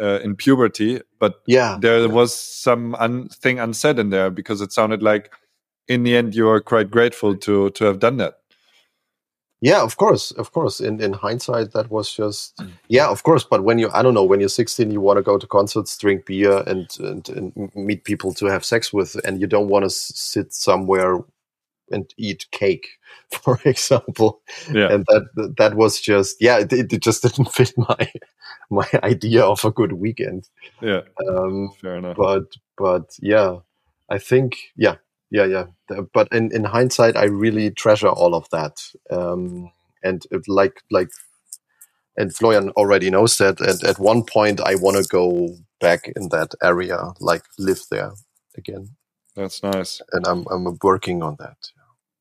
[0.00, 4.72] uh, in puberty but yeah there was some un- thing unsaid in there because it
[4.72, 5.32] sounded like
[5.88, 8.38] in the end you are quite grateful to to have done that
[9.60, 10.80] yeah of course of course.
[10.80, 12.70] In in hindsight that was just mm.
[12.88, 15.22] yeah of course but when you i don't know when you're 16 you want to
[15.22, 19.40] go to concerts drink beer and, and, and meet people to have sex with and
[19.40, 21.18] you don't want to sit somewhere
[21.90, 22.86] and eat cake
[23.42, 24.40] for example.
[24.72, 24.92] Yeah.
[24.92, 28.10] and that that was just yeah it, it just didn't fit my
[28.70, 30.48] my idea of a good weekend.
[30.80, 31.02] Yeah.
[31.28, 32.16] Um fair enough.
[32.16, 32.44] but
[32.76, 33.56] but yeah
[34.08, 34.96] i think yeah
[35.30, 35.64] yeah, yeah.
[36.12, 38.80] But in, in hindsight, I really treasure all of that.
[39.10, 39.70] Um,
[40.02, 41.08] and it, like like,
[42.16, 43.60] and Florian already knows that.
[43.60, 45.48] And at one point, I want to go
[45.80, 48.12] back in that area, like live there
[48.56, 48.96] again.
[49.36, 50.02] That's nice.
[50.12, 51.56] And I'm I'm working on that.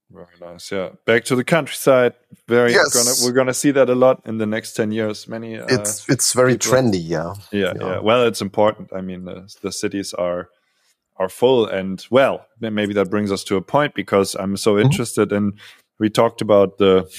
[0.09, 0.71] Very nice.
[0.71, 2.13] Yeah, back to the countryside.
[2.47, 2.71] Very.
[2.71, 2.93] Yes.
[2.93, 5.27] Gonna, we're gonna see that a lot in the next ten years.
[5.27, 5.57] Many.
[5.57, 6.71] Uh, it's it's very people.
[6.71, 7.01] trendy.
[7.03, 7.33] Yeah.
[7.51, 7.73] yeah.
[7.77, 7.87] Yeah.
[7.87, 7.99] Yeah.
[7.99, 8.93] Well, it's important.
[8.93, 10.49] I mean, the, the cities are
[11.19, 11.65] are full.
[11.65, 14.85] And well, maybe that brings us to a point because I'm so mm-hmm.
[14.85, 15.53] interested in.
[15.99, 17.09] We talked about the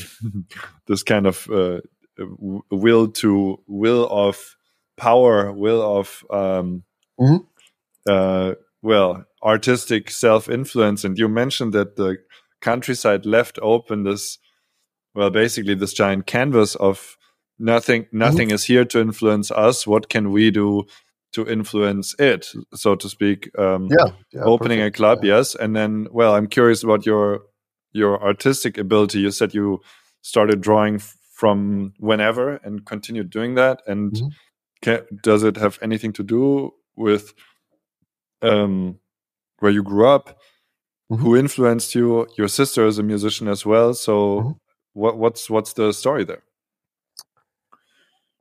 [0.87, 1.81] this kind of uh,
[2.71, 4.57] will to will of
[4.97, 6.85] power, will of um,
[7.21, 7.39] mm-hmm.
[8.09, 12.19] uh, well artistic self influence, and you mentioned that the
[12.61, 14.39] countryside left open this
[15.15, 17.17] well basically this giant canvas of
[17.59, 18.55] nothing nothing mm-hmm.
[18.55, 20.85] is here to influence us what can we do
[21.33, 23.51] to influence it, so to speak.
[23.59, 24.97] Um, yeah, yeah, opening perfect.
[24.97, 25.37] a club, yeah.
[25.37, 27.43] yes, and then well, I'm curious about your
[27.93, 29.21] your artistic ability.
[29.21, 29.81] You said you
[30.23, 31.01] started drawing
[31.33, 34.29] from whenever and continued doing that, and mm-hmm.
[34.83, 37.35] can, does it have anything to do with
[38.43, 38.99] um,
[39.59, 40.39] where you grew up?
[41.11, 41.23] Mm-hmm.
[41.23, 42.27] Who influenced you?
[42.37, 44.13] Your sister is a musician as well, so.
[44.15, 44.51] Mm-hmm.
[44.95, 46.43] What, what's what's the story there?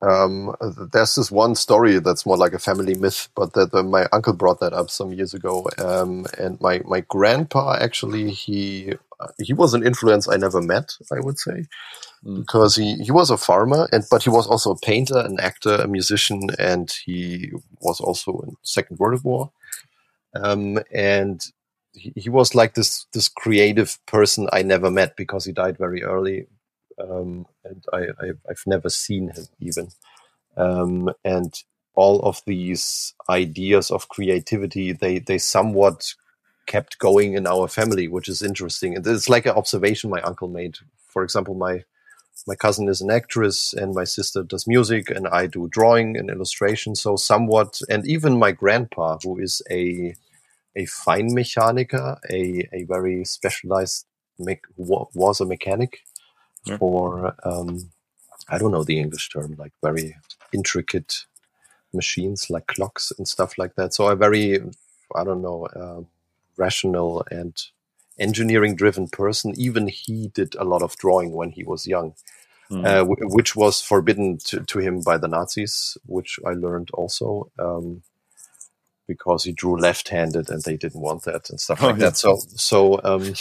[0.01, 0.55] Um,
[0.91, 4.33] there's this one story that's more like a family myth, but that uh, my uncle
[4.33, 5.67] brought that up some years ago.
[5.79, 10.93] Um, and my my grandpa actually he uh, he was an influence I never met,
[11.11, 11.65] I would say,
[12.23, 12.39] mm.
[12.39, 15.75] because he he was a farmer and but he was also a painter, an actor,
[15.75, 17.51] a musician, and he
[17.81, 19.51] was also in Second World War.
[20.35, 21.41] Um, and
[21.93, 26.03] he, he was like this this creative person I never met because he died very
[26.03, 26.45] early
[26.99, 28.07] um, and I,
[28.49, 29.89] have never seen him even.
[30.57, 31.53] Um, and
[31.95, 36.13] all of these ideas of creativity, they they somewhat
[36.67, 38.95] kept going in our family, which is interesting.
[38.95, 40.77] And it's like an observation my uncle made.
[41.07, 41.83] For example, my
[42.47, 46.29] my cousin is an actress and my sister does music and I do drawing and
[46.29, 46.95] illustration.
[46.95, 50.15] So somewhat, and even my grandpa, who is a
[50.75, 54.05] a Feinmechaniker, a, a very specialized,
[54.39, 55.99] me- was a mechanic,
[56.67, 56.77] yeah.
[56.77, 57.89] for um,
[58.49, 60.15] I don't know the English term, like very
[60.53, 61.25] intricate
[61.93, 63.93] machines like clocks and stuff like that.
[63.93, 64.59] So a very
[65.15, 66.01] I don't know uh,
[66.57, 67.55] rational and
[68.19, 69.53] engineering driven person.
[69.57, 72.13] Even he did a lot of drawing when he was young.
[72.69, 72.85] Mm.
[72.85, 77.49] Uh, w- which was forbidden to, to, him by the Nazis, which I learned also.
[77.57, 78.01] Um,
[79.07, 82.07] because he drew left-handed and they didn't want that and stuff oh, like yeah.
[82.07, 82.17] that.
[82.17, 83.33] So, so um,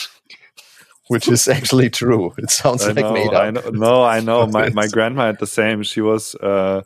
[1.09, 2.33] which is actually true.
[2.39, 3.43] It sounds I like know, made up.
[3.43, 4.47] I know, no, I know.
[4.59, 5.83] my my grandma had the same.
[5.83, 6.83] She was uh,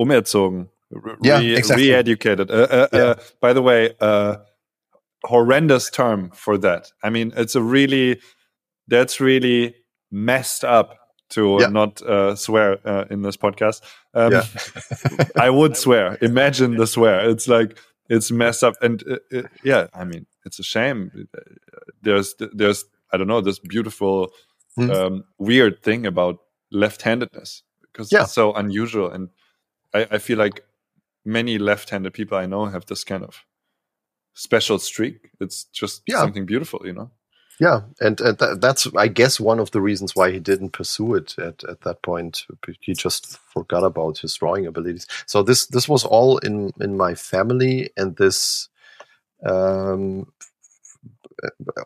[0.00, 1.88] umerzogen, re- yeah, exactly.
[1.88, 2.50] re-educated.
[2.50, 2.98] Uh, uh, yeah.
[2.98, 4.36] uh, by the way, uh,
[5.24, 6.92] horrendous term for that.
[7.02, 8.20] I mean, it's a really
[8.88, 9.74] that's really
[10.10, 10.96] messed up
[11.28, 11.66] to yeah.
[11.68, 13.82] not uh, swear uh, in this podcast.
[14.14, 14.44] Um, yeah.
[15.36, 16.18] I would swear.
[16.20, 17.28] Imagine the swear.
[17.28, 17.78] It's like
[18.08, 19.02] it's messed up, and
[19.32, 21.28] uh, yeah, I mean, it's a shame.
[22.02, 24.32] There's there's I don't know this beautiful
[24.78, 24.94] mm.
[24.94, 26.38] um, weird thing about
[26.70, 28.22] left-handedness because yeah.
[28.22, 29.30] it's so unusual, and
[29.94, 30.64] I, I feel like
[31.24, 33.44] many left-handed people I know have this kind of
[34.34, 35.30] special streak.
[35.40, 36.20] It's just yeah.
[36.20, 37.10] something beautiful, you know.
[37.58, 41.14] yeah, and, and th- that's I guess one of the reasons why he didn't pursue
[41.14, 42.44] it at, at that point.
[42.80, 45.06] He just forgot about his drawing abilities.
[45.26, 48.68] So this this was all in in my family, and this
[49.44, 50.32] um,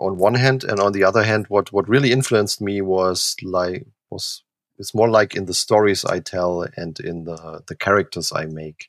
[0.01, 3.87] on one hand, and on the other hand, what what really influenced me was like
[4.11, 4.43] was
[4.79, 8.89] it's more like in the stories I tell and in the the characters I make.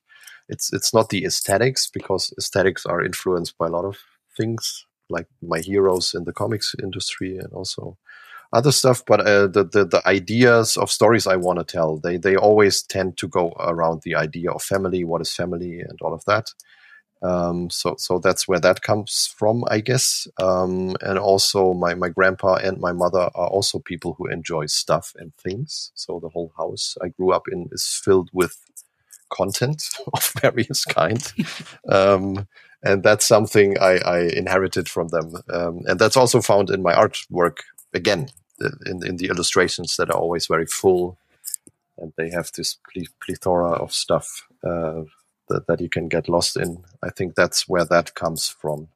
[0.50, 3.98] It's it's not the aesthetics because aesthetics are influenced by a lot of
[4.38, 7.98] things like my heroes in the comics industry and also
[8.54, 9.04] other stuff.
[9.06, 12.82] But uh, the, the, the ideas of stories I want to tell, they they always
[12.84, 16.50] tend to go around the idea of family, what is family, and all of that.
[17.24, 20.28] Um, so so that's where that comes from, I guess.
[20.42, 25.14] Um, and also my my grandpa and my mother are also people who enjoy stuff
[25.18, 25.92] and things.
[25.96, 28.58] So the whole house I grew up in is filled with
[29.32, 29.84] content
[30.14, 31.22] of various kind.
[31.90, 32.48] um,
[32.84, 35.36] and that's something I, I inherited from them.
[35.50, 37.58] Um, and that's also found in my artwork
[37.94, 38.30] again,
[38.86, 41.18] in, in the illustrations that are always very full,
[41.98, 42.78] and they have this
[43.24, 45.04] plethora of stuff uh,
[45.52, 46.84] that, that you can get lost in.
[47.04, 48.90] I think that's where that comes from.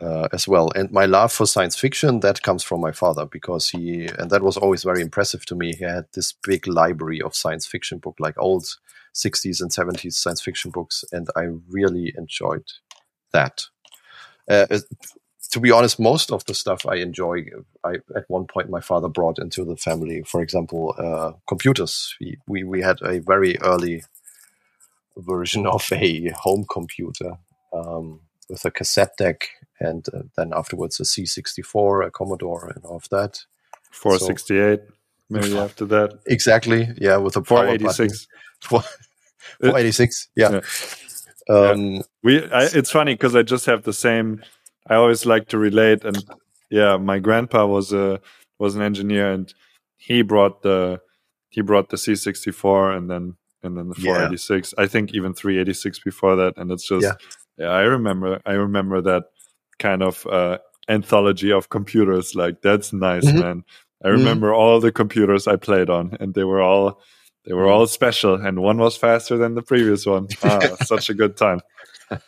[0.00, 0.68] Uh, as well.
[0.74, 4.42] And my love for science fiction that comes from my father because he and that
[4.42, 5.74] was always very impressive to me.
[5.76, 8.64] He had this big library of science fiction book, like old
[9.14, 12.64] 60s and 70s science fiction books, and I really enjoyed
[13.32, 13.66] that.
[14.50, 14.66] Uh,
[15.50, 17.44] to be honest, most of the stuff I enjoy,
[17.84, 20.22] I at one point my father brought into the family.
[20.22, 22.14] For example, uh, computers.
[22.20, 24.02] We, we we had a very early
[25.16, 27.38] version of a home computer
[27.72, 29.48] um, with a cassette deck,
[29.80, 33.40] and uh, then afterwards a C64, a Commodore, and all of that.
[33.90, 34.80] 468.
[34.80, 34.94] So,
[35.30, 36.18] maybe after that.
[36.26, 36.88] Exactly.
[36.98, 38.26] Yeah, with a 486.
[38.60, 40.28] 486.
[40.36, 40.50] Yeah.
[40.50, 41.54] yeah.
[41.54, 42.02] Um, yeah.
[42.22, 42.50] We.
[42.50, 44.42] I, it's funny because I just have the same.
[44.88, 46.24] I always like to relate, and
[46.70, 48.20] yeah, my grandpa was a
[48.58, 49.52] was an engineer, and
[49.96, 51.00] he brought the
[51.48, 54.74] he brought the C64, and then and then the 486.
[54.76, 54.84] Yeah.
[54.84, 57.14] I think even 386 before that, and it's just yeah.
[57.58, 57.68] yeah.
[57.68, 59.24] I remember I remember that
[59.78, 60.58] kind of uh,
[60.88, 62.34] anthology of computers.
[62.34, 63.40] Like that's nice, mm-hmm.
[63.40, 63.64] man.
[64.02, 64.18] I mm-hmm.
[64.18, 64.60] remember mm-hmm.
[64.60, 67.00] all the computers I played on, and they were all
[67.44, 70.28] they were all special, and one was faster than the previous one.
[70.42, 71.60] Ah, such a good time.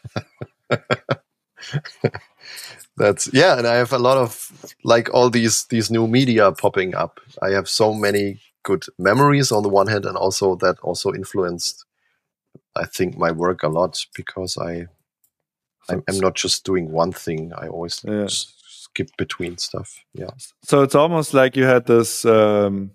[2.96, 4.52] That's yeah, and I have a lot of
[4.84, 7.20] like all these these new media popping up.
[7.42, 11.84] I have so many good memories on the one hand, and also that also influenced,
[12.74, 14.86] I think, my work a lot because I
[15.88, 17.52] I'm, I'm not just doing one thing.
[17.56, 18.26] I always yeah.
[18.28, 20.04] skip between stuff.
[20.14, 20.30] Yeah.
[20.62, 22.24] So it's almost like you had this.
[22.24, 22.90] Um,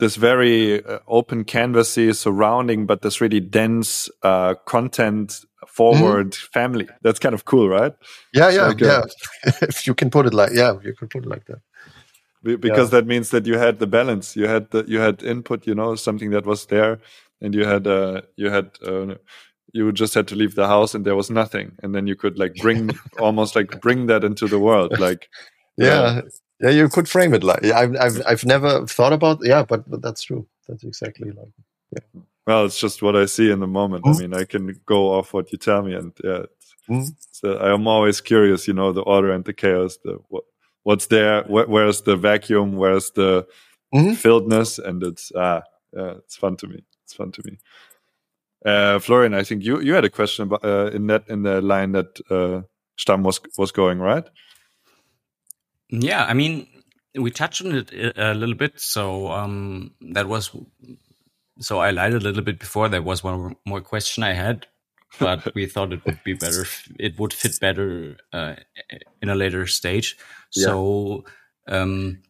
[0.00, 6.48] this very uh, open canvasy surrounding, but this really dense uh, content forward mm.
[6.52, 6.88] family.
[7.02, 7.92] That's kind of cool, right?
[8.32, 9.02] Yeah, yeah, like, yeah.
[9.62, 11.60] if you can put it like, yeah, you can put it like that.
[12.42, 13.00] Because yeah.
[13.00, 14.34] that means that you had the balance.
[14.34, 15.66] You had the you had input.
[15.66, 16.98] You know, something that was there,
[17.40, 19.16] and you had uh, you had uh,
[19.72, 22.38] you just had to leave the house, and there was nothing, and then you could
[22.38, 25.28] like bring almost like bring that into the world, like.
[25.76, 26.22] Yeah,
[26.60, 30.02] yeah, you could frame it like I've I've I've never thought about yeah, but, but
[30.02, 30.46] that's true.
[30.68, 31.52] That's exactly like
[31.92, 32.20] yeah.
[32.46, 34.04] Well, it's just what I see in the moment.
[34.04, 34.14] Mm.
[34.14, 36.42] I mean, I can go off what you tell me, and yeah,
[36.88, 37.08] mm.
[37.32, 38.68] so I'm always curious.
[38.68, 39.98] You know, the order and the chaos.
[40.04, 40.44] The what,
[40.82, 41.42] what's there?
[41.44, 42.76] Wh where's the vacuum?
[42.76, 43.46] Where's the
[43.94, 44.12] mm.
[44.12, 44.78] filledness?
[44.78, 45.62] And it's ah,
[45.92, 46.84] yeah, it's fun to me.
[47.04, 47.58] It's fun to me.
[48.64, 51.60] Uh, Florian, I think you you had a question about, uh, in that in the
[51.60, 52.62] line that uh,
[52.98, 54.28] Stamm was was going right.
[55.88, 56.68] Yeah, I mean,
[57.14, 58.78] we touched on it a little bit.
[58.80, 60.50] So um, that was
[61.58, 62.88] so I lied a little bit before.
[62.88, 64.66] There was one more question I had,
[65.18, 66.64] but we thought it would be better.
[66.98, 68.56] It would fit better uh,
[69.20, 70.16] in a later stage.
[70.54, 70.66] Yeah.
[70.66, 71.24] So
[71.68, 72.22] um,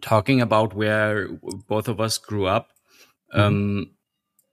[0.00, 1.28] talking about where
[1.68, 2.70] both of us grew up.
[3.34, 3.40] Mm-hmm.
[3.40, 3.90] Um,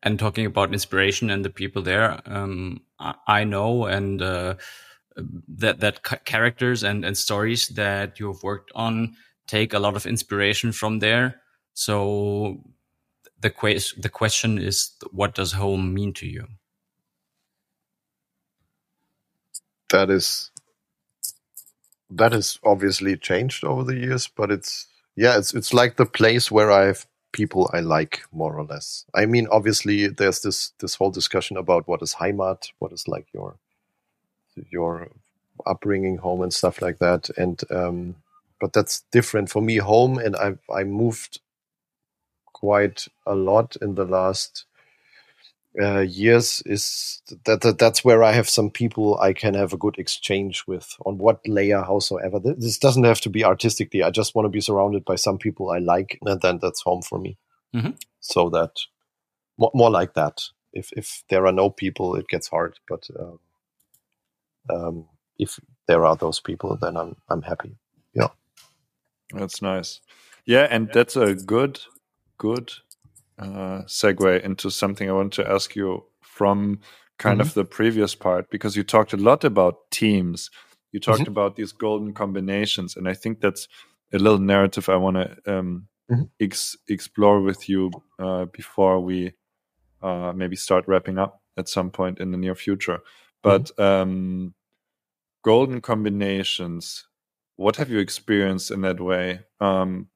[0.03, 4.55] and talking about inspiration and the people there, um, I, I know and uh,
[5.47, 9.15] that that characters and and stories that you have worked on
[9.47, 11.41] take a lot of inspiration from there.
[11.73, 12.63] So
[13.41, 13.49] the
[13.97, 16.47] the question is, what does home mean to you?
[19.91, 20.51] That is
[22.09, 26.51] that has obviously changed over the years, but it's yeah, it's it's like the place
[26.51, 29.05] where I have people I like more or less.
[29.15, 33.27] I mean, obviously, there's this this whole discussion about what is Heimat, what is like
[33.33, 33.57] your
[34.71, 35.09] your
[35.65, 37.29] upbringing, home, and stuff like that.
[37.37, 38.15] And um,
[38.61, 39.77] but that's different for me.
[39.77, 41.41] Home, and I I moved
[42.53, 44.66] quite a lot in the last
[45.81, 49.77] uh, years is that, that that's where I have some people I can have a
[49.77, 52.39] good exchange with on what layer, howsoever.
[52.39, 54.03] This doesn't have to be artistically.
[54.03, 57.01] I just want to be surrounded by some people I like, and then that's home
[57.01, 57.37] for me.
[57.75, 57.91] Mm-hmm.
[58.21, 58.71] So that
[59.57, 60.41] more, more, like that.
[60.73, 62.79] If if there are no people, it gets hard.
[62.87, 65.05] But uh, um,
[65.37, 67.77] if there are those people, then I'm I'm happy.
[68.13, 68.29] Yeah,
[69.31, 70.01] that's nice.
[70.45, 71.81] Yeah, and that's a good
[72.37, 72.71] good
[73.37, 76.79] uh, segue into something I want to ask you from
[77.17, 77.47] kind mm-hmm.
[77.47, 80.49] of the previous part because you talked a lot about teams.
[80.91, 81.31] You talked mm-hmm.
[81.31, 83.67] about these golden combinations, and I think that's
[84.13, 86.23] a little narrative I want to um, mm-hmm.
[86.39, 89.33] ex- explore with you uh, before we
[90.01, 92.99] uh, maybe start wrapping up at some point in the near future.
[93.43, 93.81] But mm-hmm.
[93.81, 94.53] um,
[95.43, 97.05] golden combinations,
[97.55, 99.41] what have you experienced in that way?
[99.59, 100.07] Um,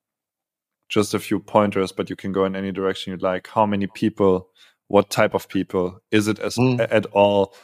[0.92, 3.48] just a few pointers, but you can go in any direction you'd like.
[3.48, 4.50] How many people?
[4.88, 6.02] What type of people?
[6.12, 6.86] Is it as, mm.
[6.92, 7.56] at all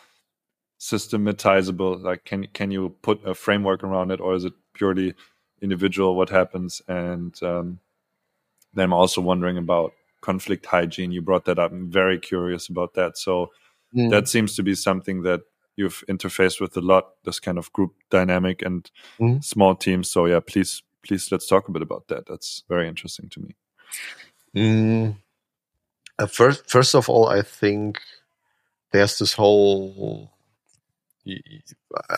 [0.78, 2.00] systematizable?
[2.00, 5.14] Like, can can you put a framework around it, or is it purely
[5.62, 6.16] individual?
[6.16, 6.82] What happens?
[6.88, 7.80] And um,
[8.74, 9.92] then I'm also wondering about
[10.22, 11.12] conflict hygiene.
[11.12, 11.72] You brought that up.
[11.72, 13.18] I'm very curious about that.
[13.18, 13.52] So
[13.94, 14.10] mm.
[14.10, 15.42] that seems to be something that
[15.76, 17.10] you've interfaced with a lot.
[17.26, 18.90] This kind of group dynamic and
[19.20, 19.44] mm.
[19.44, 20.10] small teams.
[20.10, 22.26] So yeah, please please let's talk a bit about that.
[22.28, 23.56] That's very interesting to me.
[24.56, 25.16] Mm,
[26.20, 28.00] uh, first, first of all, I think
[28.92, 30.32] there's this whole.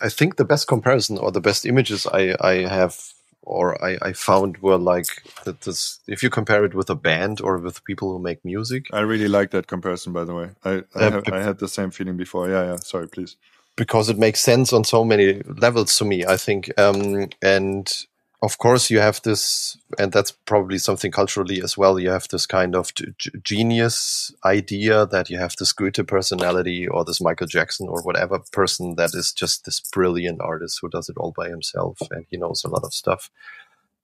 [0.04, 2.96] I think the best comparison or the best images I, I have
[3.42, 7.42] or I, I found were like that this if you compare it with a band
[7.42, 8.86] or with people who make music.
[8.94, 10.50] I really like that comparison by the way.
[10.64, 12.50] I I, uh, have, I had the same feeling before.
[12.50, 12.76] Yeah, yeah.
[12.78, 13.36] Sorry, please.
[13.76, 16.70] Because it makes sense on so many levels to me, I think.
[16.78, 17.92] Um, and
[18.42, 22.46] of course you have this and that's probably something culturally as well you have this
[22.46, 23.14] kind of g-
[23.44, 28.96] genius idea that you have this goethe personality or this michael jackson or whatever person
[28.96, 32.64] that is just this brilliant artist who does it all by himself and he knows
[32.64, 33.30] a lot of stuff.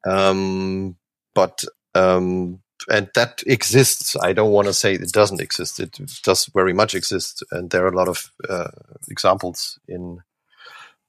[0.06, 0.96] Um,
[1.34, 1.64] but
[1.94, 4.16] um, and that exists.
[4.22, 5.80] I don't want to say it doesn't exist.
[5.80, 8.72] It does very much exist and there are a lot of uh,
[9.10, 10.20] examples in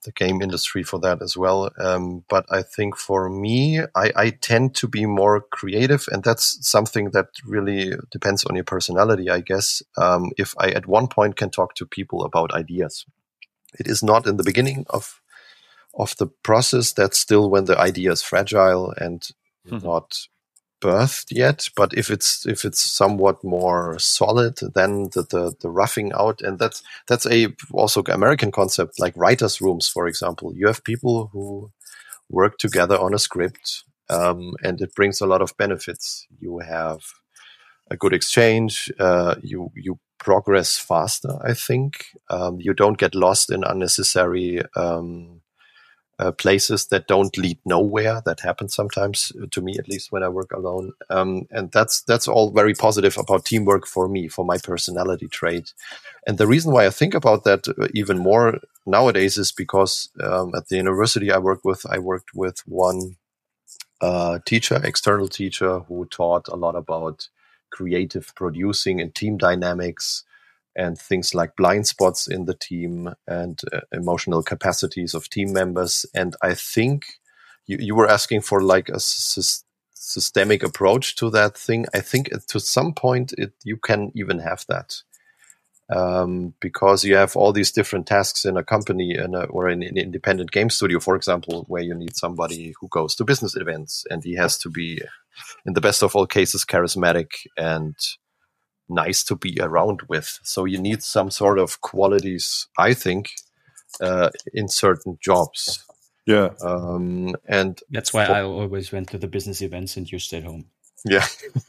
[0.07, 1.71] the game industry for that as well.
[1.79, 6.59] Um, but I think for me, I, I, tend to be more creative, and that's
[6.67, 9.83] something that really depends on your personality, I guess.
[9.99, 13.05] Um, if I at one point can talk to people about ideas,
[13.79, 15.21] it is not in the beginning of
[15.99, 16.93] of the process.
[16.93, 19.21] That's still when the idea is fragile and
[19.67, 19.85] mm-hmm.
[19.85, 20.17] not
[20.81, 26.13] birthed yet, but if it's if it's somewhat more solid, then the, the, the roughing
[26.13, 30.53] out and that's that's a also American concept like writers' rooms, for example.
[30.55, 31.71] You have people who
[32.31, 36.27] work together on a script, um, and it brings a lot of benefits.
[36.41, 37.01] You have
[37.91, 38.91] a good exchange.
[38.99, 41.39] Uh, you you progress faster.
[41.45, 44.63] I think um, you don't get lost in unnecessary.
[44.77, 45.43] Um,
[46.19, 48.23] uh, places that don't lead nowhere.
[48.25, 50.93] That happens sometimes uh, to me, at least when I work alone.
[51.11, 55.75] Um, and that's that's all very positive about teamwork for me, for my personality trait.
[56.27, 60.53] And the reason why I think about that uh, even more nowadays is because um,
[60.55, 63.17] at the university I work with, I worked with one
[64.01, 67.29] uh, teacher, external teacher, who taught a lot about
[67.71, 70.25] creative producing and team dynamics
[70.77, 76.07] and things like blind spots in the team and uh, emotional capacities of team members.
[76.15, 77.07] And I think
[77.67, 81.87] you, you were asking for like a sy- systemic approach to that thing.
[81.95, 85.03] I think to some point it, you can even have that.
[85.89, 89.85] Um, because you have all these different tasks in a company in a, or in
[89.85, 94.05] an independent game studio, for example, where you need somebody who goes to business events
[94.11, 95.01] and he has to be,
[95.65, 97.95] in the best of all cases, charismatic and
[98.89, 100.39] nice to be around with.
[100.43, 103.31] So you need some sort of qualities, I think,
[104.01, 105.85] uh, in certain jobs.
[106.27, 106.51] Yeah.
[106.61, 110.45] Um, and that's why for- I always went to the business events and you stayed
[110.45, 110.67] home.
[111.05, 111.27] Yeah.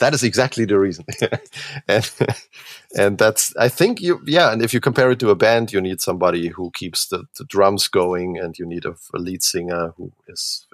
[0.00, 1.06] that is exactly the reason.
[1.88, 2.10] and
[2.94, 5.80] and that's I think you yeah, and if you compare it to a band, you
[5.80, 9.94] need somebody who keeps the, the drums going and you need a, a lead singer
[9.96, 10.66] who is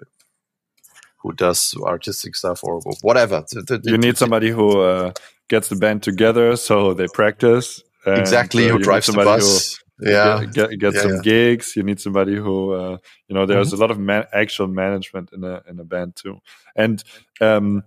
[1.28, 3.44] who does artistic stuff or whatever.
[3.84, 5.12] You need somebody who uh,
[5.48, 7.82] gets the band together so they practice.
[8.06, 9.78] Exactly, uh, who drives the bus.
[9.98, 11.22] Who, yeah, get, get, get yeah, some yeah.
[11.22, 11.76] gigs.
[11.76, 12.96] You need somebody who, uh,
[13.28, 13.76] you know, there's mm-hmm.
[13.76, 16.38] a lot of man- actual management in a in a band too.
[16.74, 17.04] And
[17.42, 17.82] um,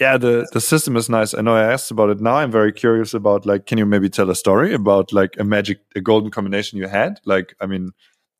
[0.00, 1.34] yeah, the the system is nice.
[1.34, 2.20] I know I asked about it.
[2.20, 5.44] Now I'm very curious about like, can you maybe tell a story about like a
[5.44, 7.20] magic, a golden combination you had?
[7.24, 7.92] Like, I mean,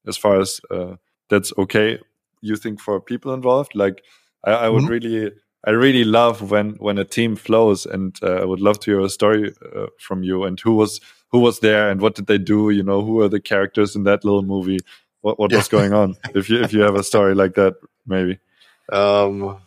[0.09, 0.97] as far as uh,
[1.29, 2.01] that's okay
[2.41, 4.03] you think for people involved like
[4.45, 4.93] i, I would mm-hmm.
[4.93, 5.33] really
[5.67, 9.01] I really love when when a team flows, and uh, I would love to hear
[9.01, 10.45] a story uh, from you.
[10.45, 11.01] And who was
[11.31, 12.71] who was there, and what did they do?
[12.71, 14.79] You know, who are the characters in that little movie?
[15.21, 15.59] What what yeah.
[15.59, 16.15] was going on?
[16.35, 17.75] if you if you have a story like that,
[18.07, 18.39] maybe.
[18.91, 19.61] Um,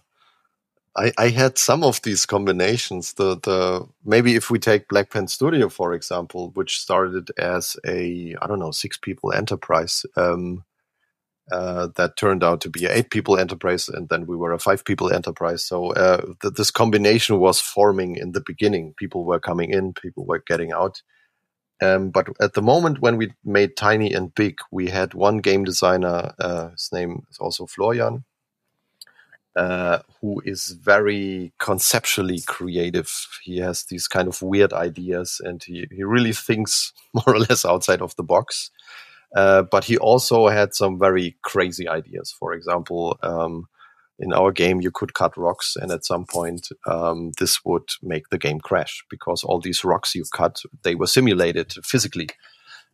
[0.97, 3.13] I, I had some of these combinations.
[3.13, 8.35] The the maybe if we take Black Pants Studio for example, which started as a
[8.41, 10.63] I don't know six people enterprise, um,
[11.51, 14.59] uh, that turned out to be an eight people enterprise, and then we were a
[14.59, 15.63] five people enterprise.
[15.63, 18.93] So uh, th- this combination was forming in the beginning.
[18.97, 21.01] People were coming in, people were getting out.
[21.81, 25.63] Um, but at the moment when we made Tiny and Big, we had one game
[25.63, 26.33] designer.
[26.39, 28.23] Uh, his name is also Florian,
[29.55, 33.11] uh, who is very conceptually creative.
[33.43, 37.65] He has these kind of weird ideas, and he he really thinks more or less
[37.65, 38.69] outside of the box.
[39.35, 42.35] Uh, but he also had some very crazy ideas.
[42.37, 43.67] For example, um,
[44.19, 48.29] in our game, you could cut rocks, and at some point, um, this would make
[48.29, 52.29] the game crash because all these rocks you cut, they were simulated physically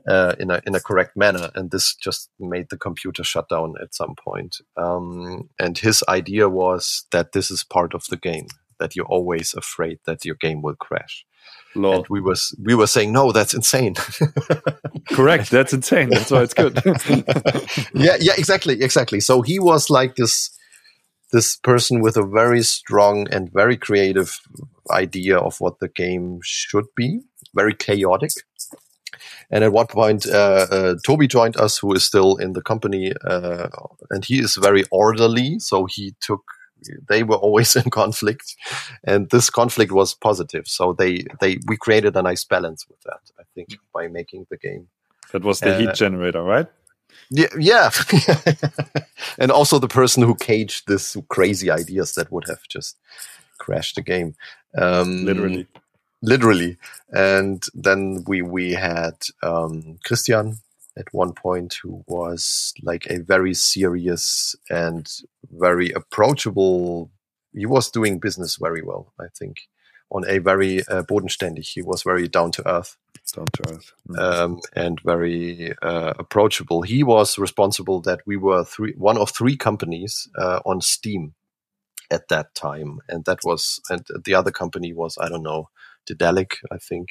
[0.07, 3.76] uh, in a in a correct manner, and this just made the computer shut down
[3.81, 4.57] at some point.
[4.77, 8.47] Um, and his idea was that this is part of the game,
[8.80, 11.26] that you're always afraid that your game will crash.
[11.76, 11.95] Lol.
[11.98, 13.95] And we was we were saying no, that's insane.
[15.11, 16.10] Correct, that's insane.
[16.10, 16.82] That's why it's good.
[17.94, 19.19] yeah, yeah, exactly, exactly.
[19.19, 20.49] So he was like this
[21.32, 24.40] this person with a very strong and very creative
[24.91, 27.19] idea of what the game should be,
[27.53, 28.32] very chaotic.
[29.49, 33.14] And at one point, uh, uh, Toby joined us, who is still in the company,
[33.26, 33.68] uh,
[34.10, 35.60] and he is very orderly.
[35.60, 36.44] So he took
[37.07, 38.55] they were always in conflict
[39.03, 40.67] and this conflict was positive.
[40.67, 44.57] So they they we created a nice balance with that i think by making the
[44.57, 44.87] game.
[45.31, 46.67] That was the uh, heat generator right?
[47.29, 47.89] yeah yeah.
[49.39, 52.97] And also the person who caged this crazy ideas that would have just
[53.57, 54.35] crashed the game.
[54.77, 55.67] Um, literally.
[56.21, 56.77] literally.
[57.11, 60.59] And then we we had um, christian
[60.98, 65.07] at one point who was like a very serious and
[65.52, 67.11] very approachable.
[67.53, 69.68] He was doing business very well, I think,
[70.11, 71.68] on a very uh, bodenständig.
[71.68, 72.98] He was very down to earth,
[73.36, 74.19] down to earth, mm.
[74.19, 76.82] um, and very uh, approachable.
[76.82, 81.34] He was responsible that we were three, one of three companies uh, on Steam
[82.10, 85.69] at that time, and that was, and the other company was I don't know,
[86.06, 87.10] Daedalic, I think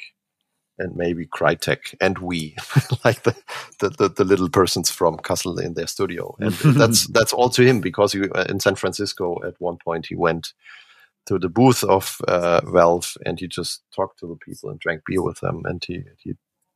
[0.79, 2.55] and maybe Crytek and we,
[3.05, 3.35] like the,
[3.79, 6.35] the, the, little persons from Kassel in their studio.
[6.39, 10.07] And that's, that's all to him because he, uh, in San Francisco at one point
[10.07, 10.53] he went
[11.25, 15.01] to the booth of uh, Valve and he just talked to the people and drank
[15.05, 16.35] beer with them and he, he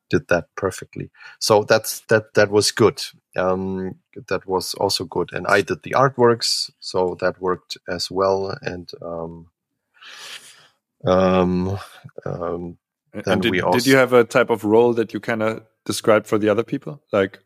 [0.10, 1.10] did that perfectly.
[1.40, 3.02] So that's, that, that was good.
[3.38, 3.96] Um,
[4.28, 5.30] that was also good.
[5.32, 6.70] And I did the artworks.
[6.80, 8.58] So that worked as well.
[8.62, 9.48] And, um,
[11.06, 11.80] um,
[12.26, 12.78] um,
[13.14, 16.38] and did, did you have a type of role that you kind of described for
[16.38, 17.02] the other people?
[17.12, 17.40] Like,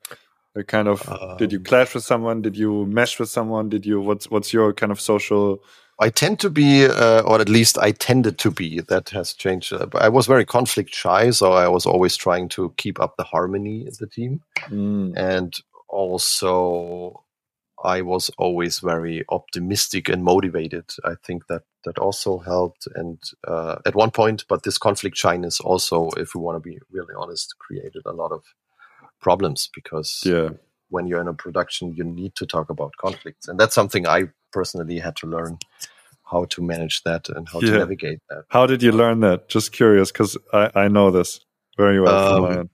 [0.56, 2.42] a kind of um, did you um, clash with someone?
[2.42, 3.70] Did you mesh with someone?
[3.70, 5.62] Did you what's what's your kind of social?
[6.00, 8.82] I tend to be, uh, or at least I tended to be.
[8.82, 9.72] That has changed.
[9.72, 13.24] Uh, I was very conflict shy, so I was always trying to keep up the
[13.24, 15.14] harmony in the team, mm.
[15.16, 15.54] and
[15.90, 17.24] also
[17.86, 20.86] I was always very optimistic and motivated.
[21.04, 22.88] I think that that also helped.
[22.96, 26.80] And uh, at one point, but this conflict shyness also, if we want to be
[26.92, 28.44] really honest, created a lot of
[29.22, 30.50] problems because yeah.
[30.90, 34.30] when you're in a production, you need to talk about conflicts, and that's something I
[34.52, 35.58] personally had to learn
[36.32, 37.72] how to manage that and how yeah.
[37.72, 38.44] to navigate that.
[38.50, 39.48] How did you learn that?
[39.48, 41.40] Just curious, because I, I know this
[41.78, 42.46] very well.
[42.46, 42.70] Um,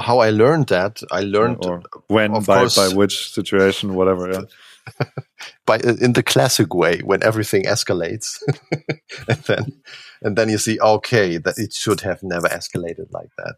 [0.00, 4.30] how I learned that, I learned or when by course, by which situation, whatever.
[4.30, 5.06] Yeah.
[5.66, 8.42] by uh, in the classic way, when everything escalates,
[9.28, 9.82] and then
[10.22, 13.56] and then you see, okay, that it should have never escalated like that.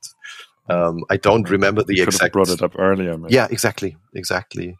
[0.68, 2.32] Um, I don't remember the exact.
[2.32, 3.18] brought it up earlier.
[3.18, 3.34] Maybe.
[3.34, 4.76] Yeah, exactly, exactly.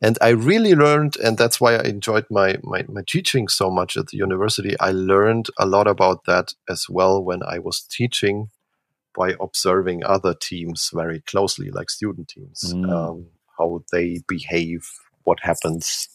[0.00, 3.96] And I really learned, and that's why I enjoyed my, my, my teaching so much
[3.96, 4.78] at the university.
[4.80, 8.48] I learned a lot about that as well when I was teaching
[9.14, 12.90] by observing other teams very closely, like student teams, mm.
[12.90, 13.26] um,
[13.58, 14.88] how they behave,
[15.24, 16.08] what happens,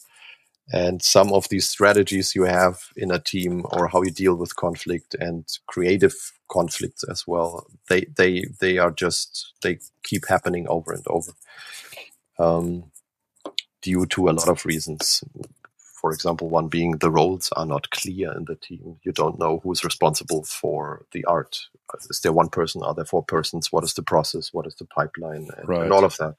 [0.72, 4.56] and some of these strategies you have in a team, or how you deal with
[4.56, 6.14] conflict and creative
[6.48, 7.66] conflicts as well.
[7.88, 11.32] They they they are just they keep happening over and over,
[12.38, 12.90] um,
[13.80, 15.24] due to a lot of reasons
[16.00, 18.98] for example, one being the roles are not clear in the team.
[19.02, 21.58] You don't know who's responsible for the art.
[22.08, 22.82] Is there one person?
[22.82, 23.72] Are there four persons?
[23.72, 24.52] What is the process?
[24.52, 25.48] What is the pipeline?
[25.56, 25.82] And, right.
[25.82, 26.36] and all of that.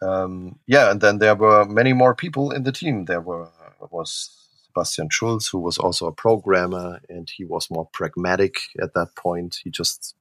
[0.00, 3.04] Um, yeah, and then there were many more people in the team.
[3.04, 3.48] There were
[3.90, 4.30] was
[4.74, 9.60] Bastian Schulz, who was also a programmer, and he was more pragmatic at that point.
[9.62, 10.14] He just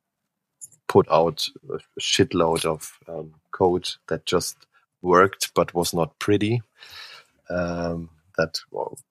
[0.88, 4.58] put out a shitload of um, code that just
[5.02, 6.62] worked but was not pretty.
[7.50, 8.60] Um, that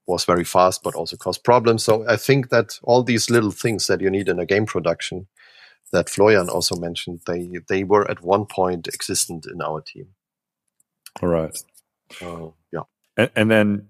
[0.07, 1.85] was very fast but also caused problems.
[1.85, 5.27] So I think that all these little things that you need in a game production
[5.93, 10.09] that Florian also mentioned, they they were at one point existent in our team.
[11.23, 11.57] All right.
[12.23, 12.83] Uh, yeah.
[13.17, 13.89] And, and, then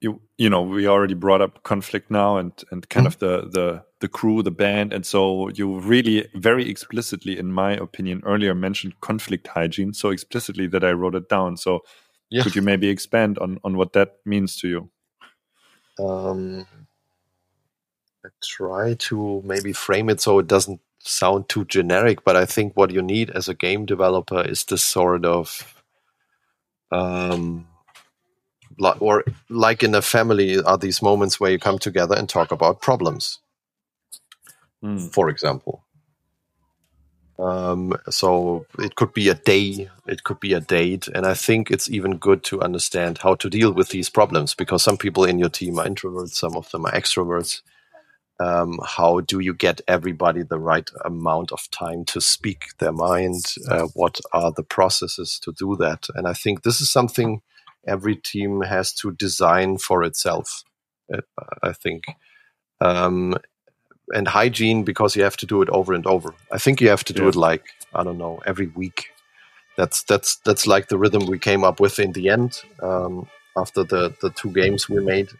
[0.00, 3.14] you you know we already brought up conflict now and and kind mm -hmm.
[3.14, 7.78] of the the the crew, the band, and so you really very explicitly, in my
[7.78, 11.56] opinion, earlier mentioned conflict hygiene so explicitly that I wrote it down.
[11.56, 11.80] So
[12.32, 12.42] yeah.
[12.42, 14.90] could you maybe expand on on what that means to you?
[16.04, 16.66] Um,
[18.24, 22.76] I try to maybe frame it so it doesn't sound too generic, but I think
[22.76, 25.82] what you need as a game developer is this sort of
[26.90, 27.66] um,
[29.00, 32.80] or like in a family are these moments where you come together and talk about
[32.80, 33.38] problems
[34.82, 35.12] mm.
[35.12, 35.84] for example
[37.42, 41.70] um, so it could be a day it could be a date and i think
[41.70, 45.38] it's even good to understand how to deal with these problems because some people in
[45.38, 47.54] your team are introverts some of them are extroverts
[48.40, 53.54] um, how do you get everybody the right amount of time to speak their mind?
[53.68, 56.08] Uh, what are the processes to do that?
[56.14, 57.40] And I think this is something
[57.86, 60.64] every team has to design for itself.
[61.12, 61.20] Uh,
[61.62, 62.04] I think.
[62.80, 63.36] Um,
[64.14, 66.34] and hygiene because you have to do it over and over.
[66.50, 67.28] I think you have to do yeah.
[67.30, 67.64] it like
[67.94, 69.08] I don't know every week.
[69.76, 73.84] That's that's that's like the rhythm we came up with in the end um, after
[73.84, 75.30] the the two games we made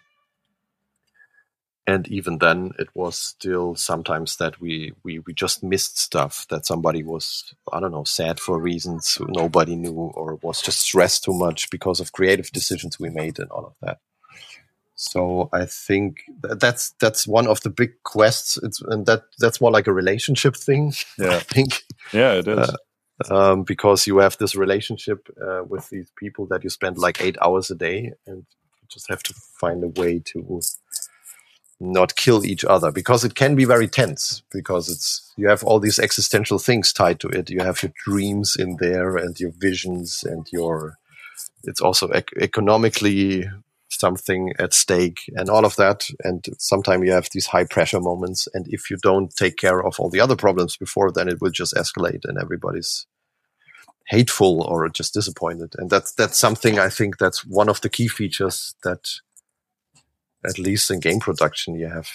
[1.86, 6.64] and even then it was still sometimes that we, we we just missed stuff that
[6.64, 11.34] somebody was i don't know sad for reasons nobody knew or was just stressed too
[11.34, 13.98] much because of creative decisions we made and all of that
[15.03, 18.57] so i think that's that's one of the big quests.
[18.62, 21.37] It's and that that's more like a relationship thing yeah.
[21.37, 21.83] i think.
[22.12, 22.59] Yeah it is.
[22.59, 22.77] Uh,
[23.31, 27.37] um, because you have this relationship uh, with these people that you spend like eight
[27.43, 30.61] hours a day and you just have to find a way to
[31.81, 32.91] not kill each other.
[32.91, 37.20] Because it can be very tense because it's you have all these existential things tied
[37.20, 37.51] to it.
[37.51, 40.99] You have your dreams in there and your visions and your
[41.65, 43.49] it's also ec economically
[44.05, 45.99] something at stake and all of that.
[46.29, 48.49] And sometimes you have these high pressure moments.
[48.55, 51.55] And if you don't take care of all the other problems before then it will
[51.61, 53.07] just escalate and everybody's
[54.07, 55.74] hateful or just disappointed.
[55.79, 59.05] And that's that's something i think that's one of the key features that
[60.45, 62.11] at least in game production, you have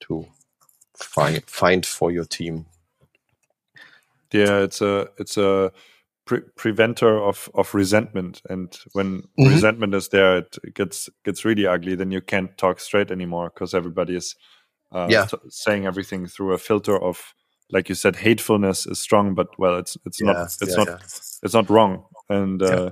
[0.00, 0.26] to
[0.94, 2.66] find find for your team.
[4.32, 5.72] Yeah, it's a it's a
[6.26, 9.50] pre preventer of of resentment, and when mm -hmm.
[9.50, 11.96] resentment is there, it gets gets really ugly.
[11.96, 14.36] Then you can't talk straight anymore because everybody is
[14.94, 15.28] uh, yeah.
[15.48, 17.34] saying everything through a filter of,
[17.70, 21.02] like you said, hatefulness is strong, but well, it's it's yeah, not it's yeah, not
[21.42, 22.04] it's not wrong.
[22.28, 22.90] And uh,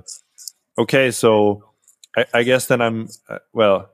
[0.77, 1.63] okay, so
[2.17, 3.89] I, I guess then I'm uh, well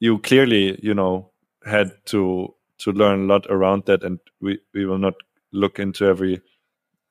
[0.00, 1.32] you clearly, you know,
[1.64, 5.14] had to to learn a lot around that, and we we will not
[5.52, 6.40] look into every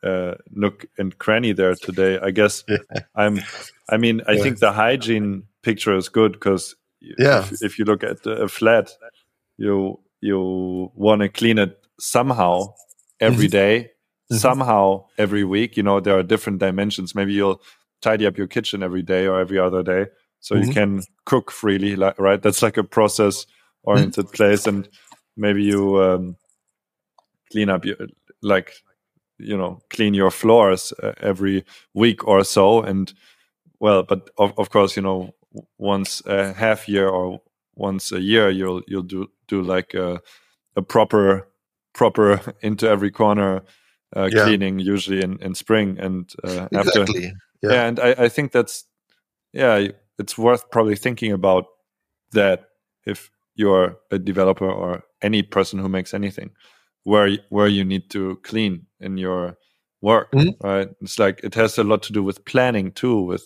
[0.06, 2.20] uh, nook and cranny there today.
[2.20, 2.78] I guess yeah.
[3.16, 3.40] I'm.
[3.90, 4.44] I mean, I yeah.
[4.44, 8.92] think the hygiene picture is good because yeah, if, if, you look at a flat,
[9.58, 12.74] you you want to clean it somehow
[13.20, 13.52] every mm-hmm.
[13.52, 13.92] day,
[14.32, 14.38] mm-hmm.
[14.38, 15.78] somehow every week.
[15.78, 17.16] You know, there are different dimensions.
[17.16, 17.62] Maybe you'll
[18.02, 20.06] tidy up your kitchen every day or every other day
[20.46, 20.66] so mm -hmm.
[20.66, 20.98] you mm-hmm.
[20.98, 23.48] can cook freely right that's like a process
[23.84, 24.90] oriented place and
[25.36, 26.38] maybe you um,
[27.52, 27.98] clean up your
[28.42, 28.72] like
[29.38, 33.14] you know clean your floors uh, every week or so and
[33.80, 35.34] well but of, of course you know
[35.78, 37.42] once a half year or
[37.76, 40.22] once a year you'll you'll do do like a,
[40.76, 41.48] a proper
[41.94, 43.62] proper into every corner
[44.16, 44.44] uh, yeah.
[44.44, 47.02] cleaning usually in in spring and uh, exactly.
[47.02, 47.32] after yeah.
[47.64, 48.86] yeah and I, I think that's
[49.54, 49.88] yeah
[50.18, 51.66] it's worth probably thinking about
[52.32, 52.70] that
[53.06, 56.52] if you're a developer or any person who makes anything
[57.06, 59.58] where where you need to clean in your
[60.02, 60.54] work mm -hmm.
[60.64, 63.44] right it's like it has a lot to do with planning too with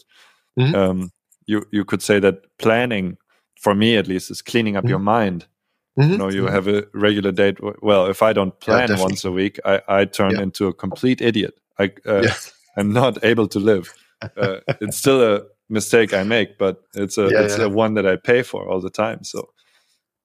[0.56, 0.76] mm -hmm.
[0.76, 1.12] um,
[1.46, 3.18] you you could say that planning
[3.62, 4.92] for me at least is cleaning up mm -hmm.
[4.92, 5.48] your mind
[5.96, 6.18] you mm-hmm.
[6.18, 6.56] know you mm-hmm.
[6.56, 10.06] have a regular date well if i don't plan yeah, once a week i i
[10.06, 10.44] turn yeah.
[10.44, 12.36] into a complete idiot i uh, yeah.
[12.78, 13.92] i'm not able to live
[14.22, 18.16] uh, it's still a mistake I make, but it's a it's a one that I
[18.18, 19.24] pay for all the time.
[19.24, 19.50] So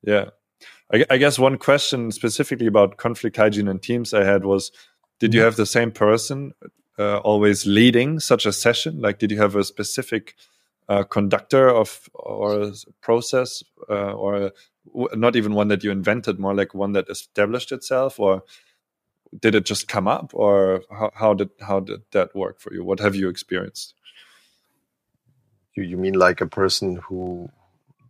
[0.03, 0.31] yeah,
[0.93, 4.71] I, I, guess one question specifically about conflict hygiene and teams I had was,
[5.19, 5.45] did you mm-hmm.
[5.47, 6.53] have the same person
[6.99, 9.01] uh, always leading such a session?
[9.01, 10.35] Like, did you have a specific
[10.89, 14.53] a conductor of or process uh, or
[15.15, 18.43] not even one that you invented, more like one that established itself, or
[19.41, 22.85] did it just come up, or how, how did how did that work for you?
[22.85, 23.95] What have you experienced?
[25.75, 27.49] You you mean like a person who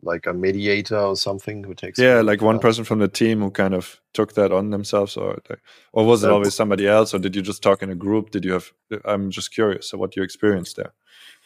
[0.04, 3.50] like a mediator or something who takes yeah like one person from the team who
[3.50, 5.38] kind of took that on themselves or
[5.92, 8.30] or was it always somebody else or did you just talk in a group?
[8.30, 8.72] Did you have
[9.04, 10.92] i'm just curious so what you experienced there?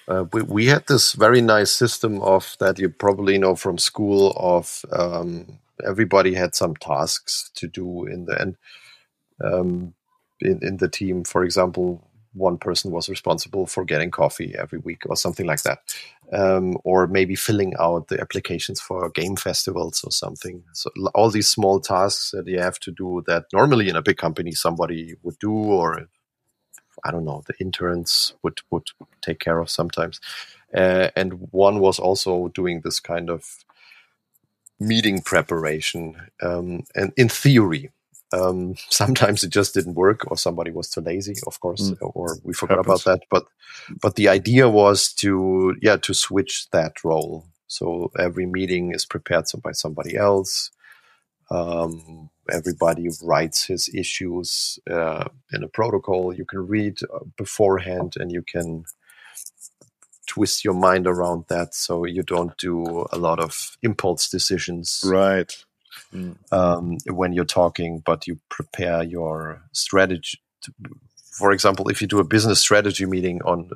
[0.06, 4.32] Uh, we, we had this very nice system of that you probably know from school
[4.36, 8.56] of um, everybody had some tasks to do in the end.
[9.44, 9.94] Um,
[10.40, 15.02] in, in the team for example one person was responsible for getting coffee every week
[15.06, 15.80] or something like that
[16.32, 21.50] um, or maybe filling out the applications for game festivals or something so all these
[21.50, 25.38] small tasks that you have to do that normally in a big company somebody would
[25.38, 26.08] do or
[27.04, 28.88] I don't know, the interns would would
[29.22, 30.20] take care of sometimes.
[30.74, 33.64] Uh, and one was also doing this kind of
[34.78, 36.16] meeting preparation.
[36.42, 37.90] Um, and in theory,
[38.32, 41.96] um, sometimes it just didn't work, or somebody was too lazy, of course, mm.
[42.00, 43.02] or we forgot Happens.
[43.02, 43.26] about that.
[43.30, 43.44] But
[44.00, 47.44] but the idea was to yeah to switch that role.
[47.66, 50.70] So every meeting is prepared by somebody else.
[51.50, 58.32] Um, everybody writes his issues uh, in a protocol you can read uh, beforehand and
[58.32, 58.84] you can
[60.26, 65.64] twist your mind around that so you don't do a lot of impulse decisions right
[66.12, 66.36] mm.
[66.52, 70.72] um, when you're talking but you prepare your strategy to,
[71.38, 73.70] for example if you do a business strategy meeting on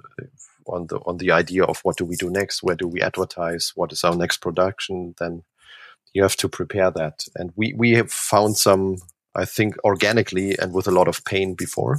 [0.67, 3.73] on the on the idea of what do we do next where do we advertise
[3.75, 5.43] what is our next production then
[6.13, 7.25] you have to prepare that.
[7.37, 8.97] And we, we have found some,
[9.35, 11.99] I think, organically and with a lot of pain before,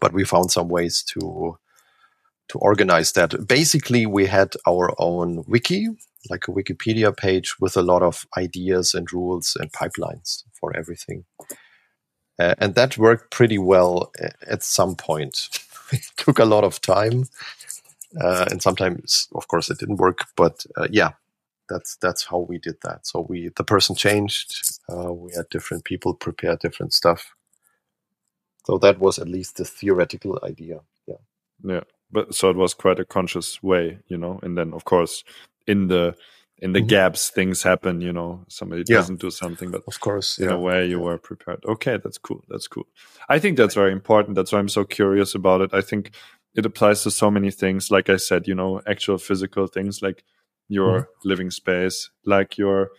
[0.00, 1.58] but we found some ways to,
[2.48, 3.46] to organize that.
[3.46, 5.88] Basically, we had our own wiki,
[6.30, 11.24] like a Wikipedia page with a lot of ideas and rules and pipelines for everything.
[12.38, 14.12] Uh, and that worked pretty well
[14.46, 15.48] at some point.
[15.92, 17.24] it took a lot of time.
[18.20, 20.26] Uh, and sometimes, of course, it didn't work.
[20.36, 21.12] But uh, yeah,
[21.68, 23.06] that's that's how we did that.
[23.06, 24.78] So we the person changed.
[24.88, 27.34] Uh, we had different people prepare different stuff.
[28.66, 30.80] So that was at least the theoretical idea.
[31.06, 31.16] Yeah.
[31.62, 31.80] Yeah,
[32.10, 34.40] but so it was quite a conscious way, you know.
[34.42, 35.24] And then of course
[35.88, 36.14] the
[36.58, 36.86] in the mm-hmm.
[36.86, 38.96] gaps things happen you know somebody yeah.
[38.96, 40.54] doesn't do something but of course in yeah.
[40.54, 42.86] a way you were prepared okay that's cool that's cool
[43.28, 46.12] i think that's very important that's why i'm so curious about it i think
[46.54, 50.22] it applies to so many things like i said you know actual physical things like
[50.68, 51.28] your mm-hmm.
[51.28, 52.90] living space, like your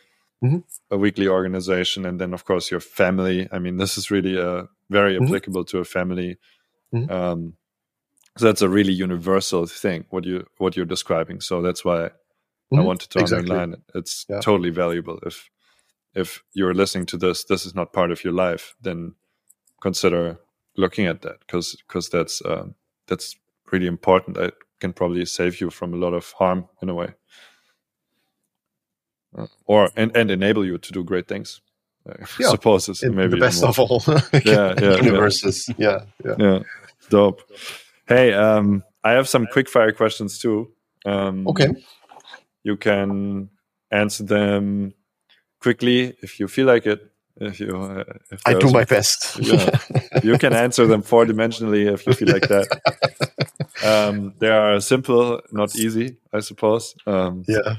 [0.44, 0.60] mm-hmm.
[0.92, 3.48] a weekly organization, and then of course your family.
[3.52, 5.26] I mean, this is really a uh, very mm-hmm.
[5.26, 6.38] applicable to a family.
[6.94, 7.12] Mm-hmm.
[7.12, 7.54] Um,
[8.38, 11.42] so that's a really universal thing what you what you're describing.
[11.42, 12.12] So that's why
[12.72, 12.86] I mm-hmm.
[12.86, 13.52] wanted to exactly.
[13.52, 13.82] underline it.
[13.94, 14.40] It's yeah.
[14.40, 15.20] totally valuable.
[15.26, 15.50] If
[16.14, 19.16] if you're listening to this, this is not part of your life, then
[19.82, 20.40] consider
[20.78, 22.66] looking at that because because that's uh,
[23.08, 23.36] that's
[23.72, 24.38] really important.
[24.38, 27.14] I can probably save you from a lot of harm in a way
[29.66, 31.62] or and, and enable you to do great things.
[32.08, 34.04] I yeah, suppose it's maybe the best of all
[34.46, 35.70] yeah, yeah, universes.
[35.78, 36.02] Yeah.
[36.24, 36.60] yeah, yeah,
[37.10, 37.42] dope.
[38.08, 40.72] Hey, um, I have some quick fire questions too.
[41.06, 41.70] Um, okay,
[42.66, 43.50] you can
[43.92, 44.94] answer them
[45.62, 47.00] quickly if you feel like it.
[47.38, 49.40] If you, uh, if I do my best.
[49.40, 49.78] yeah,
[50.24, 52.68] you can answer them four dimensionally if you feel like that.
[53.84, 56.96] Um, they are simple, not easy, I suppose.
[57.06, 57.76] Um, yeah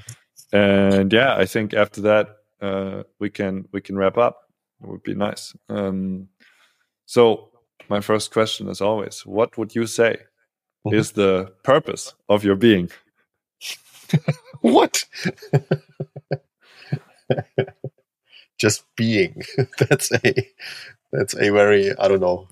[0.53, 2.29] and yeah, I think after that
[2.61, 4.43] uh, we can we can wrap up.
[4.83, 5.55] It would be nice.
[5.69, 6.29] Um,
[7.07, 7.51] so
[7.89, 10.19] my first question, as always, what would you say
[10.87, 10.97] mm-hmm.
[10.97, 12.91] is the purpose of your being?
[14.73, 15.05] what?
[18.59, 19.43] Just being.
[19.79, 20.51] that's a
[21.13, 22.49] that's a very I don't know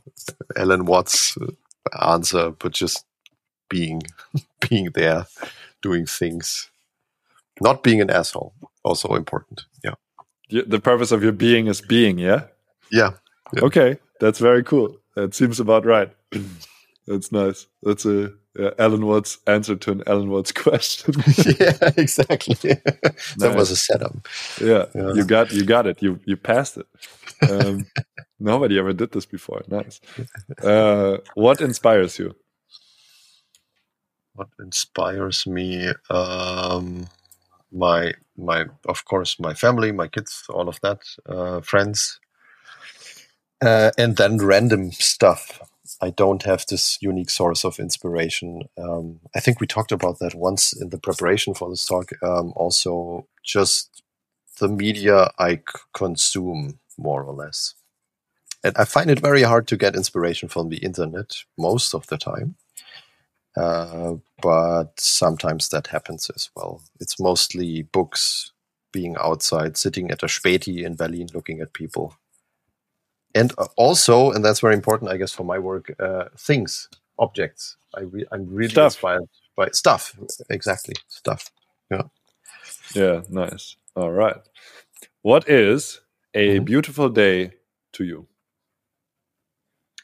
[0.57, 1.53] Alan Watts uh,
[2.01, 3.05] answer, but just
[3.69, 4.03] being
[4.69, 5.27] being there,
[5.82, 6.70] doing things.
[7.61, 8.53] Not being an asshole
[8.85, 9.65] also important.
[9.82, 9.95] Yeah.
[10.51, 12.45] The purpose of your being is being yeah?
[12.93, 13.12] Yeah,
[13.55, 13.65] yeah.
[13.65, 13.99] okay.
[14.20, 14.99] That's very cool.
[15.16, 16.12] That seems about right
[17.06, 17.66] that's nice.
[17.82, 21.14] That's a yeah, alan watts answer to an alan watts question.
[21.60, 22.55] Yeah exactly.
[23.39, 23.56] That nice.
[23.56, 24.28] was a setup.
[24.60, 26.02] Yeah, yeah, you got you got it.
[26.02, 26.86] You you passed it.
[27.51, 27.86] Um,
[28.39, 29.62] nobody ever did this before.
[29.68, 30.01] Nice.
[30.62, 32.35] Uh, what inspires you?
[34.35, 37.06] What inspires me um,
[37.72, 42.20] my my of course my family, my kids, all of that, uh, friends,
[43.60, 45.60] uh, and then random stuff.
[46.01, 48.62] I don't have this unique source of inspiration.
[48.78, 52.11] Um, I think we talked about that once in the preparation for this talk.
[52.23, 54.02] Um, also, just
[54.61, 55.61] the media I
[55.93, 57.74] consume, more or less.
[58.62, 62.16] And I find it very hard to get inspiration from the internet most of the
[62.16, 62.56] time.
[63.56, 66.82] Uh, but sometimes that happens as well.
[66.98, 68.52] It's mostly books,
[68.93, 72.16] being outside, sitting at a Späti in Berlin, looking at people.
[73.35, 76.89] And uh, also, and that's very important, I guess, for my work, uh, things,
[77.19, 77.77] objects.
[77.97, 78.94] I re- I'm really stuff.
[78.94, 80.16] inspired by stuff.
[80.51, 81.51] Exactly, stuff.
[81.90, 82.02] Yeah.
[82.94, 83.77] Yeah, nice.
[83.97, 84.36] All right.
[85.23, 86.01] What is
[86.35, 86.65] a mm-hmm.
[86.65, 87.52] beautiful day
[87.93, 88.27] to you?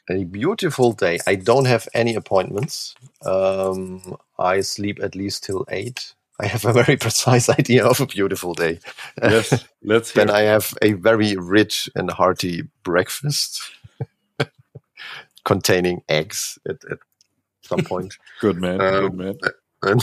[0.09, 1.19] A beautiful day.
[1.27, 2.95] I don't have any appointments.
[3.23, 6.13] Um, I sleep at least till eight.
[6.41, 8.79] I have a very precise idea of a beautiful day.
[9.21, 10.11] Yes, let's.
[10.13, 13.61] then I have a very rich and hearty breakfast
[15.45, 16.97] containing eggs at, at
[17.61, 18.17] some point.
[18.39, 18.81] good man.
[18.81, 19.35] Um, good man.
[19.83, 20.01] And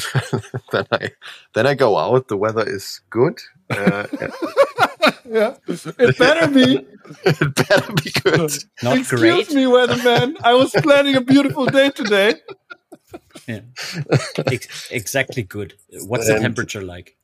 [0.72, 1.10] then I
[1.54, 2.28] then I go out.
[2.28, 3.38] The weather is good.
[3.70, 4.06] Uh,
[5.24, 6.84] yeah, it better be.
[7.24, 8.52] it better be good.
[8.82, 9.52] Not Excuse great.
[9.52, 10.36] me, weatherman.
[10.42, 12.34] I was planning a beautiful day today.
[13.46, 13.60] Yeah.
[14.46, 15.74] Ex- exactly good.
[16.06, 17.16] What's and, the temperature like?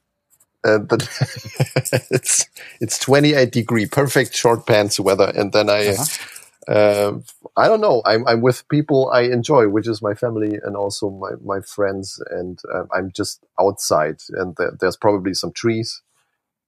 [0.64, 2.46] Uh, the, it's
[2.80, 5.88] it's 28 degree, perfect short pants weather, and then I.
[5.88, 6.30] Uh-huh.
[6.66, 7.18] Uh,
[7.58, 8.00] I don't know.
[8.06, 12.22] I'm I'm with people I enjoy, which is my family and also my my friends,
[12.30, 16.00] and uh, I'm just outside, and th- there's probably some trees,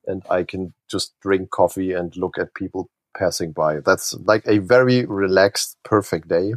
[0.06, 3.80] and I can just drink coffee and look at people passing by.
[3.80, 6.52] That's like a very relaxed, perfect day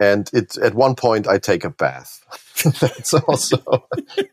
[0.00, 2.24] and it at one point I take a bath.
[2.80, 3.58] that's also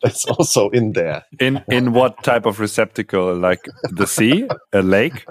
[0.01, 1.23] that's also in there.
[1.39, 3.35] In in what type of receptacle?
[3.35, 5.25] Like the sea, a lake?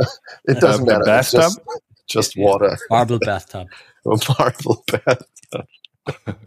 [0.44, 1.04] It doesn't uh, matter.
[1.04, 1.40] bathtub.
[1.40, 1.60] Just,
[2.06, 2.76] just water.
[2.90, 3.68] Marble bathtub.
[4.06, 5.66] a marble bathtub.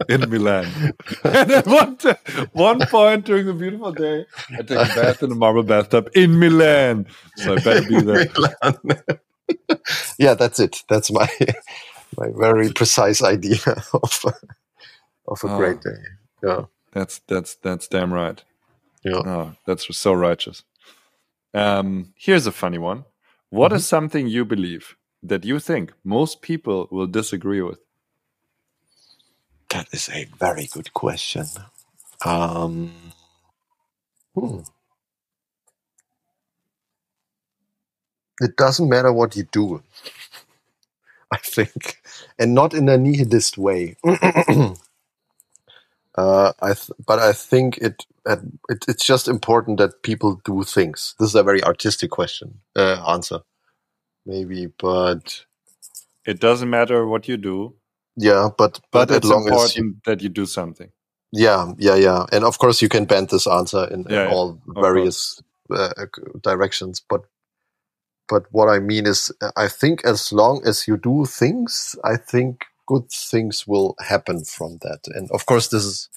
[0.08, 0.94] in Milan.
[1.24, 1.98] and at one,
[2.52, 6.38] one point during the beautiful day, I take a bath in a marble bathtub in
[6.38, 7.06] Milan.
[7.36, 8.28] So I better be there.
[10.18, 10.84] yeah, that's it.
[10.88, 11.28] That's my
[12.16, 13.58] my very precise idea
[13.92, 14.24] of
[15.26, 16.02] of a oh, great day.
[16.42, 18.42] Yeah, that's that's that's damn right.
[19.02, 20.62] Yeah, oh, that's so righteous.
[21.54, 23.04] Um, here's a funny one.
[23.50, 23.76] What mm-hmm.
[23.76, 27.78] is something you believe that you think most people will disagree with?
[29.70, 31.46] That is a very good question.
[32.24, 32.92] Um,
[34.34, 34.60] hmm.
[38.40, 39.82] It doesn't matter what you do.
[41.32, 42.00] I think,
[42.38, 43.96] and not in a nihilist way.
[44.04, 44.72] uh,
[46.16, 51.14] I th- but I think it, it, it's just important that people do things.
[51.18, 53.40] This is a very artistic question uh, answer,
[54.24, 55.44] maybe, but
[56.24, 57.74] it doesn't matter what you do.
[58.16, 60.90] Yeah, but but, but it's important you, that you do something.
[61.30, 64.58] Yeah, yeah, yeah, and of course you can bend this answer in, in yeah, all
[64.66, 65.92] various uh,
[66.42, 67.02] directions.
[67.06, 67.24] But
[68.28, 72.66] but what I mean is, I think as long as you do things, I think
[72.86, 75.00] good things will happen from that.
[75.08, 76.08] And of course, this is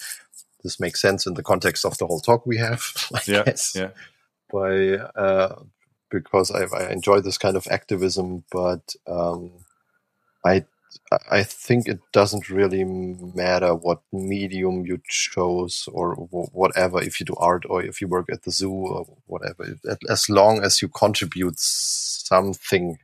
[0.64, 2.84] this makes sense in the context of the whole talk we have.
[3.14, 3.74] I yeah, guess.
[3.76, 3.90] yeah.
[4.52, 5.64] By uh,
[6.10, 9.52] because I, I, enjoy this kind of activism, but um,
[10.46, 10.66] I
[11.30, 17.36] I think it doesn't really matter what medium you chose or whatever, if you do
[17.38, 19.76] art or if you work at the zoo or whatever,
[20.10, 22.98] as long as you contribute something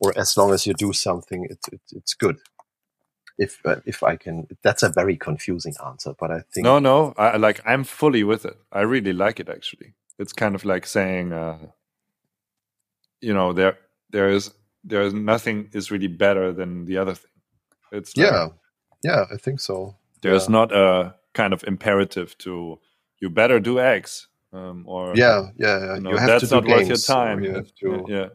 [0.00, 2.38] or as long as you do something, it, it, it's good.
[3.38, 6.64] If, uh, if I can, that's a very confusing answer, but I think.
[6.64, 8.56] No, no, I like, I'm fully with it.
[8.72, 9.94] I really like it actually.
[10.18, 11.58] It's kind of like saying, uh,
[13.20, 13.78] you know, there,
[14.10, 14.52] there is,
[14.86, 17.30] there is nothing is really better than the other thing
[17.92, 18.48] it's like, yeah,
[19.04, 19.96] yeah, I think so.
[20.22, 20.52] There's yeah.
[20.52, 22.78] not a kind of imperative to
[23.20, 25.94] you better do X um, or yeah, yeah, yeah.
[25.94, 27.44] You, know, you have that's to do not games, worth your time.
[27.44, 28.28] You have to, yeah.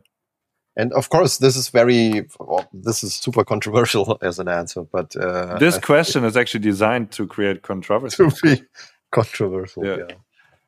[0.77, 5.15] And of course, this is very, well, this is super controversial as an answer, but
[5.17, 8.29] uh, this I question is actually designed to create controversy.
[8.29, 8.63] To be
[9.11, 10.15] controversial, yeah, yeah,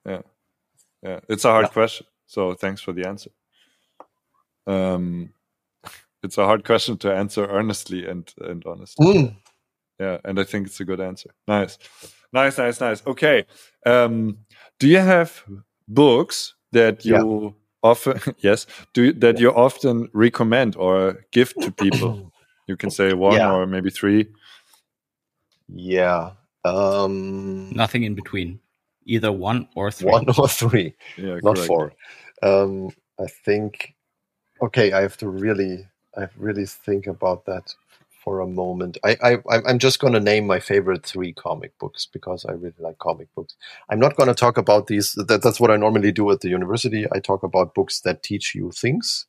[0.05, 0.21] yeah.
[1.01, 1.19] yeah.
[1.29, 3.31] It's a hard question, so thanks for the answer.
[4.67, 5.33] Um,
[6.23, 9.05] it's a hard question to answer earnestly and and honestly.
[9.05, 9.35] Mm.
[9.99, 11.29] Yeah, and I think it's a good answer.
[11.47, 11.77] Nice,
[12.31, 13.05] nice, nice, nice.
[13.05, 13.45] Okay,
[13.85, 14.37] um,
[14.79, 15.43] do you have
[15.87, 17.49] books that you yeah.
[17.83, 22.31] often yes do that you often recommend or give to people?
[22.67, 23.51] you can say one yeah.
[23.51, 24.27] or maybe three.
[25.67, 26.31] Yeah.
[26.65, 28.59] Um, Nothing in between.
[29.05, 30.11] Either one or three.
[30.11, 30.95] One or three.
[31.17, 31.67] Yeah, not correct.
[31.67, 31.93] four.
[32.41, 32.89] Um,
[33.19, 33.93] I think.
[34.61, 35.85] Okay, I have to really
[36.17, 37.75] I really think about that
[38.23, 38.97] for a moment.
[39.03, 39.37] I, I
[39.67, 43.33] I'm just going to name my favorite three comic books because I really like comic
[43.35, 43.55] books.
[43.89, 45.13] I'm not going to talk about these.
[45.13, 47.05] That, that's what I normally do at the university.
[47.11, 49.25] I talk about books that teach you things.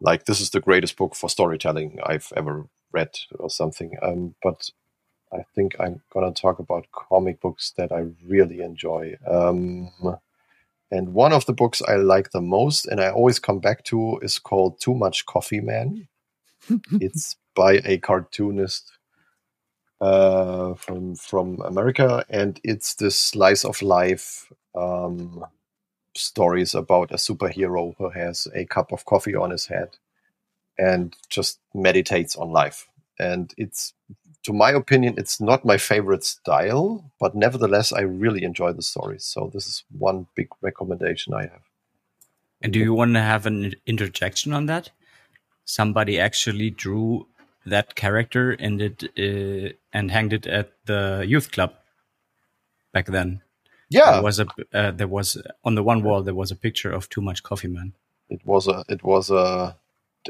[0.00, 3.96] Like this is the greatest book for storytelling I've ever read, or something.
[4.02, 4.70] Um, but
[5.32, 9.16] I think I'm going to talk about comic books that I really enjoy.
[9.26, 9.90] Um,
[10.94, 14.20] and one of the books I like the most, and I always come back to,
[14.22, 16.06] is called Too Much Coffee Man.
[16.92, 18.92] it's by a cartoonist
[20.00, 25.44] uh, from from America, and it's this slice of life um,
[26.16, 29.98] stories about a superhero who has a cup of coffee on his head
[30.78, 32.88] and just meditates on life.
[33.18, 33.94] And it's
[34.44, 39.24] to my opinion, it's not my favorite style, but nevertheless, I really enjoy the stories.
[39.24, 41.62] So this is one big recommendation I have.
[42.62, 44.90] And do you want to have an interjection on that?
[45.64, 47.26] Somebody actually drew
[47.66, 51.72] that character and it uh, and hanged it at the youth club
[52.92, 53.40] back then.
[53.88, 56.90] Yeah, there was a uh, there was on the one wall there was a picture
[56.90, 57.94] of Too Much Coffee Man.
[58.28, 59.76] It was a it was a,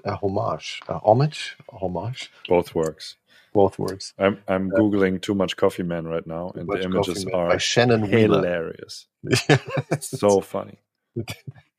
[0.05, 2.31] a homage, a homage, a homage.
[2.49, 3.17] Both works
[3.55, 4.13] both words.
[4.19, 7.57] I'm I'm uh, googling too much coffee man right now, and the images are by
[7.57, 9.07] Shannon hilarious.
[10.01, 10.79] so funny.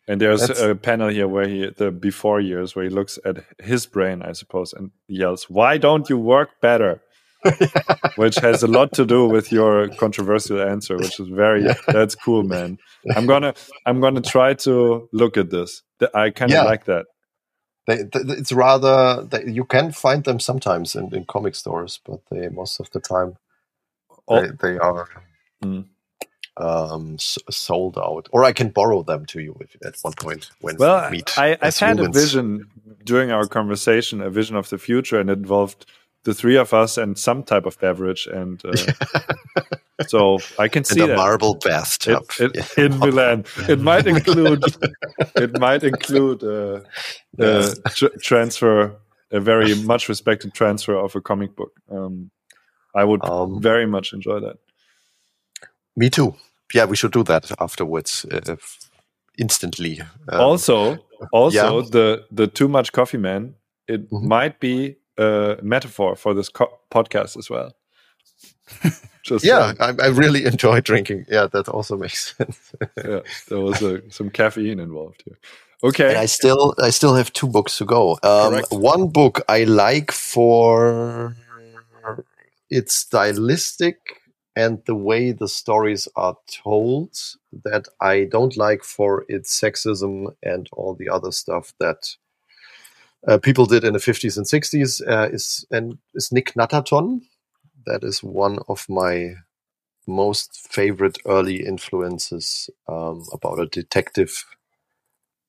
[0.07, 0.61] And there's That's...
[0.61, 4.33] a panel here where he the before years where he looks at his brain, I
[4.33, 7.01] suppose, and yells, "Why don't you work better?"
[8.15, 11.75] which has a lot to do with your controversial answer, which is very yeah.
[11.87, 12.77] that's cool, man.
[13.15, 13.53] I'm gonna
[13.85, 15.81] I'm gonna try to look at this.
[16.13, 16.63] I kind of yeah.
[16.63, 17.05] like that.
[17.87, 22.49] They, it's rather they, you can find them sometimes in, in comic stores, but they
[22.49, 23.37] most of the time
[24.27, 24.41] oh.
[24.41, 25.07] they, they are
[25.63, 25.85] mm.
[26.57, 28.27] um, sold out.
[28.31, 31.37] Or I can borrow them to you if, at one point when well, we meet.
[31.37, 32.67] I, I've had a vision
[33.03, 35.85] during our conversation, a vision of the future, and it involved
[36.25, 38.75] the three of us and some type of beverage, and uh,
[40.07, 43.45] so I can see in a marble bathtub it, it, in Milan.
[43.69, 44.63] It might include
[45.35, 46.81] it might include uh,
[47.39, 48.97] a tr transfer,
[49.31, 51.71] a very much respected transfer of a comic book.
[51.89, 52.31] Um,
[52.95, 54.57] I would um, very much enjoy that.
[55.95, 56.35] Me too.
[56.73, 58.55] Yeah, we should do that afterwards, uh,
[59.37, 60.01] instantly.
[60.27, 60.97] Um, also,
[61.31, 61.89] also yeah.
[61.91, 63.55] the the too much coffee man.
[63.87, 64.27] It mm -hmm.
[64.27, 67.73] might be a metaphor for this podcast as well.
[69.23, 71.25] Just yeah, I, I, really enjoy drinking.
[71.27, 72.73] Yeah, that also makes sense.
[72.97, 75.37] yeah, there was a, some caffeine involved here.
[75.83, 78.19] Okay, and I still I still have two books to go.
[78.23, 81.35] Um, one book I like for
[82.69, 83.97] its stylistic
[84.55, 87.17] and the way the stories are told
[87.63, 92.15] that I don't like for its sexism and all the other stuff that
[93.27, 97.21] uh, people did in the 50s and 60s uh, is and is Nick Knatterton
[97.85, 99.35] that is one of my
[100.07, 104.45] most favorite early influences um, about a detective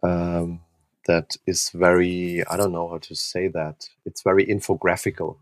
[0.03, 0.61] um,
[1.07, 5.37] that is very I don't know how to say that it's very infographical.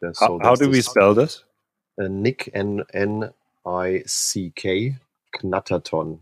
[0.00, 1.44] So how, how do we spell this?
[2.00, 3.30] Uh, Nick N N
[3.66, 4.96] I C K
[5.36, 6.20] Knatterton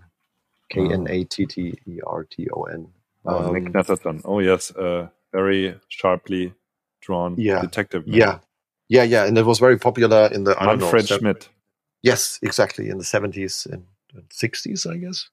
[0.71, 2.89] K N A T T E R T O N.
[3.25, 4.23] Oh, Nick um, Knatterton.
[4.25, 6.53] Oh yes, uh, very sharply
[7.01, 8.05] drawn yeah, detective.
[8.07, 8.39] Yeah,
[8.89, 11.49] yeah, yeah, and it was very popular in the Manfred know, Schmidt.
[12.03, 13.85] Yes, exactly in the seventies and
[14.31, 15.29] sixties, I guess.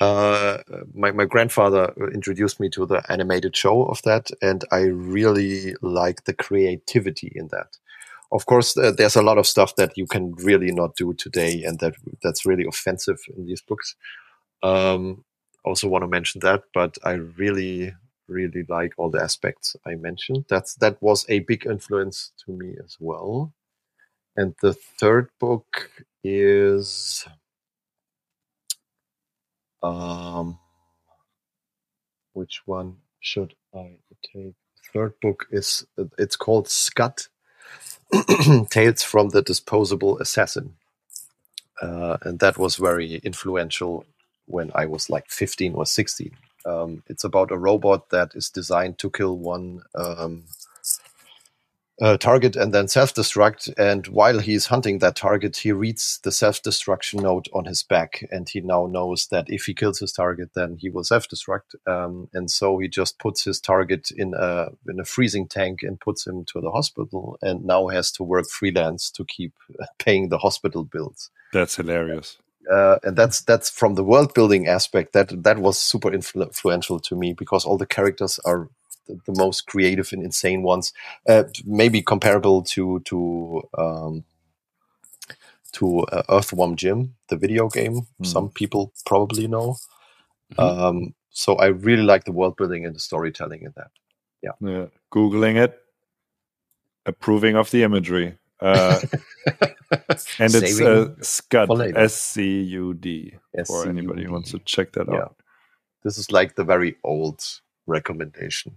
[0.00, 0.58] Uh,
[0.94, 6.24] my my grandfather introduced me to the animated show of that, and I really like
[6.24, 7.76] the creativity in that.
[8.32, 11.62] Of course, uh, there's a lot of stuff that you can really not do today,
[11.64, 13.94] and that that's really offensive in these books.
[14.62, 15.24] Um,
[15.64, 17.94] also want to mention that, but I really
[18.28, 20.46] really like all the aspects I mentioned.
[20.48, 23.52] That's that was a big influence to me as well.
[24.36, 25.90] And the third book
[26.24, 27.26] is
[29.82, 30.58] um
[32.34, 33.98] which one should I
[34.34, 34.54] take?
[34.92, 35.86] Third book is
[36.18, 37.22] it's called Scud
[38.70, 40.74] Tales from the Disposable Assassin.
[41.82, 44.04] Uh, and that was very influential
[44.46, 46.32] when I was like 15 or 16.
[46.66, 50.44] Um, it's about a robot that is designed to kill one um,
[52.00, 53.72] uh, target and then self-destruct.
[53.78, 58.48] And while he's hunting that target, he reads the self-destruction note on his back, and
[58.48, 61.76] he now knows that if he kills his target, then he will self-destruct.
[61.86, 66.00] Um, and so he just puts his target in a in a freezing tank and
[66.00, 69.52] puts him to the hospital, and now has to work freelance to keep
[69.98, 71.30] paying the hospital bills.
[71.52, 72.38] That's hilarious
[72.70, 77.00] uh, and that's that's from the world building aspect that that was super influ- influential
[77.00, 78.68] to me because all the characters are
[79.06, 80.92] the, the most creative and insane ones.
[81.28, 84.24] Uh, maybe comparable to to um,
[85.72, 88.06] to uh, Earthworm Jim, the video game.
[88.20, 88.26] Mm.
[88.26, 89.76] Some people probably know.
[90.54, 90.60] Mm-hmm.
[90.60, 93.90] Um, so I really like the world building and the storytelling in that.
[94.42, 94.52] Yeah.
[94.60, 94.86] yeah.
[95.10, 95.78] Googling it,
[97.06, 98.36] approving of the imagery.
[98.60, 99.00] Uh,
[100.38, 103.34] and it's uh, Scud, S C U D,
[103.66, 105.18] for anybody who wants to check that yeah.
[105.18, 105.36] out.
[106.04, 107.44] This is like the very old
[107.86, 108.76] recommendation.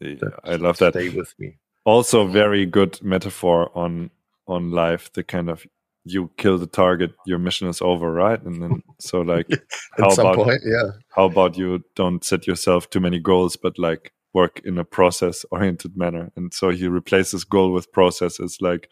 [0.00, 0.92] Yeah, I love that.
[0.92, 1.58] Stay with me.
[1.84, 4.10] Also, very good metaphor on
[4.46, 5.12] on life.
[5.12, 5.66] The kind of
[6.04, 8.42] you kill the target, your mission is over, right?
[8.42, 9.48] And then so like,
[9.96, 10.92] how about point, yeah?
[11.10, 15.44] How about you don't set yourself too many goals, but like work in a process
[15.50, 16.30] oriented manner?
[16.36, 18.40] And so he replaces goal with process.
[18.40, 18.88] It's like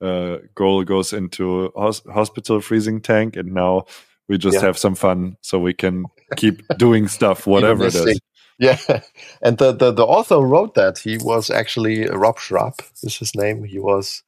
[0.00, 3.84] uh, goal goes into hos- hospital freezing tank, and now
[4.28, 4.62] we just yeah.
[4.62, 6.04] have some fun so we can
[6.36, 8.20] keep doing stuff, whatever it is.
[8.58, 8.78] Yeah,
[9.42, 13.64] and the, the, the author wrote that he was actually Rob Schrab is his name.
[13.64, 14.22] He was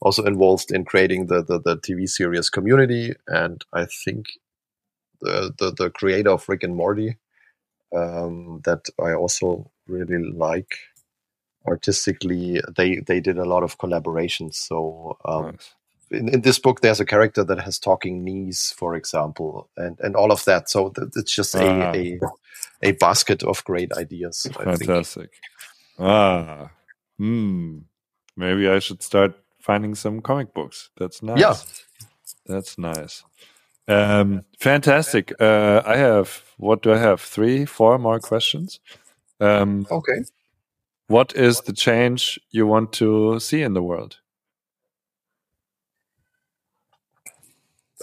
[0.00, 4.26] also involved in creating the, the, the TV series Community, and I think
[5.20, 7.16] the, the, the creator of Rick and Morty
[7.94, 10.76] um, that I also really like
[11.66, 12.60] artistically.
[12.76, 14.54] They they did a lot of collaborations.
[14.54, 15.74] So um, nice.
[16.10, 20.16] in, in this book, there's a character that has talking knees, for example, and and
[20.16, 20.70] all of that.
[20.70, 21.92] So th- it's just a, ah.
[21.94, 22.20] a
[22.82, 24.46] a basket of great ideas.
[24.52, 25.30] Fantastic.
[25.98, 26.70] Ah,
[27.18, 27.78] hmm.
[28.36, 30.90] Maybe I should start finding some comic books.
[30.96, 31.38] That's nice.
[31.38, 31.54] Yeah.
[32.46, 33.22] That's nice.
[33.86, 35.32] Um, fantastic.
[35.40, 37.20] Uh, I have, what do I have?
[37.20, 38.80] Three, four more questions.
[39.40, 40.24] Um, okay.
[41.10, 44.18] What is the change you want to see in the world?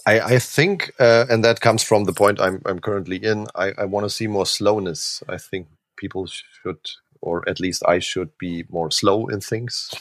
[0.08, 3.74] I, I think, uh, and that comes from the point I'm, I'm currently in, I,
[3.78, 5.24] I want to see more slowness.
[5.30, 5.68] I think
[5.98, 6.80] people should,
[7.22, 9.92] or at least I should be more slow in things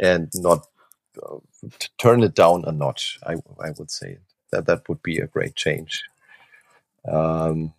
[0.00, 0.66] and not
[1.22, 1.38] uh,
[1.98, 3.18] turn it down a notch.
[3.26, 4.18] I I would say
[4.52, 6.04] that that would be a great change,
[7.08, 7.74] um,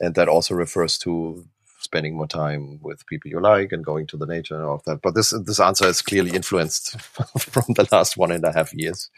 [0.00, 1.46] and that also refers to
[1.88, 4.84] spending more time with people you like and going to the nature and all of
[4.84, 5.00] that.
[5.00, 7.00] But this this answer is clearly influenced
[7.38, 9.10] from the last one and a half years.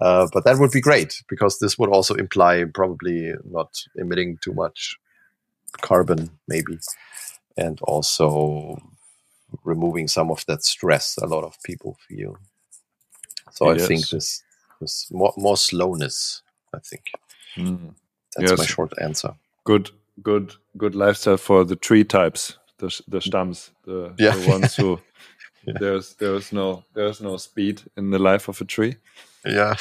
[0.00, 4.54] Uh, but that would be great because this would also imply probably not emitting too
[4.54, 4.96] much
[5.82, 6.78] carbon, maybe,
[7.56, 8.80] and also
[9.64, 12.38] removing some of that stress a lot of people feel.
[13.52, 13.82] So yes.
[13.82, 14.42] I think this
[14.80, 16.42] this more more slowness.
[16.72, 17.10] I think
[17.56, 17.94] mm.
[18.36, 18.58] that's yes.
[18.58, 19.34] my short answer.
[19.64, 19.90] Good,
[20.22, 24.36] good, good lifestyle for the tree types, the the stams, the, yeah.
[24.36, 25.00] the ones who
[25.66, 25.74] yeah.
[25.80, 28.96] there's there's no there's no speed in the life of a tree.
[29.44, 29.76] Yeah.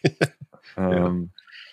[0.76, 1.30] um,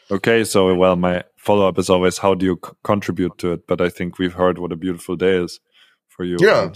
[0.09, 3.68] okay, so well, my follow up is always how do you contribute to it?
[3.68, 5.59] But I think we've heard what a beautiful day is
[6.07, 6.38] for you.
[6.39, 6.72] Yeah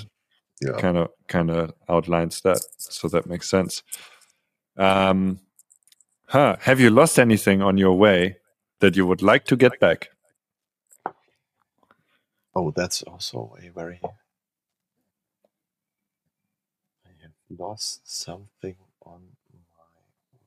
[0.61, 0.79] yeah.
[0.79, 3.83] kind of kind of outlines that so that makes sense
[4.77, 5.39] um
[6.27, 8.37] huh have you lost anything on your way
[8.79, 10.09] that you would like to get back
[12.56, 13.99] oh that's also a very
[17.06, 18.76] i have lost something
[19.06, 19.22] on
[19.53, 20.41] my way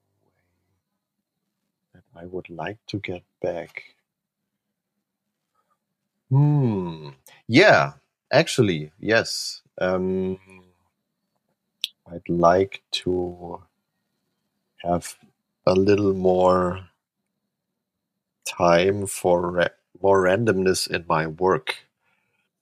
[1.95, 3.85] that i would like to get back.
[6.31, 7.11] Hmm.
[7.49, 7.95] Yeah
[8.33, 9.63] actually yes.
[9.81, 10.39] Um,
[12.11, 13.63] I'd like to
[14.83, 15.15] have
[15.67, 16.89] a little more
[18.47, 21.77] time for ra- more randomness in my work.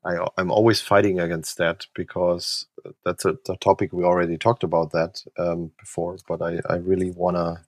[0.06, 2.66] I, am always fighting against that because
[3.04, 6.16] that's a, a, topic we already talked about that um, before.
[6.28, 7.60] But I, I really want to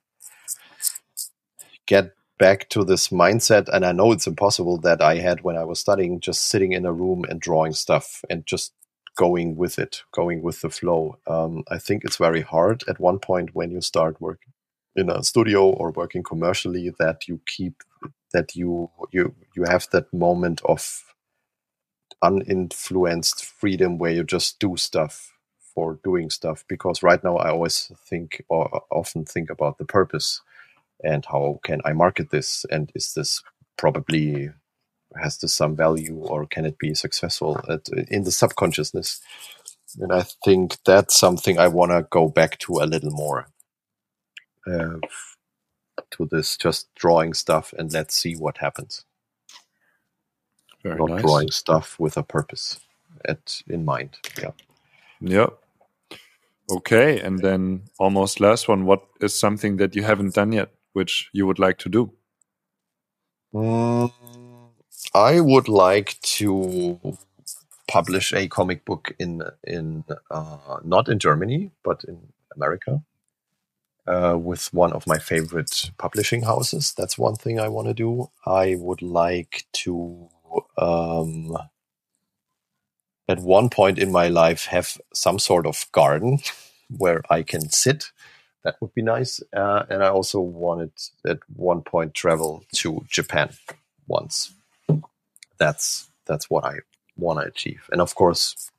[1.85, 5.65] get back to this mindset, and I know it's impossible that I had when I
[5.65, 8.73] was studying, just sitting in a room and drawing stuff and just
[9.17, 11.17] going with it, going with the flow.
[11.27, 14.53] Um, I think it's very hard at one point when you start working
[14.95, 17.83] in a studio or working commercially that you keep
[18.33, 21.03] that you you you have that moment of
[22.23, 25.33] uninfluenced freedom where you just do stuff
[25.75, 30.41] for doing stuff because right now i always think or often think about the purpose
[31.03, 33.43] and how can i market this and is this
[33.77, 34.49] probably
[35.21, 39.21] has this some value or can it be successful at, in the subconsciousness?
[39.99, 43.47] And i think that's something i want to go back to a little more
[44.67, 44.97] uh,
[46.11, 49.05] to this just drawing stuff and let's see what happens
[50.83, 51.21] Very not nice.
[51.21, 52.79] drawing stuff with a purpose
[53.25, 54.51] at in mind yeah
[55.19, 55.47] yeah
[56.71, 61.29] okay and then almost last one what is something that you haven't done yet which
[61.33, 62.11] you would like to do
[63.53, 64.11] mm
[65.13, 66.99] I would like to
[67.87, 72.19] publish a comic book in in uh, not in Germany but in
[72.55, 73.01] America
[74.07, 76.93] uh, with one of my favorite publishing houses.
[76.97, 78.29] That's one thing I want to do.
[78.45, 80.29] I would like to
[80.77, 81.57] um,
[83.27, 86.39] at one point in my life have some sort of garden
[86.97, 88.11] where I can sit.
[88.63, 89.41] That would be nice.
[89.55, 90.91] Uh, and I also wanted
[91.25, 93.51] at one point travel to Japan
[94.07, 94.53] once.
[95.57, 96.79] That's that's what I
[97.15, 97.89] want to achieve.
[97.91, 98.69] And of course,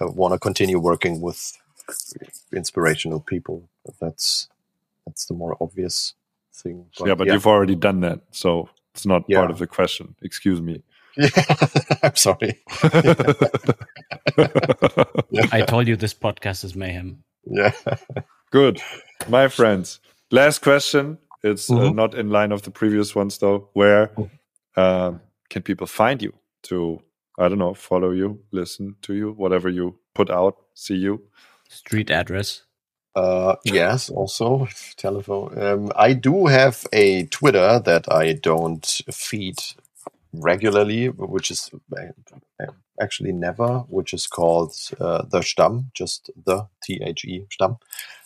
[0.00, 1.56] I want to continue working with
[2.52, 3.68] inspirational people.
[4.00, 4.48] That's
[5.06, 6.14] that's the more obvious
[6.52, 6.86] thing.
[6.98, 7.34] But, yeah, but yeah.
[7.34, 9.38] you've already done that, so it's not yeah.
[9.38, 10.16] part of the question.
[10.22, 10.82] Excuse me.
[11.18, 11.28] Yeah,
[12.02, 12.62] I'm sorry.
[15.52, 17.22] I told you this podcast is mayhem.
[17.44, 17.72] Yeah.
[18.50, 18.80] Good.
[19.28, 20.00] My friends,
[20.30, 21.18] last question.
[21.42, 21.80] It's mm -hmm.
[21.80, 21.96] uh, mm-hmm.
[21.96, 23.68] not in line of the previous ones, though.
[23.74, 24.10] Where
[24.76, 25.14] uh,
[25.48, 26.32] can people find you
[26.68, 27.02] to,
[27.38, 31.20] I don't know, follow you, listen to you, whatever you put out, see you?
[31.68, 32.65] Street address.
[33.16, 34.68] Uh, yes, also
[34.98, 35.58] telephone.
[35.58, 39.56] Um, I do have a Twitter that I don't feed
[40.34, 42.66] regularly, which is uh,
[43.00, 47.78] actually never, which is called uh, the Stamm, just the T H E Stamm.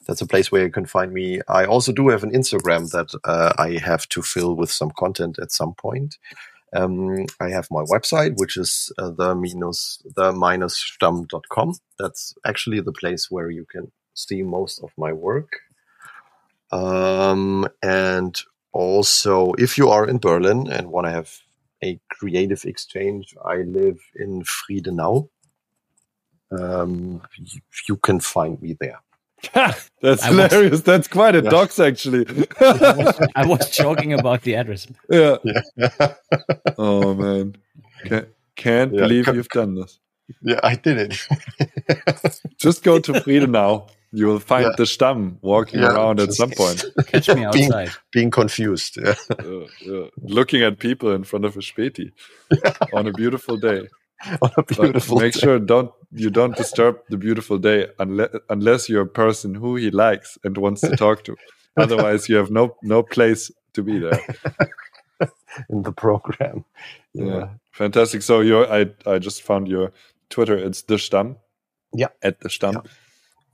[0.09, 1.41] That's a place where you can find me.
[1.47, 5.39] I also do have an Instagram that uh, I have to fill with some content
[5.39, 6.19] at some point.
[6.75, 11.75] Um, I have my website, which is uh, the minus the minus stamm.com.
[11.97, 13.93] That's actually the place where you can
[14.27, 15.53] see most of my work.
[16.73, 18.41] Um, and
[18.73, 21.41] also, if you are in Berlin and want to have
[21.83, 23.35] a creative exchange.
[23.45, 25.29] I live in Friedenau.
[26.51, 29.01] Um, you, you can find me there.
[29.55, 30.71] That's I hilarious.
[30.71, 31.51] Was, That's quite a yeah.
[31.51, 32.27] dox, actually.
[32.61, 34.87] I was joking about the address.
[35.09, 35.37] Yeah.
[35.77, 36.15] yeah.
[36.79, 37.57] oh man,
[38.05, 39.01] can't, can't yeah.
[39.01, 39.99] believe you've done this.
[40.43, 41.27] Yeah, I did it.
[42.59, 43.89] Just go to Friedenau.
[44.13, 44.73] You will find yeah.
[44.77, 46.85] the Stamm walking yeah, around at some point.
[47.07, 47.71] Catch me outside.
[47.71, 48.99] Being, being confused.
[49.01, 49.15] Yeah.
[49.31, 52.11] Uh, Looking at people in front of a Späti
[52.93, 53.89] on a beautiful day.
[54.43, 55.41] On a beautiful but make day.
[55.41, 59.91] sure don't you don't disturb the beautiful day unless unless you're a person who he
[59.91, 61.35] likes and wants to talk to.
[61.79, 64.21] Otherwise, you have no no place to be there
[65.71, 66.67] in the program.
[67.15, 68.21] Yeah, fantastic.
[68.21, 69.91] So you I I just found your
[70.29, 70.59] Twitter.
[70.59, 71.37] It's the Stamm.
[71.95, 72.75] Yeah, at the Stamm.
[72.75, 72.91] Yeah.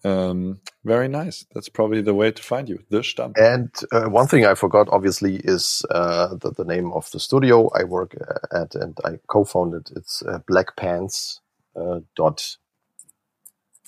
[0.07, 1.45] Um, very nice.
[1.53, 3.33] That's probably the way to find you, the Stamm.
[3.37, 7.69] And uh, one thing I forgot, obviously, is uh, the, the, name of the studio
[7.75, 9.91] I work uh, at and I co-founded.
[9.97, 11.41] It's uh, Blackpants
[11.75, 12.57] uh, dot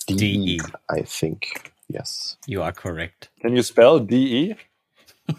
[0.09, 0.59] de,
[0.91, 1.73] I think.
[1.89, 3.29] Yes, you are correct.
[3.41, 4.57] Can you spell de?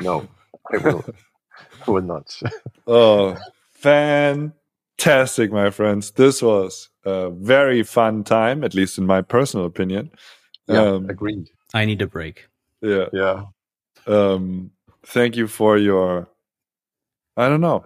[0.00, 0.26] no,
[0.72, 1.04] I will.
[1.86, 2.40] I will not.
[2.86, 3.36] oh,
[3.72, 6.12] fantastic, my friends.
[6.12, 10.10] This was a very fun time, at least in my personal opinion.
[10.68, 11.48] Yeah, um, agreed.
[11.74, 12.48] I need a break.
[12.82, 13.06] Yeah.
[13.12, 13.44] Yeah.
[14.06, 14.70] Um,
[15.04, 16.28] thank you for your,
[17.36, 17.84] I don't know,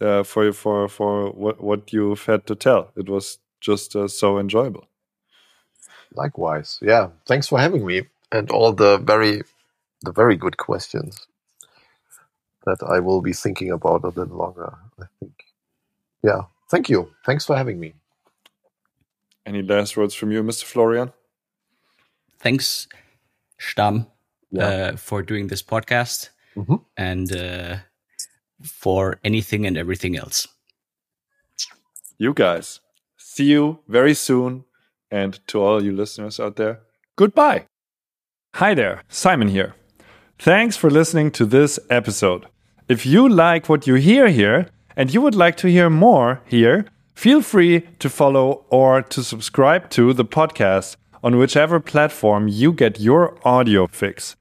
[0.00, 2.92] uh, for for for what what you've had to tell.
[2.96, 4.86] It was just uh, so enjoyable.
[6.14, 7.08] Likewise, yeah.
[7.26, 9.42] Thanks for having me and all the very
[10.02, 11.26] the very good questions
[12.66, 14.74] that I will be thinking about a little longer.
[15.00, 15.32] I think.
[16.22, 16.42] Yeah.
[16.70, 17.10] Thank you.
[17.26, 17.94] Thanks for having me.
[19.46, 20.64] Any last words from you, Mr.
[20.64, 21.12] Florian?
[22.38, 22.88] Thanks,
[23.58, 24.06] Stamm,
[24.50, 24.66] yeah.
[24.66, 26.80] uh, for doing this podcast mm -hmm.
[26.96, 27.78] and uh,
[28.62, 30.48] for anything and everything else.
[32.18, 32.80] You guys,
[33.16, 34.64] see you very soon.
[35.10, 36.78] And to all you listeners out there,
[37.16, 37.66] goodbye.
[38.54, 39.74] Hi there, Simon here.
[40.38, 42.46] Thanks for listening to this episode.
[42.88, 46.84] If you like what you hear here, and you would like to hear more here,
[47.20, 52.98] feel free to follow or to subscribe to the podcast on whichever platform you get
[52.98, 54.36] your audio fix.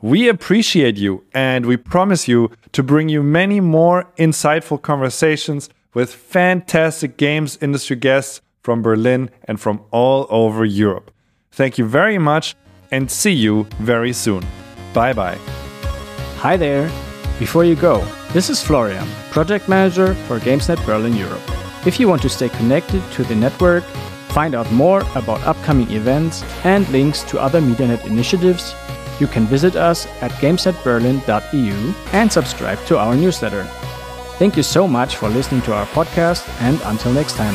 [0.00, 6.10] We appreciate you and we promise you to bring you many more insightful conversations with
[6.10, 11.10] fantastic games industry guests from Berlin and from all over Europe.
[11.50, 12.56] Thank you very much
[12.90, 14.42] and see you very soon.
[14.94, 15.38] Bye bye.
[16.38, 16.90] Hi there.
[17.38, 18.02] Before you go,
[18.32, 21.65] this is Florian, Project Manager for GamesNet Berlin Europe.
[21.86, 23.84] If you want to stay connected to the network,
[24.34, 28.74] find out more about upcoming events and links to other MediaNet initiatives,
[29.20, 33.64] you can visit us at gamesnetberlin.eu and subscribe to our newsletter.
[34.38, 37.54] Thank you so much for listening to our podcast, and until next time.